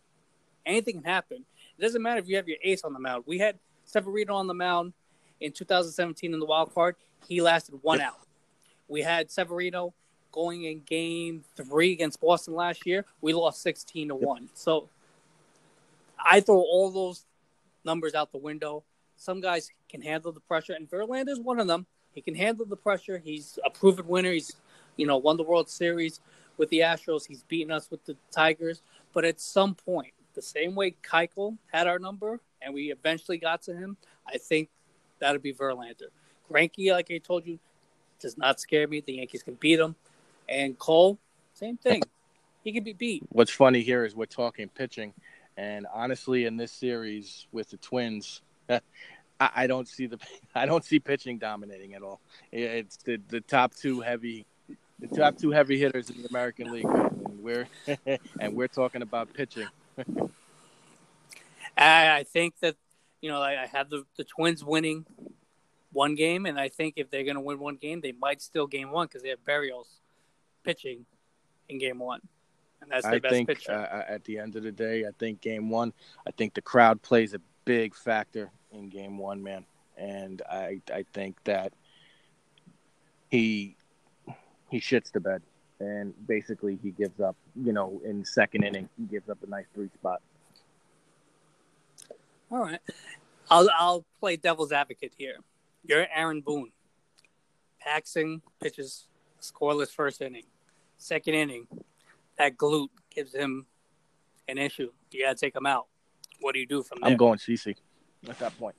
anything 0.65 0.95
can 0.95 1.03
happen. 1.05 1.45
It 1.77 1.81
doesn't 1.81 2.01
matter 2.01 2.19
if 2.19 2.27
you 2.27 2.35
have 2.35 2.47
your 2.47 2.57
ace 2.61 2.83
on 2.83 2.93
the 2.93 2.99
mound. 2.99 3.25
We 3.25 3.39
had 3.39 3.59
Severino 3.85 4.35
on 4.35 4.47
the 4.47 4.53
mound 4.53 4.93
in 5.39 5.51
2017 5.53 6.33
in 6.33 6.39
the 6.39 6.45
wild 6.45 6.73
card. 6.73 6.95
He 7.27 7.41
lasted 7.41 7.81
one 7.81 8.01
out. 8.01 8.19
We 8.87 9.01
had 9.01 9.31
Severino 9.31 9.93
going 10.31 10.63
in 10.63 10.81
game 10.81 11.43
three 11.55 11.93
against 11.93 12.19
Boston 12.19 12.55
last 12.55 12.85
year. 12.85 13.05
We 13.21 13.33
lost 13.33 13.61
16 13.61 14.09
to 14.09 14.15
1. 14.15 14.49
So 14.53 14.89
I 16.17 16.39
throw 16.39 16.57
all 16.57 16.91
those 16.91 17.25
numbers 17.85 18.15
out 18.15 18.31
the 18.31 18.37
window. 18.37 18.83
Some 19.15 19.41
guys 19.41 19.69
can 19.89 20.01
handle 20.01 20.31
the 20.31 20.39
pressure, 20.39 20.73
and 20.73 20.89
Verlander 20.89 21.29
is 21.29 21.39
one 21.39 21.59
of 21.59 21.67
them. 21.67 21.85
He 22.13 22.21
can 22.21 22.35
handle 22.35 22.65
the 22.65 22.75
pressure. 22.75 23.17
He's 23.17 23.57
a 23.65 23.69
proven 23.69 24.07
winner. 24.07 24.31
He's, 24.31 24.55
you 24.97 25.05
know, 25.07 25.17
won 25.17 25.37
the 25.37 25.43
World 25.43 25.69
Series 25.69 26.19
with 26.57 26.69
the 26.69 26.79
Astros. 26.79 27.25
He's 27.25 27.43
beaten 27.43 27.71
us 27.71 27.89
with 27.89 28.03
the 28.05 28.15
Tigers. 28.31 28.81
But 29.13 29.25
at 29.25 29.39
some 29.39 29.75
point, 29.75 30.13
the 30.33 30.41
same 30.41 30.75
way 30.75 30.95
Keuchel 31.03 31.57
had 31.71 31.87
our 31.87 31.99
number 31.99 32.39
and 32.61 32.73
we 32.73 32.91
eventually 32.91 33.37
got 33.37 33.61
to 33.63 33.75
him, 33.75 33.97
I 34.27 34.37
think 34.37 34.69
that'll 35.19 35.41
be 35.41 35.53
Verlander. 35.53 36.09
Greinke, 36.49 36.91
like 36.91 37.11
I 37.11 37.17
told 37.17 37.45
you, 37.45 37.59
does 38.19 38.37
not 38.37 38.59
scare 38.59 38.87
me. 38.87 39.01
The 39.01 39.13
Yankees 39.13 39.43
can 39.43 39.55
beat 39.55 39.79
him. 39.79 39.95
And 40.47 40.77
Cole, 40.77 41.17
same 41.53 41.77
thing. 41.77 42.03
He 42.63 42.71
can 42.71 42.83
be 42.83 42.93
beat. 42.93 43.23
What's 43.29 43.51
funny 43.51 43.81
here 43.81 44.05
is 44.05 44.15
we're 44.15 44.25
talking 44.25 44.69
pitching, 44.69 45.13
and 45.57 45.85
honestly, 45.93 46.45
in 46.45 46.55
this 46.57 46.71
series 46.71 47.47
with 47.51 47.69
the 47.69 47.77
Twins, 47.77 48.41
I, 48.69 48.81
I 49.39 49.67
don't 49.67 49.87
see 49.87 50.05
the 50.05 50.19
I 50.55 50.65
don't 50.65 50.85
see 50.85 50.99
pitching 50.99 51.37
dominating 51.37 51.93
at 51.93 52.01
all. 52.01 52.21
It's 52.51 52.97
the 52.97 53.19
the 53.29 53.41
top 53.41 53.75
two 53.75 53.99
heavy 54.01 54.45
the 54.99 55.07
top 55.07 55.37
two 55.37 55.51
heavy 55.51 55.77
hitters 55.77 56.09
in 56.09 56.21
the 56.21 56.29
American 56.29 56.71
League, 56.71 56.85
and 56.85 57.43
we're 57.43 57.67
and 58.39 58.55
we're 58.55 58.67
talking 58.67 59.01
about 59.01 59.33
pitching. 59.33 59.67
I 61.75 62.23
think 62.31 62.59
that 62.61 62.75
you 63.21 63.29
know 63.29 63.41
I 63.41 63.67
have 63.71 63.89
the 63.89 64.05
the 64.15 64.23
Twins 64.23 64.63
winning 64.63 65.05
one 65.93 66.15
game, 66.15 66.45
and 66.45 66.59
I 66.59 66.69
think 66.69 66.95
if 66.97 67.09
they're 67.09 67.23
going 67.23 67.35
to 67.35 67.41
win 67.41 67.59
one 67.59 67.75
game, 67.75 68.01
they 68.01 68.11
might 68.11 68.41
still 68.41 68.67
game 68.67 68.91
one 68.91 69.07
because 69.07 69.21
they 69.21 69.29
have 69.29 69.43
Berrios 69.45 69.85
pitching 70.63 71.05
in 71.69 71.77
game 71.77 71.99
one, 71.99 72.19
and 72.81 72.91
that's 72.91 73.05
their 73.05 73.15
I 73.15 73.19
best 73.19 73.33
think 73.33 73.47
pitcher. 73.47 73.71
uh, 73.71 74.03
at 74.11 74.23
the 74.25 74.39
end 74.39 74.55
of 74.55 74.63
the 74.63 74.71
day, 74.71 75.05
I 75.05 75.11
think 75.17 75.41
game 75.41 75.69
one, 75.69 75.93
I 76.27 76.31
think 76.31 76.53
the 76.53 76.61
crowd 76.61 77.01
plays 77.01 77.33
a 77.33 77.39
big 77.65 77.95
factor 77.95 78.51
in 78.71 78.89
game 78.89 79.17
one, 79.17 79.41
man, 79.41 79.65
and 79.97 80.41
I 80.49 80.81
I 80.93 81.05
think 81.13 81.37
that 81.45 81.73
he 83.29 83.77
he 84.69 84.79
shits 84.79 85.11
the 85.11 85.19
bed, 85.19 85.41
and 85.79 86.13
basically 86.27 86.77
he 86.81 86.91
gives 86.91 87.19
up. 87.19 87.35
You 87.55 87.73
know, 87.73 88.01
in 88.03 88.25
second 88.25 88.63
inning, 88.63 88.89
he 88.97 89.05
gives 89.05 89.29
up 89.29 89.37
a 89.43 89.49
nice 89.49 89.65
three 89.73 89.89
spot. 89.93 90.21
All 92.51 92.59
right, 92.59 92.79
I'll 93.49 93.69
I'll 93.77 94.05
play 94.19 94.35
devil's 94.37 94.71
advocate 94.71 95.13
here. 95.17 95.37
You're 95.85 96.07
Aaron 96.13 96.41
Boone. 96.41 96.71
Paxton 97.79 98.41
pitches 98.61 99.07
scoreless 99.41 99.89
first 99.89 100.21
inning. 100.21 100.45
Second 100.97 101.33
inning, 101.33 101.67
that 102.37 102.57
glute 102.57 102.87
gives 103.13 103.33
him 103.35 103.65
an 104.47 104.57
issue. 104.57 104.91
You 105.11 105.25
got 105.25 105.37
to 105.37 105.45
take 105.45 105.55
him 105.55 105.65
out. 105.65 105.87
What 106.39 106.53
do 106.53 106.59
you 106.59 106.67
do 106.67 106.83
from 106.83 106.99
there? 107.01 107.11
I'm 107.11 107.17
going 107.17 107.39
CC 107.39 107.75
at 108.29 108.39
that 108.39 108.57
point. 108.57 108.75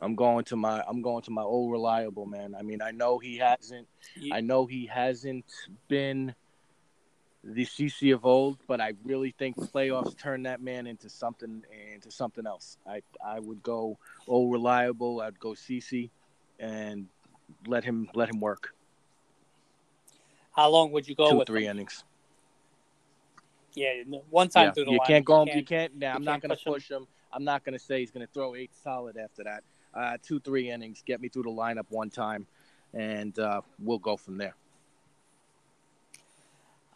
I'm 0.00 0.14
going 0.14 0.44
to 0.46 0.56
my 0.56 0.82
I'm 0.88 1.02
going 1.02 1.22
to 1.22 1.30
my 1.30 1.42
old 1.42 1.70
reliable 1.70 2.26
man. 2.26 2.54
I 2.58 2.62
mean, 2.62 2.80
I 2.82 2.90
know 2.90 3.18
he 3.18 3.36
hasn't 3.36 3.86
I 4.32 4.40
know 4.40 4.66
he 4.66 4.86
hasn't 4.86 5.44
been 5.88 6.34
the 7.42 7.64
CC 7.64 8.14
of 8.14 8.24
old, 8.26 8.58
but 8.66 8.80
I 8.80 8.92
really 9.04 9.34
think 9.38 9.56
playoffs 9.72 10.16
turn 10.16 10.42
that 10.44 10.60
man 10.60 10.86
into 10.86 11.08
something 11.08 11.62
into 11.94 12.10
something 12.10 12.46
else. 12.46 12.76
I 12.86 13.02
I 13.24 13.40
would 13.40 13.62
go 13.62 13.98
old 14.28 14.52
reliable. 14.52 15.20
I'd 15.20 15.38
go 15.38 15.50
CC, 15.50 16.10
and 16.58 17.06
let 17.66 17.84
him 17.84 18.08
let 18.14 18.28
him 18.28 18.40
work 18.40 18.74
How 20.52 20.68
long 20.68 20.92
would 20.92 21.08
you 21.08 21.14
go 21.14 21.30
two 21.30 21.38
with 21.38 21.48
three 21.48 21.64
him? 21.64 21.70
innings. 21.70 22.04
Yeah, 23.74 24.02
one 24.30 24.48
time 24.48 24.66
Yeah, 24.66 24.70
through 24.72 24.86
the 24.86 24.90
you 24.90 24.98
lineup, 24.98 25.06
can't 25.06 25.24
go. 25.24 25.44
You 25.46 25.64
can't. 25.64 25.96
nah, 25.96 26.08
you 26.08 26.14
I'm 26.16 26.24
not 26.24 26.42
going 26.42 26.50
to 26.56 26.64
push 26.64 26.90
him. 26.90 27.02
him. 27.02 27.06
I'm 27.32 27.44
not 27.44 27.64
going 27.64 27.72
to 27.72 27.78
say 27.78 28.00
he's 28.00 28.10
going 28.10 28.26
to 28.26 28.32
throw 28.32 28.54
eight 28.56 28.72
solid 28.82 29.16
after 29.16 29.44
that. 29.44 29.62
Uh, 29.94 30.18
two 30.22 30.40
three 30.40 30.70
innings, 30.70 31.02
get 31.06 31.20
me 31.20 31.28
through 31.28 31.44
the 31.44 31.50
lineup 31.50 31.86
one 31.88 32.10
time, 32.10 32.46
and 32.92 33.38
uh, 33.38 33.60
we'll 33.78 33.98
go 33.98 34.16
from 34.16 34.36
there. 34.38 34.54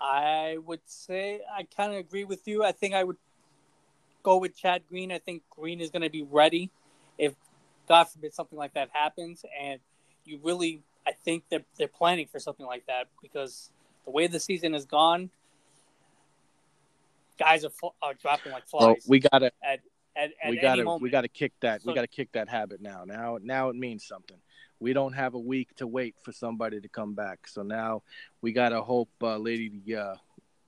I 0.01 0.59
would 0.65 0.81
say 0.87 1.41
I 1.51 1.67
kind 1.77 1.93
of 1.93 1.99
agree 1.99 2.25
with 2.25 2.47
you. 2.47 2.65
I 2.65 2.73
think 2.73 2.95
I 2.95 3.05
would 3.05 3.17
go 4.23 4.39
with 4.39 4.57
Chad 4.57 4.83
Green. 4.89 5.13
I 5.13 5.19
think 5.19 5.43
Green 5.51 5.81
is 5.81 5.91
going 5.91 6.03
to 6.03 6.11
be 6.11 6.23
ready 6.23 6.71
if, 7.19 7.35
God 7.89 8.05
forbid, 8.05 8.35
something 8.35 8.59
like 8.59 8.75
that 8.75 8.89
happens. 8.93 9.45
And 9.61 9.81
you 10.25 10.41
really, 10.43 10.83
I 11.07 11.13
think 11.13 11.45
they're, 11.51 11.65
they're 11.79 11.89
planning 11.89 12.27
for 12.27 12.39
something 12.39 12.67
like 12.67 12.87
that 12.87 13.07
because 13.23 13.71
the 14.05 14.11
way 14.11 14.27
the 14.27 14.41
season 14.41 14.73
has 14.73 14.87
gone, 14.87 15.31
guys 17.39 17.65
are, 17.65 17.71
fl- 17.71 17.95
are 18.03 18.15
dropping 18.15 18.53
like 18.53 18.67
flies 18.67 18.83
Well, 18.83 18.97
we 19.07 19.21
gotta 19.21 19.53
at, 19.63 19.81
at, 20.17 20.31
at 20.43 20.51
we 20.51 20.59
gotta 20.59 20.85
moment. 20.85 21.03
we 21.03 21.11
gotta 21.11 21.29
kick 21.29 21.53
that 21.61 21.83
we 21.85 21.95
gotta 21.95 22.07
kick 22.07 22.33
that 22.33 22.49
habit 22.49 22.81
now. 22.81 23.05
Now 23.05 23.39
now 23.43 23.69
it 23.69 23.77
means 23.77 24.05
something. 24.05 24.37
We 24.81 24.93
don't 24.93 25.13
have 25.13 25.35
a 25.35 25.39
week 25.39 25.75
to 25.77 25.87
wait 25.87 26.15
for 26.23 26.33
somebody 26.33 26.81
to 26.81 26.89
come 26.89 27.15
back. 27.15 27.47
So 27.47 27.63
now 27.63 28.03
we 28.43 28.53
gotta 28.53 28.83
hope 28.83 29.09
uh, 29.23 29.39
Lady 29.39 29.95
uh, 29.95 30.17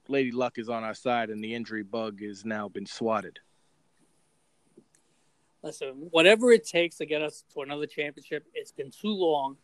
Lady 0.08 0.32
Luck 0.32 0.58
is 0.58 0.68
on 0.68 0.84
our 0.84 0.94
side 0.94 1.30
and 1.30 1.42
the 1.42 1.54
injury 1.54 1.82
bug 1.82 2.22
is 2.22 2.44
now 2.44 2.68
been 2.68 2.86
swatted. 2.86 3.38
Listen, 5.62 6.08
whatever 6.10 6.52
it 6.52 6.64
takes 6.64 6.96
to 6.98 7.06
get 7.06 7.22
us 7.22 7.42
to 7.52 7.62
another 7.62 7.86
championship, 7.86 8.44
it's 8.54 8.70
been 8.70 8.90
too 8.90 9.12
long. 9.12 9.56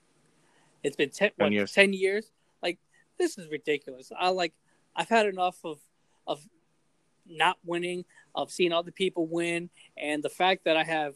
It's 0.82 0.96
been 0.96 1.10
ten, 1.10 1.30
what, 1.36 1.52
years. 1.52 1.72
10 1.72 1.92
years. 1.92 2.32
Like 2.62 2.78
this 3.18 3.38
is 3.38 3.48
ridiculous. 3.48 4.10
I 4.18 4.30
like 4.30 4.52
I've 4.96 5.08
had 5.08 5.26
enough 5.26 5.58
of 5.64 5.78
of 6.26 6.46
not 7.26 7.56
winning, 7.64 8.04
of 8.34 8.50
seeing 8.50 8.72
other 8.72 8.90
people 8.90 9.26
win, 9.26 9.70
and 9.96 10.22
the 10.22 10.30
fact 10.30 10.64
that 10.64 10.76
I 10.76 10.84
have 10.84 11.14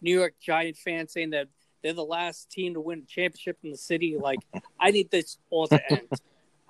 New 0.00 0.16
York 0.16 0.34
Giant 0.40 0.76
fans 0.76 1.12
saying 1.12 1.30
that 1.30 1.48
they're 1.82 1.92
the 1.92 2.04
last 2.04 2.50
team 2.50 2.74
to 2.74 2.80
win 2.80 3.00
a 3.00 3.06
championship 3.06 3.58
in 3.62 3.70
the 3.70 3.76
city. 3.76 4.16
Like 4.18 4.40
I 4.80 4.90
need 4.90 5.10
this 5.10 5.38
all 5.50 5.68
to 5.68 5.92
end. 5.92 6.08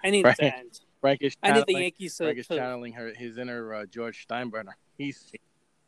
I 0.04 0.10
need 0.10 0.26
it 0.26 0.36
to 0.36 0.44
end. 0.44 0.80
Frank 1.00 1.22
is 1.22 1.36
I 1.42 1.48
need 1.48 1.54
the 1.54 1.72
channeling, 1.72 1.82
Yankees 1.82 2.16
to, 2.16 2.24
Frank 2.24 2.38
is 2.38 2.48
channeling 2.48 2.92
her 2.94 3.12
his 3.14 3.38
inner 3.38 3.74
uh, 3.74 3.86
George 3.86 4.26
Steinbrenner. 4.28 4.72
He's, 4.98 5.30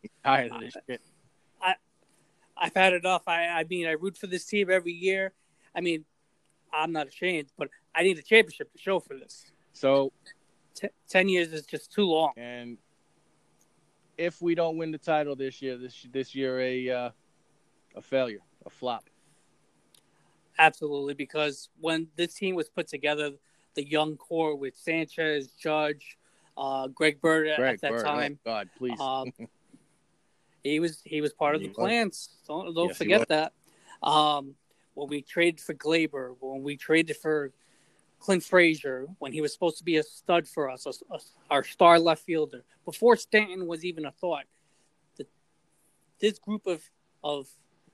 he's 0.02 0.10
tired 0.24 0.52
of 0.52 0.60
this 0.60 0.76
shit. 0.86 1.00
I've 2.60 2.74
had 2.74 2.92
enough. 2.92 3.22
I, 3.26 3.46
I 3.46 3.64
mean, 3.64 3.86
I 3.86 3.92
root 3.92 4.16
for 4.16 4.26
this 4.26 4.44
team 4.44 4.70
every 4.70 4.92
year. 4.92 5.32
I 5.74 5.80
mean, 5.80 6.04
I'm 6.72 6.92
not 6.92 7.08
ashamed, 7.08 7.48
but 7.56 7.68
I 7.94 8.02
need 8.02 8.18
a 8.18 8.22
championship 8.22 8.72
to 8.72 8.78
show 8.78 9.00
for 9.00 9.14
this. 9.14 9.44
So 9.72 10.12
T- 10.74 10.88
Ten 11.08 11.28
years 11.28 11.52
is 11.52 11.66
just 11.66 11.92
too 11.92 12.06
long. 12.06 12.32
and 12.36 12.78
if 14.18 14.42
we 14.42 14.54
don't 14.54 14.76
win 14.76 14.90
the 14.90 14.98
title 14.98 15.36
this 15.36 15.62
year, 15.62 15.78
this 15.78 16.06
this 16.12 16.34
year 16.34 16.60
a 16.60 16.90
uh, 16.90 17.10
a 17.96 18.02
failure, 18.02 18.40
a 18.66 18.70
flop. 18.70 19.08
Absolutely, 20.58 21.14
because 21.14 21.70
when 21.80 22.08
this 22.16 22.34
team 22.34 22.56
was 22.56 22.68
put 22.68 22.88
together, 22.88 23.30
the 23.74 23.88
young 23.88 24.16
core 24.16 24.56
with 24.56 24.76
Sanchez, 24.76 25.52
Judge, 25.52 26.18
uh, 26.56 26.88
Greg 26.88 27.20
Bird 27.20 27.46
at, 27.46 27.58
Greg 27.58 27.74
at 27.74 27.80
that 27.82 27.90
Bird, 27.92 28.00
oh, 28.00 28.04
time, 28.04 28.38
God, 28.44 28.68
please. 28.76 29.00
um, 29.00 29.32
he 30.64 30.80
was 30.80 31.00
he 31.04 31.20
was 31.20 31.32
part 31.32 31.54
of 31.54 31.62
the 31.62 31.68
plans. 31.68 32.30
Don't 32.46 32.74
don't 32.74 32.88
Yes, 32.88 32.98
forget 32.98 33.28
that. 33.28 33.52
Um, 34.02 34.54
when 34.94 35.08
we 35.08 35.22
traded 35.22 35.60
for 35.60 35.74
Gleyber, 35.74 36.34
when 36.40 36.64
we 36.64 36.76
traded 36.76 37.16
for 37.16 37.52
Clint 38.20 38.42
Frazier, 38.42 39.06
when 39.18 39.32
he 39.32 39.40
was 39.40 39.52
supposed 39.52 39.78
to 39.78 39.84
be 39.84 39.96
a 39.96 40.02
stud 40.02 40.46
for 40.48 40.68
us, 40.70 40.86
a- 40.86 41.14
a- 41.14 41.20
our 41.50 41.62
star 41.64 41.98
left 41.98 42.24
fielder, 42.24 42.64
before 42.84 43.16
Stanton 43.16 43.66
was 43.66 43.84
even 43.84 44.04
a 44.06 44.10
thought, 44.12 44.44
the, 45.16 45.26
this 46.20 46.38
group 46.38 46.66
of 46.66 46.82
of 47.24 47.48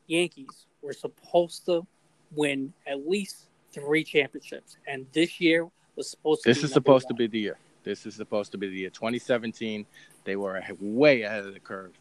Yankees 0.06 0.66
were 0.82 0.92
supposed 0.92 1.64
to 1.66 1.86
win 2.32 2.72
at 2.86 3.06
least 3.08 3.48
three 3.72 4.04
championships, 4.04 4.76
and 4.86 5.06
this 5.12 5.40
year 5.40 5.68
was 5.96 6.10
supposed 6.10 6.42
to. 6.42 6.50
this 6.50 6.58
be 6.58 6.64
is 6.64 6.72
supposed 6.72 7.04
one. 7.06 7.08
to 7.08 7.14
be 7.14 7.26
the 7.26 7.38
year. 7.38 7.58
This 7.84 8.06
is 8.06 8.14
supposed 8.14 8.52
to 8.52 8.58
be 8.58 8.68
the 8.68 8.76
year. 8.76 8.90
2017, 8.90 9.86
they 10.24 10.36
were 10.36 10.60
way 10.80 11.22
ahead 11.22 11.46
of 11.46 11.54
the 11.54 11.60
curve. 11.60 11.92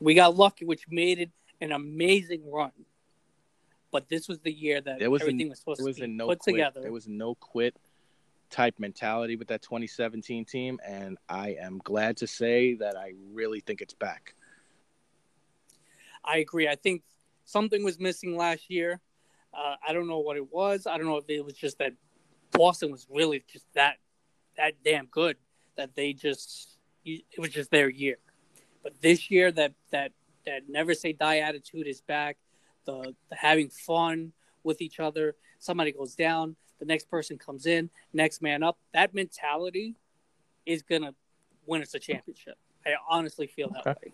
We 0.00 0.14
got 0.14 0.36
lucky, 0.36 0.64
which 0.64 0.86
made 0.88 1.18
it 1.18 1.30
an 1.60 1.72
amazing 1.72 2.50
run. 2.50 2.72
But 3.90 4.08
this 4.08 4.28
was 4.28 4.38
the 4.40 4.52
year 4.52 4.80
that 4.80 4.98
There 4.98 5.10
was 5.10 5.22
a- 5.22 5.24
everything 5.26 5.48
was 5.48 5.58
supposed 5.58 5.82
was 5.82 5.96
to 5.96 6.02
be 6.02 6.08
no 6.08 6.28
put 6.28 6.38
quit. 6.40 6.54
together. 6.54 6.80
There 6.80 6.92
was 6.92 7.08
no 7.08 7.34
quit 7.34 7.74
type 8.50 8.78
mentality 8.78 9.36
with 9.36 9.48
that 9.48 9.62
2017 9.62 10.44
team, 10.44 10.80
and 10.84 11.18
I 11.28 11.50
am 11.60 11.78
glad 11.78 12.16
to 12.18 12.26
say 12.26 12.74
that 12.74 12.96
I 12.96 13.12
really 13.32 13.60
think 13.60 13.80
it's 13.80 13.94
back. 13.94 14.34
I 16.24 16.38
agree. 16.38 16.68
I 16.68 16.74
think 16.76 17.02
something 17.44 17.82
was 17.82 17.98
missing 17.98 18.36
last 18.36 18.70
year. 18.70 19.00
Uh, 19.52 19.76
I 19.86 19.92
don't 19.92 20.06
know 20.06 20.18
what 20.18 20.36
it 20.36 20.52
was. 20.52 20.86
I 20.86 20.96
don't 20.98 21.06
know 21.06 21.16
if 21.16 21.28
it 21.28 21.44
was 21.44 21.54
just 21.54 21.78
that 21.78 21.92
Boston 22.52 22.90
was 22.90 23.06
really 23.10 23.42
just 23.50 23.66
that 23.74 23.96
that 24.56 24.74
damn 24.84 25.06
good 25.06 25.36
that 25.76 25.94
they 25.94 26.12
just 26.12 26.76
it 27.04 27.22
was 27.38 27.50
just 27.50 27.70
their 27.70 27.88
year. 27.88 28.18
But 28.82 29.00
this 29.00 29.30
year, 29.30 29.50
that 29.52 29.72
that 29.90 30.12
that 30.46 30.68
never 30.68 30.94
say 30.94 31.12
die 31.12 31.38
attitude 31.38 31.86
is 31.86 32.00
back. 32.00 32.36
The, 32.86 33.14
the 33.28 33.36
having 33.36 33.68
fun 33.70 34.32
with 34.64 34.80
each 34.80 35.00
other. 35.00 35.36
Somebody 35.58 35.92
goes 35.92 36.14
down, 36.14 36.56
the 36.78 36.86
next 36.86 37.10
person 37.10 37.38
comes 37.38 37.66
in, 37.66 37.90
next 38.12 38.42
man 38.42 38.62
up. 38.62 38.78
That 38.92 39.14
mentality 39.14 39.94
is 40.66 40.82
gonna 40.82 41.14
win 41.66 41.82
us 41.82 41.94
a 41.94 41.98
championship. 41.98 42.56
I 42.86 42.94
honestly 43.08 43.46
feel 43.46 43.68
that 43.70 43.86
Okay. 43.86 43.94
way. 44.06 44.12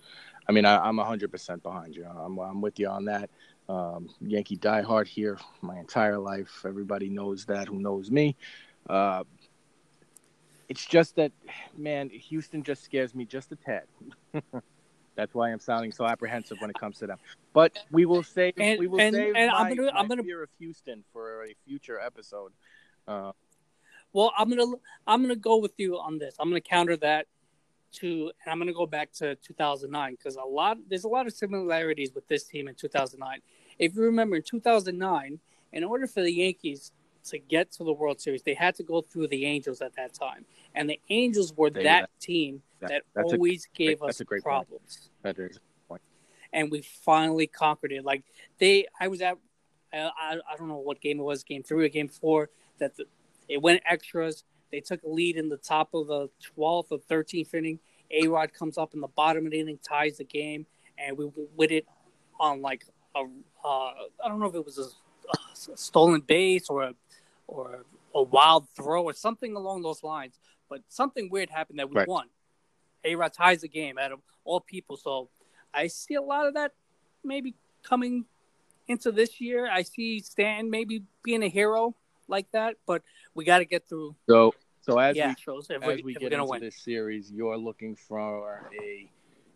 I 0.48 0.52
mean, 0.52 0.64
I, 0.64 0.79
I'm 0.79 0.96
100% 0.96 1.62
behind 1.62 1.94
you. 1.96 2.05
I'm, 2.05 2.38
I'm 2.38 2.61
with 2.61 2.79
you 2.79 2.88
on 2.88 3.05
that. 3.07 3.31
Um, 3.68 4.09
Yankee 4.20 4.57
diehard 4.57 5.07
here 5.09 5.38
my 5.61 5.79
entire 5.79 6.18
life. 6.18 6.64
Everybody 6.64 7.09
knows 7.09 7.44
that 7.46 7.68
who 7.68 7.79
knows 7.81 8.11
me. 8.11 8.37
Uh, 8.88 9.24
it's 10.68 10.85
just 10.85 11.16
that, 11.16 11.33
man, 11.76 12.11
Houston 12.11 12.62
just 12.62 12.85
scares 12.85 13.14
me 13.14 13.24
just 13.24 13.52
a 13.52 13.57
tad. 13.57 13.85
That's 15.16 15.35
why 15.35 15.50
I'm 15.50 15.59
sounding 15.59 15.90
so 15.92 16.05
apprehensive 16.07 16.59
when 16.61 16.70
it 16.70 16.79
comes 16.79 16.98
to 16.98 17.07
them. 17.07 17.18
But 17.52 17.79
we 17.90 18.05
will 18.05 18.22
save. 18.22 18.55
And- 18.59 18.79
we 18.79 18.87
will 18.87 19.00
and- 19.00 19.14
save 19.14 19.35
and 19.35 19.50
my, 19.50 19.59
I'm 19.59 19.74
gonna- 19.74 19.92
I'm 19.92 20.07
gonna- 20.09 20.22
fear 20.22 20.42
of 20.42 20.50
Houston 20.59 21.02
for 21.12 21.44
a 21.44 21.55
future 21.66 21.98
episode. 21.98 22.52
Uh, 23.09 23.33
Well, 24.12 24.33
I'm 24.38 24.48
gonna 24.48 24.76
I'm 25.07 25.20
gonna 25.22 25.37
go 25.37 25.57
with 25.57 25.79
you 25.79 25.98
on 25.98 26.18
this. 26.18 26.37
I'm 26.38 26.48
gonna 26.48 26.61
counter 26.61 26.96
that 26.98 27.26
to, 27.92 28.31
and 28.44 28.52
I'm 28.52 28.59
gonna 28.59 28.72
go 28.72 28.87
back 28.87 29.12
to 29.14 29.37
2009 29.37 30.12
because 30.14 30.37
a 30.37 30.42
lot 30.42 30.79
there's 30.88 31.05
a 31.05 31.09
lot 31.09 31.26
of 31.26 31.33
similarities 31.35 32.14
with 32.14 32.26
this 32.29 32.44
team 32.44 32.68
in 32.68 32.74
2009. 32.74 33.40
If 33.79 33.94
you 33.94 34.02
remember, 34.02 34.37
in 34.37 34.42
2009, 34.42 35.40
in 35.72 35.85
order 35.85 36.07
for 36.07 36.22
the 36.22 36.33
Yankees 36.33 36.92
to 37.26 37.38
get 37.38 37.70
to 37.72 37.84
the 37.84 37.92
World 37.92 38.20
Series, 38.20 38.42
they 38.42 38.54
had 38.54 38.74
to 38.76 38.82
go 38.82 39.00
through 39.02 39.28
the 39.28 39.44
Angels 39.46 39.80
at 39.80 39.94
that 39.96 40.14
time, 40.14 40.44
and 40.74 40.88
the 40.88 41.00
Angels 41.10 41.52
were 41.56 41.70
They 41.70 41.82
that 41.84 42.02
that- 42.10 42.20
team 42.20 42.62
that- 42.80 42.88
that 42.90 43.02
that's 43.14 43.32
a 43.32 43.36
always 43.36 43.66
gave 43.74 44.02
us 44.02 44.20
a 44.20 44.24
great 44.24 44.42
point. 44.42 44.66
problems. 44.68 45.10
that 45.22 45.38
is 45.38 45.58
and 46.52 46.70
we 46.70 46.80
finally 46.80 47.46
conquered 47.46 47.92
it. 47.92 48.04
Like 48.04 48.22
they, 48.58 48.86
I 48.98 49.08
was 49.08 49.20
at, 49.20 49.36
I, 49.92 49.98
I, 50.18 50.38
I 50.50 50.56
don't 50.56 50.68
know 50.68 50.76
what 50.78 51.00
game 51.00 51.18
it 51.18 51.22
was, 51.22 51.42
game 51.42 51.62
three 51.62 51.84
or 51.84 51.88
game 51.88 52.08
four. 52.08 52.48
That 52.78 52.96
the, 52.96 53.04
it 53.48 53.60
went 53.60 53.82
extras. 53.84 54.44
They 54.70 54.80
took 54.80 55.02
a 55.02 55.08
lead 55.08 55.36
in 55.36 55.48
the 55.48 55.56
top 55.58 55.92
of 55.92 56.06
the 56.06 56.30
12th 56.56 56.86
or 56.92 56.98
13th 57.10 57.52
inning. 57.52 57.78
A 58.10 58.26
Rod 58.28 58.54
comes 58.54 58.78
up 58.78 58.94
in 58.94 59.00
the 59.00 59.08
bottom 59.08 59.44
of 59.44 59.50
the 59.52 59.60
inning, 59.60 59.78
ties 59.86 60.18
the 60.18 60.24
game, 60.24 60.66
and 60.96 61.18
we 61.18 61.28
win 61.56 61.72
it 61.72 61.86
on 62.40 62.62
like 62.62 62.84
a, 63.16 63.20
uh, 63.64 63.68
I 64.24 64.28
don't 64.28 64.38
know 64.38 64.46
if 64.46 64.54
it 64.54 64.64
was 64.64 64.78
a, 64.78 65.72
a 65.72 65.76
stolen 65.76 66.20
base 66.20 66.68
or 66.70 66.84
a, 66.84 66.94
or 67.46 67.85
a 68.14 68.22
wild 68.22 68.68
throw 68.70 69.04
or 69.04 69.12
something 69.12 69.54
along 69.54 69.82
those 69.82 70.02
lines. 70.02 70.38
But 70.68 70.82
something 70.88 71.28
weird 71.30 71.50
happened 71.50 71.78
that 71.78 71.88
we 71.88 71.96
Right. 71.96 72.09
won. 72.09 72.28
A 73.04 73.14
Rod 73.14 73.32
ties 73.32 73.61
the 73.61 73.68
game 73.68 73.98
out 73.98 74.12
of 74.12 74.20
all 74.44 74.61
people. 74.61 74.96
So 74.96 75.30
I 75.72 75.87
see 75.87 76.14
a 76.14 76.22
lot 76.22 76.46
of 76.46 76.54
that 76.54 76.74
maybe 77.22 77.54
coming 77.82 78.26
into 78.88 79.12
this 79.12 79.40
year. 79.40 79.68
I 79.70 79.82
see 79.82 80.20
Stan 80.20 80.70
maybe 80.70 81.04
being 81.22 81.42
a 81.42 81.48
hero 81.48 81.94
like 82.28 82.50
that, 82.52 82.76
but 82.87 83.02
we 83.35 83.44
got 83.44 83.59
to 83.59 83.64
get 83.64 83.88
through 83.88 84.16
so. 84.28 84.54
So 84.80 84.98
as 84.98 85.16
the 85.16 85.22
we 85.26 85.35
as 85.82 86.02
we, 86.04 86.14
get 86.14 86.32
into 86.32 86.44
win. 86.44 86.61
this 86.61 86.76
series, 86.76 87.32
you're 87.32 87.56
looking 87.59 87.96
for 87.96 88.70
a 88.80 89.11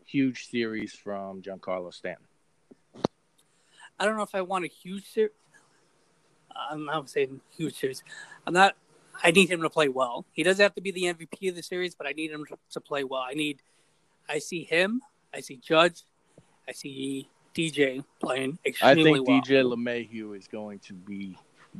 huge 0.04 0.48
series 0.48 0.92
from 0.92 1.40
Giancarlo 1.40 1.94
Stanton. 1.94 2.26
I 3.98 4.06
don't 4.06 4.16
know 4.16 4.24
if 4.24 4.34
I 4.34 4.40
want 4.40 4.64
a 4.64 4.68
huge 4.68 5.12
series. 5.12 5.30
I'm 6.54 6.84
not 6.84 7.10
saying 7.10 7.40
huge 7.56 7.78
series. 7.78 8.02
I'm 8.46 8.54
not. 8.54 8.76
I 9.22 9.30
need 9.30 9.50
him 9.50 9.60
to 9.62 9.70
play 9.70 9.88
well. 9.88 10.24
He 10.32 10.42
doesn't 10.42 10.62
have 10.62 10.74
to 10.74 10.80
be 10.80 10.90
the 10.90 11.02
MVP 11.02 11.50
of 11.50 11.56
the 11.56 11.62
series, 11.62 11.94
but 11.94 12.06
I 12.06 12.12
need 12.12 12.30
him 12.30 12.44
to, 12.70 12.80
play 12.80 13.04
well. 13.04 13.20
I 13.20 13.34
need. 13.34 13.60
I 14.28 14.38
see 14.38 14.64
him. 14.64 15.02
I 15.34 15.40
see 15.40 15.56
Judge. 15.56 16.04
I 16.68 16.72
see 16.72 17.28
DJ 17.54 18.04
playing 18.20 18.58
extremely 18.64 19.20
well. 19.20 19.22
I 19.22 19.42
think 19.42 19.48
well. 19.48 19.74
DJ 19.74 20.08
LeMahieu 20.10 20.38
is 20.38 20.48
going 20.48 20.78
to 20.80 20.94
be 20.94 21.36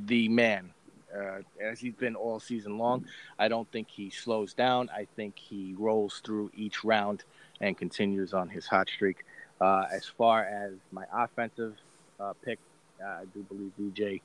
the 0.07 0.29
man, 0.29 0.71
uh, 1.17 1.39
as 1.61 1.81
he's 1.81 1.95
been 1.95 2.15
all 2.15 2.41
season 2.41 2.79
long. 2.79 3.07
I 3.39 3.49
don't 3.49 3.71
think 3.73 3.89
he 3.89 4.11
slows 4.11 4.53
down. 4.53 4.91
I 4.95 5.07
think 5.17 5.39
he 5.39 5.75
rolls 5.79 6.21
through 6.25 6.51
each 6.55 6.85
round 6.85 7.25
and 7.61 7.77
continues 7.77 8.35
on 8.35 8.49
his 8.49 8.67
hot 8.67 8.89
streak. 8.89 9.25
Uh, 9.61 9.85
as 9.93 10.07
far 10.07 10.45
as 10.45 10.73
my 10.91 11.05
offensive 11.13 11.77
uh, 12.19 12.33
pick, 12.45 12.59
uh, 13.03 13.09
I 13.09 13.25
do 13.35 13.43
believe 13.43 13.73
DJ 13.79 14.21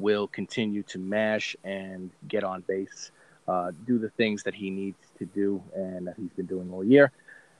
will 0.00 0.26
continue 0.26 0.82
to 0.84 0.98
mash 0.98 1.56
and 1.64 2.10
get 2.26 2.44
on 2.44 2.62
base, 2.62 3.12
uh, 3.46 3.72
do 3.86 3.98
the 3.98 4.10
things 4.10 4.42
that 4.44 4.54
he 4.54 4.70
needs 4.70 4.98
to 5.18 5.26
do 5.26 5.62
and 5.74 6.06
that 6.06 6.14
he's 6.16 6.32
been 6.36 6.46
doing 6.46 6.70
all 6.72 6.84
year. 6.84 7.12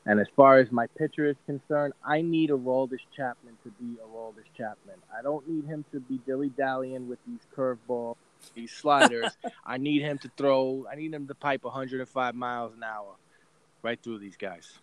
And 0.07 0.18
as 0.18 0.29
far 0.35 0.59
as 0.59 0.72
my 0.72 0.87
pitcher 0.87 1.26
is 1.26 1.37
concerned, 1.46 1.92
I 2.05 2.22
need 2.22 2.50
Aroldis 2.50 3.00
Chapman 3.14 3.57
to 3.64 3.70
be 3.70 3.96
Aroldis 4.03 4.48
Chapman. 4.57 4.96
I 5.16 5.22
don't 5.22 5.46
need 5.48 5.66
him 5.66 5.85
to 5.92 6.00
be 6.00 6.18
dilly 6.26 6.48
dallying 6.48 7.07
with 7.07 7.18
these 7.26 7.40
curveballs, 7.55 8.16
these 8.55 8.72
sliders. 8.72 9.37
I 9.66 9.76
need 9.76 10.00
him 10.00 10.18
to 10.18 10.31
throw. 10.37 10.87
I 10.90 10.96
need 10.96 11.12
him 11.12 11.26
to 11.29 11.35
pipe 11.35 11.64
105 11.64 12.35
miles 12.35 12.72
an 12.74 12.83
hour 12.83 13.14
right 13.83 14.00
through 14.03 14.18
these 14.18 14.37
guys. 14.37 14.79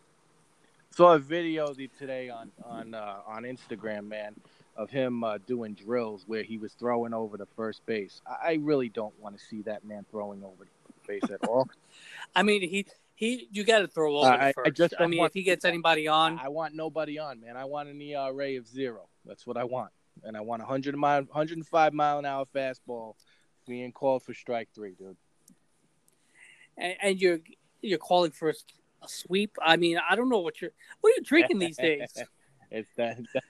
Saw 0.92 1.16
a 1.16 1.20
video 1.20 1.74
today 1.74 2.30
on 2.30 2.52
on 2.64 2.94
uh, 2.94 3.18
on 3.28 3.44
Instagram, 3.44 4.08
man, 4.08 4.36
of 4.78 4.90
him 4.90 5.24
uh, 5.24 5.40
doing 5.48 5.74
drills 5.74 6.24
where 6.28 6.44
he 6.44 6.58
was 6.58 6.74
throwing 6.74 7.14
over 7.14 7.36
the 7.36 7.48
first 7.56 7.86
base. 7.86 8.22
I, 8.28 8.52
I 8.52 8.58
really 8.62 8.90
don't 8.90 9.18
want 9.20 9.38
to 9.38 9.44
see 9.44 9.64
that 9.64 9.84
man 9.84 10.06
throwing 10.12 10.44
over 10.44 10.66
the 10.66 10.94
base 11.08 11.24
at 11.32 11.46
all. 11.48 11.68
I 12.36 12.44
mean, 12.44 12.62
he 12.62 12.86
he. 13.16 13.48
You 13.52 13.64
got 13.64 13.80
to 13.80 13.88
throw 13.88 14.18
over 14.20 14.28
I- 14.30 14.36
I 14.36 14.48
the 14.50 14.54
first. 14.54 14.68
I, 14.68 14.70
just 14.70 14.94
don't 14.98 15.10
mean, 15.10 15.26
if 15.26 15.34
he 15.34 15.44
gets 15.44 15.66
anybody 15.66 16.08
on, 16.08 16.40
I 16.40 16.50
want 16.50 16.76
nobody 16.76 17.18
on, 17.20 17.42
man. 17.42 17.58
I 17.58 17.66
want 17.66 17.90
an 17.90 18.00
ERA 18.00 18.58
of 18.58 18.68
zero. 18.68 19.08
That's 19.26 19.46
what 19.48 19.58
I 19.58 19.64
want. 19.64 19.92
And 20.24 20.36
I 20.38 20.42
want 20.42 20.62
a 20.62 20.66
100 20.66 20.96
mile, 20.96 21.22
105 21.22 21.94
mile 21.94 22.20
an 22.20 22.26
hour 22.26 22.46
fastball 22.56 23.14
being 23.68 23.92
called 23.92 24.24
for 24.24 24.34
strike 24.34 24.70
three, 24.74 24.96
dude. 24.98 25.16
and, 26.78 26.96
and 27.02 27.22
you're 27.22 27.40
you're 27.82 28.00
calling 28.00 28.32
for 28.32 28.50
a, 28.50 28.54
a 29.04 29.08
sweep. 29.08 29.56
I 29.62 29.78
mean, 29.78 30.00
I 30.10 30.16
don't 30.16 30.30
know 30.30 30.40
what 30.40 30.62
you're. 30.62 30.72
What 31.02 31.12
are 31.12 31.16
you 31.18 31.24
drinking 31.24 31.60
these 31.60 31.78
days? 31.78 32.10
It's 32.70 32.90
that. 32.98 33.18
that- 33.34 33.44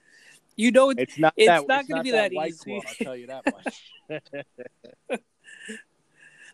You 0.58 0.72
know, 0.72 0.90
it's, 0.90 1.00
it's 1.00 1.18
not. 1.20 1.32
It's 1.36 1.46
that, 1.46 1.68
not 1.68 1.88
gonna 1.88 2.02
be 2.02 2.10
that 2.10 2.32
that 2.32 2.48
easy. 2.48 2.64
Claw, 2.64 2.80
I'll 2.84 2.94
tell 2.94 3.16
you 3.16 3.28
that 3.28 3.44
much. 3.46 5.20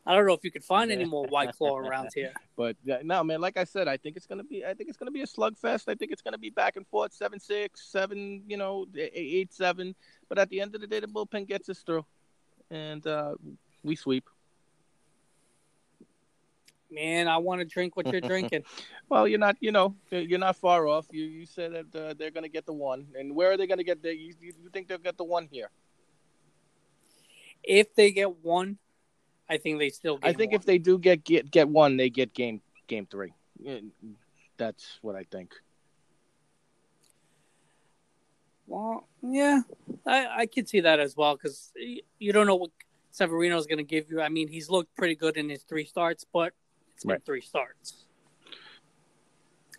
I 0.07 0.15
don't 0.15 0.27
know 0.27 0.35
if 0.35 0.45
you 0.45 0.51
could 0.51 0.63
find 0.63 0.93
any 0.93 1.07
more 1.07 1.25
White 1.25 1.57
Claw 1.57 1.79
around 1.79 2.11
here. 2.15 2.35
but 2.57 2.77
uh, 2.91 2.99
no, 3.03 3.25
man. 3.25 3.41
Like 3.41 3.57
I 3.57 3.65
said, 3.65 3.89
I 3.89 3.97
think 3.97 4.19
it's 4.19 4.27
gonna 4.27 4.45
be. 4.45 4.63
I 4.63 4.75
think 4.75 4.91
it's 4.91 4.99
gonna 4.99 5.11
be 5.11 5.23
a 5.23 5.27
slugfest. 5.27 5.89
I 5.89 5.95
think 5.95 6.13
it's 6.13 6.21
gonna 6.21 6.37
be 6.37 6.51
back 6.51 6.77
and 6.77 6.87
forth, 6.87 7.15
seven 7.15 7.41
six, 7.41 7.87
seven. 7.91 8.43
You 8.47 8.59
know, 8.59 8.85
eight 8.95 9.55
seven. 9.55 9.95
But 10.29 10.39
at 10.39 10.51
the 10.51 10.61
end 10.61 10.75
of 10.75 10.83
the 10.83 10.87
day, 10.87 11.01
the 11.01 11.07
bullpen 11.07 11.49
gets 11.49 11.71
us 11.71 11.79
through, 11.79 12.05
and 12.71 13.07
uh, 13.07 13.37
we 13.83 13.97
sweep. 13.97 14.29
Man, 16.95 17.29
I 17.29 17.39
want 17.39 17.61
to 17.61 17.65
drink 17.65 17.97
what 17.97 18.07
you're 18.11 18.21
drinking. 18.33 18.63
Well, 19.09 19.27
you're 19.27 19.39
not, 19.39 19.57
you 19.61 19.73
know, 19.73 19.95
you're 20.11 20.39
not 20.39 20.57
far 20.57 20.87
off. 20.87 21.07
You 21.11 21.25
you 21.25 21.47
said 21.47 21.73
that 21.73 21.99
uh, 21.99 22.15
they're 22.17 22.31
going 22.31 22.45
to 22.45 22.49
get 22.49 22.67
the 22.67 22.73
one, 22.73 23.09
and 23.19 23.35
where 23.35 23.51
are 23.51 23.57
they 23.57 23.67
going 23.67 23.79
to 23.79 23.85
get 23.85 24.03
the? 24.03 24.15
You, 24.15 24.35
you 24.41 24.53
you 24.63 24.71
think 24.71 24.89
they'll 24.89 24.99
get 24.99 25.17
the 25.17 25.25
one 25.25 25.49
here? 25.51 25.71
if 27.65 27.95
they 27.95 28.11
get 28.11 28.45
one, 28.45 28.79
I 29.49 29.59
think 29.59 29.79
they 29.79 29.91
still. 29.91 30.19
Get 30.19 30.29
I 30.29 30.33
think 30.33 30.53
one. 30.53 30.61
if 30.61 30.67
they 30.67 30.79
do 30.79 30.99
get 30.99 31.25
get 31.25 31.51
get 31.51 31.69
one, 31.69 31.97
they 31.97 32.11
get 32.11 32.35
game 32.35 32.61
game 32.87 33.07
three. 33.11 33.33
That's 34.57 34.99
what 35.03 35.17
I 35.17 35.25
think. 35.25 35.53
Well, 38.67 39.07
yeah, 39.23 39.63
I 40.07 40.27
I 40.41 40.47
could 40.47 40.69
see 40.69 40.81
that 40.81 41.01
as 41.01 41.17
well 41.17 41.37
because 41.37 41.73
you 42.19 42.33
don't 42.33 42.47
know 42.47 42.57
what 42.57 42.71
Severino's 43.11 43.67
going 43.67 43.79
to 43.79 43.85
give 43.85 44.11
you. 44.11 44.21
I 44.21 44.29
mean, 44.29 44.49
he's 44.49 44.71
looked 44.71 44.95
pretty 44.97 45.15
good 45.15 45.37
in 45.37 45.49
his 45.49 45.63
three 45.63 45.85
starts, 45.85 46.25
but 46.33 46.53
it's 46.95 47.05
been 47.05 47.13
Right. 47.15 47.25
three 47.25 47.41
starts. 47.41 48.05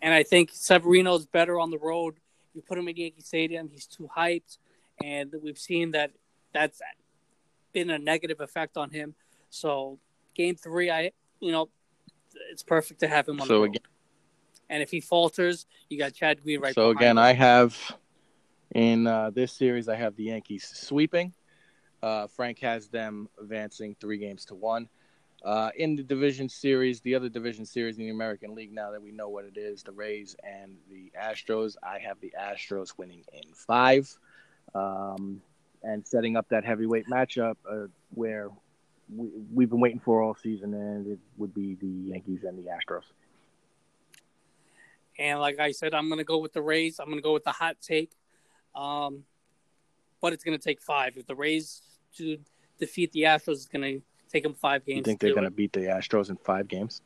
And 0.02 0.12
I 0.12 0.22
think 0.22 0.50
Severino's 0.52 1.26
better 1.26 1.58
on 1.58 1.70
the 1.70 1.78
road. 1.78 2.16
You 2.54 2.62
put 2.62 2.78
him 2.78 2.88
in 2.88 2.96
Yankee 2.96 3.20
Stadium, 3.22 3.68
he's 3.68 3.86
too 3.86 4.08
hyped, 4.16 4.58
and 5.02 5.34
we've 5.42 5.58
seen 5.58 5.90
that 5.92 6.12
that's 6.52 6.80
been 7.72 7.90
a 7.90 7.98
negative 7.98 8.40
effect 8.40 8.76
on 8.76 8.90
him. 8.90 9.14
So, 9.50 9.98
game 10.34 10.56
three, 10.56 10.90
I 10.90 11.12
you 11.40 11.52
know, 11.52 11.68
it's 12.50 12.62
perfect 12.62 13.00
to 13.00 13.08
have 13.08 13.28
him 13.28 13.40
on 13.40 13.46
So 13.46 13.54
the 13.54 13.60
road. 13.60 13.64
again- 13.76 13.82
and 14.68 14.82
if 14.82 14.90
he 14.90 15.00
falters, 15.00 15.66
you 15.88 15.98
got 15.98 16.12
Chad 16.14 16.42
Green 16.42 16.60
right. 16.60 16.74
so 16.74 16.90
again, 16.90 17.12
him. 17.12 17.18
I 17.18 17.32
have 17.34 17.76
in 18.74 19.06
uh, 19.06 19.30
this 19.30 19.52
series, 19.52 19.88
I 19.88 19.96
have 19.96 20.16
the 20.16 20.24
Yankees 20.24 20.66
sweeping. 20.66 21.32
Uh, 22.02 22.26
Frank 22.26 22.58
has 22.60 22.88
them 22.88 23.28
advancing 23.40 23.94
three 24.00 24.18
games 24.18 24.44
to 24.46 24.54
one. 24.54 24.88
Uh, 25.46 25.70
in 25.76 25.94
the 25.94 26.02
division 26.02 26.48
series, 26.48 27.00
the 27.02 27.14
other 27.14 27.28
division 27.28 27.64
series 27.64 27.98
in 27.98 28.02
the 28.02 28.10
American 28.10 28.52
League, 28.52 28.72
now 28.72 28.90
that 28.90 29.00
we 29.00 29.12
know 29.12 29.28
what 29.28 29.44
it 29.44 29.56
is, 29.56 29.84
the 29.84 29.92
Rays 29.92 30.34
and 30.42 30.76
the 30.90 31.12
Astros, 31.16 31.76
I 31.84 32.00
have 32.00 32.18
the 32.20 32.34
Astros 32.36 32.98
winning 32.98 33.22
in 33.32 33.54
five, 33.54 34.12
um, 34.74 35.40
and 35.84 36.04
setting 36.04 36.36
up 36.36 36.48
that 36.48 36.64
heavyweight 36.64 37.06
matchup 37.06 37.54
uh, 37.70 37.86
where 38.12 38.50
we, 39.14 39.28
we've 39.54 39.70
been 39.70 39.78
waiting 39.78 40.00
for 40.00 40.20
all 40.20 40.34
season, 40.34 40.74
and 40.74 41.06
it 41.06 41.18
would 41.36 41.54
be 41.54 41.76
the 41.76 42.10
Yankees 42.10 42.42
and 42.42 42.58
the 42.58 42.68
Astros. 42.68 43.04
And 45.16 45.38
like 45.38 45.60
I 45.60 45.70
said, 45.70 45.94
I'm 45.94 46.08
going 46.08 46.18
to 46.18 46.24
go 46.24 46.38
with 46.38 46.54
the 46.54 46.62
Rays. 46.62 46.98
I'm 46.98 47.06
going 47.06 47.18
to 47.18 47.22
go 47.22 47.32
with 47.32 47.44
the 47.44 47.52
hot 47.52 47.76
take. 47.80 48.10
Um, 48.74 49.22
but 50.20 50.32
it's 50.32 50.42
going 50.42 50.58
to 50.58 50.62
take 50.62 50.82
five. 50.82 51.16
If 51.16 51.28
the 51.28 51.36
Rays 51.36 51.82
to 52.16 52.36
defeat 52.80 53.12
the 53.12 53.22
Astros, 53.22 53.52
it's 53.52 53.66
going 53.66 54.00
to 54.00 54.02
take 54.36 54.42
them 54.42 54.54
five 54.54 54.84
games. 54.84 54.98
You 54.98 55.02
think 55.02 55.20
they're 55.20 55.34
going 55.34 55.44
to 55.44 55.50
beat 55.50 55.72
the 55.72 55.80
Astros 55.80 56.30
in 56.30 56.36
five 56.36 56.68
games? 56.68 57.02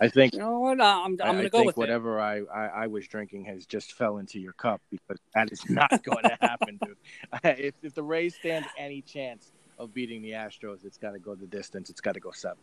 I 0.00 0.08
think 0.08 0.32
You 0.32 0.40
know 0.40 0.60
what? 0.60 0.80
I'm, 0.80 1.06
I'm 1.06 1.16
going 1.16 1.42
to 1.42 1.50
go 1.50 1.64
with 1.64 1.76
it. 1.76 1.78
whatever 1.78 2.20
I, 2.20 2.42
I, 2.54 2.66
I 2.66 2.86
was 2.86 3.08
drinking 3.08 3.44
has 3.46 3.66
just 3.66 3.94
fell 3.94 4.18
into 4.18 4.38
your 4.38 4.52
cup 4.52 4.80
because 4.90 5.18
that 5.34 5.50
is 5.50 5.68
not 5.68 5.90
going 6.04 6.22
to 6.22 6.36
happen, 6.40 6.78
dude. 6.84 6.96
if, 7.44 7.74
if 7.82 7.94
the 7.94 8.02
Rays 8.02 8.36
stand 8.36 8.64
any 8.76 9.02
chance 9.02 9.52
of 9.78 9.92
beating 9.92 10.22
the 10.22 10.32
Astros, 10.32 10.84
it's 10.84 10.98
got 10.98 11.12
to 11.12 11.18
go 11.18 11.34
the 11.34 11.46
distance. 11.46 11.90
It's 11.90 12.00
got 12.00 12.14
to 12.14 12.20
go 12.20 12.30
seven. 12.30 12.58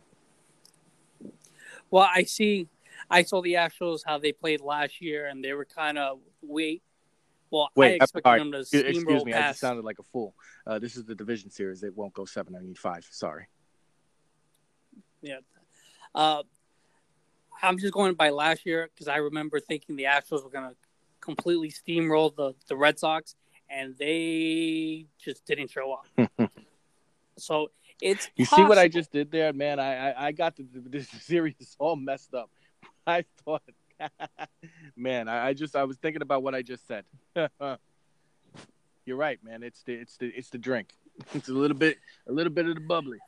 Well, 1.90 2.08
I 2.12 2.24
see. 2.24 2.68
I 3.10 3.22
saw 3.22 3.42
the 3.42 3.54
Astros 3.54 4.00
how 4.06 4.18
they 4.18 4.32
played 4.32 4.62
last 4.62 5.02
year, 5.02 5.26
and 5.26 5.44
they 5.44 5.52
were 5.52 5.66
kind 5.66 5.98
of 5.98 6.20
wait. 6.42 6.82
Well, 7.50 7.70
Wait, 7.76 7.94
I'm 7.94 8.02
expected 8.02 8.40
them 8.40 8.52
to 8.52 8.58
Excuse 8.60 9.04
steamroll 9.04 9.24
me, 9.24 9.32
I 9.32 9.48
just 9.48 9.60
sounded 9.60 9.84
like 9.84 9.98
a 9.98 10.02
fool. 10.02 10.34
Uh, 10.66 10.78
this 10.78 10.96
is 10.96 11.04
the 11.04 11.14
division 11.14 11.50
series. 11.50 11.82
It 11.82 11.96
won't 11.96 12.12
go 12.12 12.24
seven. 12.24 12.56
I 12.56 12.60
need 12.60 12.78
five. 12.78 13.06
Sorry. 13.10 13.48
Yeah. 15.22 15.38
Uh, 16.14 16.42
I'm 17.62 17.78
just 17.78 17.92
going 17.92 18.14
by 18.14 18.30
last 18.30 18.66
year 18.66 18.88
because 18.92 19.08
I 19.08 19.16
remember 19.16 19.60
thinking 19.60 19.96
the 19.96 20.04
Astros 20.04 20.44
were 20.44 20.50
going 20.50 20.70
to 20.70 20.76
completely 21.20 21.70
steamroll 21.70 22.34
the, 22.34 22.54
the 22.68 22.76
Red 22.76 22.98
Sox, 22.98 23.34
and 23.68 23.96
they 23.98 25.06
just 25.18 25.44
didn't 25.44 25.70
show 25.70 25.92
up. 25.92 26.30
so 27.38 27.70
it's 28.00 28.28
You 28.36 28.44
see 28.44 28.62
what 28.62 28.78
I 28.78 28.88
just 28.88 29.10
did 29.10 29.30
there, 29.30 29.52
man? 29.52 29.78
I 29.78 30.10
I, 30.10 30.26
I 30.26 30.32
got 30.32 30.56
the, 30.56 30.64
the, 30.72 30.88
this 30.88 31.08
series 31.22 31.76
all 31.78 31.96
messed 31.96 32.34
up. 32.34 32.50
I 33.06 33.24
thought, 33.44 33.62
man, 34.96 35.28
I, 35.28 35.48
I 35.48 35.52
just 35.52 35.76
I 35.76 35.84
was 35.84 35.96
thinking 35.96 36.22
about 36.22 36.42
what 36.42 36.54
I 36.54 36.62
just 36.62 36.86
said. 36.86 37.04
You're 39.06 39.16
right, 39.16 39.38
man. 39.44 39.62
It's 39.62 39.82
the 39.82 39.94
it's 39.94 40.16
the 40.16 40.26
it's 40.28 40.50
the 40.50 40.58
drink. 40.58 40.90
It's 41.34 41.48
a 41.48 41.52
little 41.52 41.76
bit 41.76 41.98
a 42.28 42.32
little 42.32 42.52
bit 42.52 42.66
of 42.66 42.74
the 42.74 42.80
bubbly. 42.80 43.18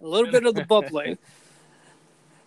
a 0.00 0.06
little 0.06 0.30
bit 0.30 0.44
of 0.46 0.54
the 0.54 0.64
bubbly. 0.64 1.18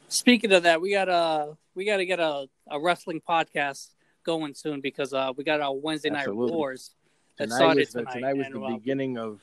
Speaking 0.10 0.52
of 0.52 0.64
that, 0.64 0.82
we 0.82 0.92
got 0.92 1.08
a 1.10 1.56
we 1.76 1.86
got 1.86 1.98
to 1.98 2.06
get 2.06 2.20
a, 2.20 2.48
a 2.70 2.80
wrestling 2.80 3.22
podcast 3.28 3.90
going 4.24 4.54
soon 4.54 4.82
because 4.82 5.14
uh, 5.14 5.32
we 5.36 5.44
got 5.44 5.62
our 5.62 5.74
Wednesday 5.74 6.10
night 6.10 6.28
Absolutely. 6.28 6.56
wars 6.56 6.96
that 7.38 7.46
Tonight 7.46 7.58
started 7.58 7.80
was 7.80 7.90
the, 7.94 8.00
tonight. 8.00 8.14
tonight 8.14 8.38
was 8.38 8.46
and, 8.48 8.56
the 8.56 8.62
uh, 8.62 8.74
beginning 8.76 9.18
of 9.18 9.40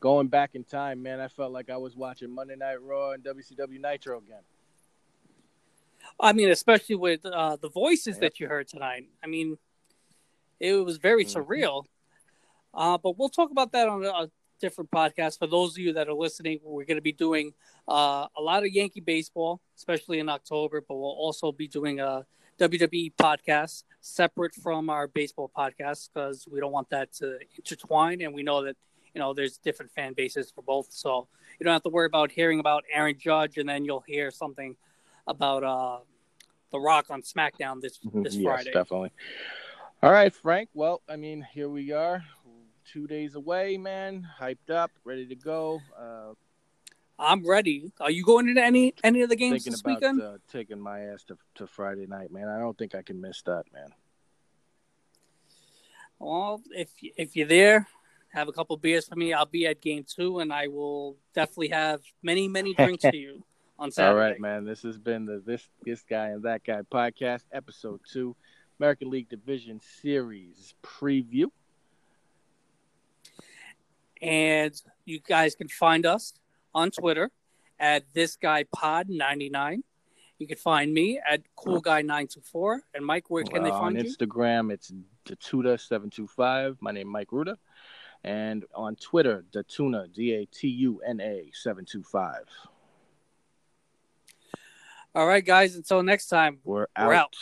going 0.00 0.26
back 0.26 0.54
in 0.54 0.64
time, 0.64 1.02
man. 1.02 1.20
I 1.20 1.28
felt 1.28 1.52
like 1.52 1.70
I 1.70 1.76
was 1.76 1.96
watching 1.96 2.34
Monday 2.34 2.56
Night 2.56 2.82
Raw 2.82 3.12
and 3.12 3.22
WCW 3.22 3.80
Nitro 3.80 4.18
again. 4.18 4.42
I 6.18 6.32
mean, 6.32 6.48
especially 6.50 6.96
with 6.96 7.24
uh, 7.26 7.56
the 7.56 7.68
voices 7.68 8.16
Yep. 8.16 8.20
that 8.20 8.40
you 8.40 8.48
heard 8.48 8.68
tonight. 8.68 9.08
I 9.22 9.26
mean, 9.26 9.58
it 10.58 10.72
was 10.74 10.96
very 10.96 11.24
Mhm. 11.24 11.34
surreal. 11.44 11.84
Uh, 12.72 12.98
but 12.98 13.18
we'll 13.18 13.28
talk 13.28 13.50
about 13.50 13.72
that 13.72 13.88
on 13.88 14.04
a, 14.04 14.08
a 14.08 14.30
different 14.60 14.90
podcast. 14.90 15.38
For 15.38 15.46
those 15.46 15.72
of 15.72 15.78
you 15.78 15.92
that 15.94 16.08
are 16.08 16.14
listening, 16.14 16.60
we're 16.62 16.84
going 16.84 16.96
to 16.96 17.02
be 17.02 17.12
doing 17.12 17.52
uh, 17.88 18.26
a 18.36 18.42
lot 18.42 18.64
of 18.64 18.70
Yankee 18.72 19.00
baseball, 19.00 19.60
especially 19.76 20.18
in 20.18 20.28
October. 20.28 20.80
But 20.80 20.96
we'll 20.96 21.10
also 21.10 21.52
be 21.52 21.68
doing 21.68 22.00
a 22.00 22.26
WWE 22.58 23.12
podcast 23.16 23.84
separate 24.00 24.54
from 24.54 24.88
our 24.90 25.06
baseball 25.06 25.50
podcast 25.56 26.08
because 26.12 26.48
we 26.50 26.58
don't 26.60 26.72
want 26.72 26.88
that 26.90 27.12
to 27.14 27.38
intertwine, 27.56 28.22
and 28.22 28.34
we 28.34 28.42
know 28.42 28.62
that 28.64 28.76
you 29.14 29.18
know 29.20 29.32
there's 29.34 29.58
different 29.58 29.92
fan 29.92 30.14
bases 30.14 30.50
for 30.50 30.62
both. 30.62 30.90
So 30.92 31.28
you 31.60 31.64
don't 31.64 31.72
have 31.74 31.82
to 31.84 31.90
worry 31.90 32.06
about 32.06 32.30
hearing 32.32 32.58
about 32.60 32.84
Aaron 32.90 33.18
Judge, 33.18 33.56
and 33.58 33.68
then 33.68 33.84
you'll 33.84 34.00
hear 34.06 34.30
something 34.30 34.76
about 35.26 35.64
uh, 35.64 35.98
The 36.72 36.80
Rock 36.80 37.06
on 37.10 37.22
SmackDown 37.22 37.80
this 37.80 37.98
this 38.14 38.34
yes, 38.34 38.44
Friday. 38.44 38.72
definitely. 38.72 39.10
All 40.02 40.12
right, 40.12 40.34
Frank. 40.34 40.68
Well, 40.74 41.02
I 41.08 41.16
mean, 41.16 41.46
here 41.52 41.68
we 41.68 41.92
are, 41.92 42.22
two 42.84 43.06
days 43.06 43.34
away, 43.34 43.76
man. 43.76 44.28
Hyped 44.40 44.70
up, 44.70 44.90
ready 45.04 45.26
to 45.26 45.34
go. 45.34 45.80
Uh, 45.98 46.34
I'm 47.18 47.46
ready. 47.46 47.92
Are 48.00 48.10
you 48.10 48.22
going 48.22 48.48
into 48.48 48.62
any 48.62 48.94
any 49.02 49.22
of 49.22 49.30
the 49.30 49.36
games 49.36 49.64
this 49.64 49.80
about 49.80 49.94
weekend? 49.94 50.22
uh, 50.22 50.38
taking 50.50 50.78
my 50.78 51.00
ass 51.00 51.24
to, 51.24 51.38
to 51.56 51.66
Friday 51.66 52.06
night, 52.06 52.30
man. 52.30 52.48
I 52.48 52.58
don't 52.58 52.76
think 52.76 52.94
I 52.94 53.02
can 53.02 53.20
miss 53.20 53.42
that, 53.42 53.64
man. 53.72 53.88
Well, 56.18 56.62
if 56.70 56.90
if 57.16 57.34
you're 57.34 57.48
there, 57.48 57.88
have 58.32 58.48
a 58.48 58.52
couple 58.52 58.76
beers 58.76 59.08
for 59.08 59.16
me. 59.16 59.32
I'll 59.32 59.46
be 59.46 59.66
at 59.66 59.80
game 59.80 60.04
two, 60.06 60.40
and 60.40 60.52
I 60.52 60.68
will 60.68 61.16
definitely 61.34 61.68
have 61.68 62.02
many 62.22 62.48
many 62.48 62.74
drinks 62.74 63.02
for 63.08 63.16
you 63.16 63.44
on 63.78 63.90
Saturday. 63.90 64.10
All 64.12 64.18
right, 64.18 64.40
man. 64.40 64.64
This 64.64 64.82
has 64.82 64.98
been 64.98 65.26
the 65.26 65.42
this 65.44 65.68
this 65.84 66.02
guy 66.02 66.28
and 66.28 66.42
that 66.44 66.64
guy 66.64 66.80
podcast, 66.90 67.42
episode 67.52 68.00
two, 68.10 68.36
American 68.78 69.10
League 69.10 69.28
Division 69.28 69.80
Series 70.02 70.74
preview. 70.82 71.46
And 74.22 74.72
you 75.04 75.20
guys 75.20 75.54
can 75.54 75.68
find 75.68 76.06
us 76.06 76.32
on 76.74 76.90
Twitter 76.90 77.30
at 77.78 78.04
this 78.14 78.36
guy 78.36 78.64
pod 78.74 79.08
99. 79.08 79.82
You 80.38 80.46
can 80.46 80.56
find 80.56 80.92
me 80.92 81.20
at 81.28 81.42
cool 81.54 81.80
guy 81.80 82.02
924. 82.02 82.82
And 82.94 83.04
Mike, 83.04 83.28
where 83.28 83.44
can 83.44 83.62
they 83.62 83.70
find 83.70 83.96
on 83.96 84.04
you? 84.04 84.10
Instagram, 84.10 84.72
it's 84.72 84.92
Datuda 85.26 85.80
seven 85.80 86.10
two 86.10 86.26
five. 86.26 86.76
My 86.80 86.92
name 86.92 87.08
Mike 87.08 87.28
Ruda, 87.28 87.56
and 88.24 88.64
on 88.74 88.96
Twitter, 88.96 89.44
Datuna 89.52 90.12
D 90.12 90.34
A 90.34 90.46
T 90.46 90.68
U 90.68 91.00
N 91.06 91.20
A 91.20 91.50
seven 91.52 91.84
two 91.84 92.02
five. 92.02 92.44
All 95.16 95.26
right, 95.26 95.44
guys. 95.44 95.76
Until 95.76 96.02
next 96.02 96.26
time. 96.26 96.58
We're 96.62 96.88
out. 96.94 97.08
We're 97.08 97.14
out. 97.14 97.36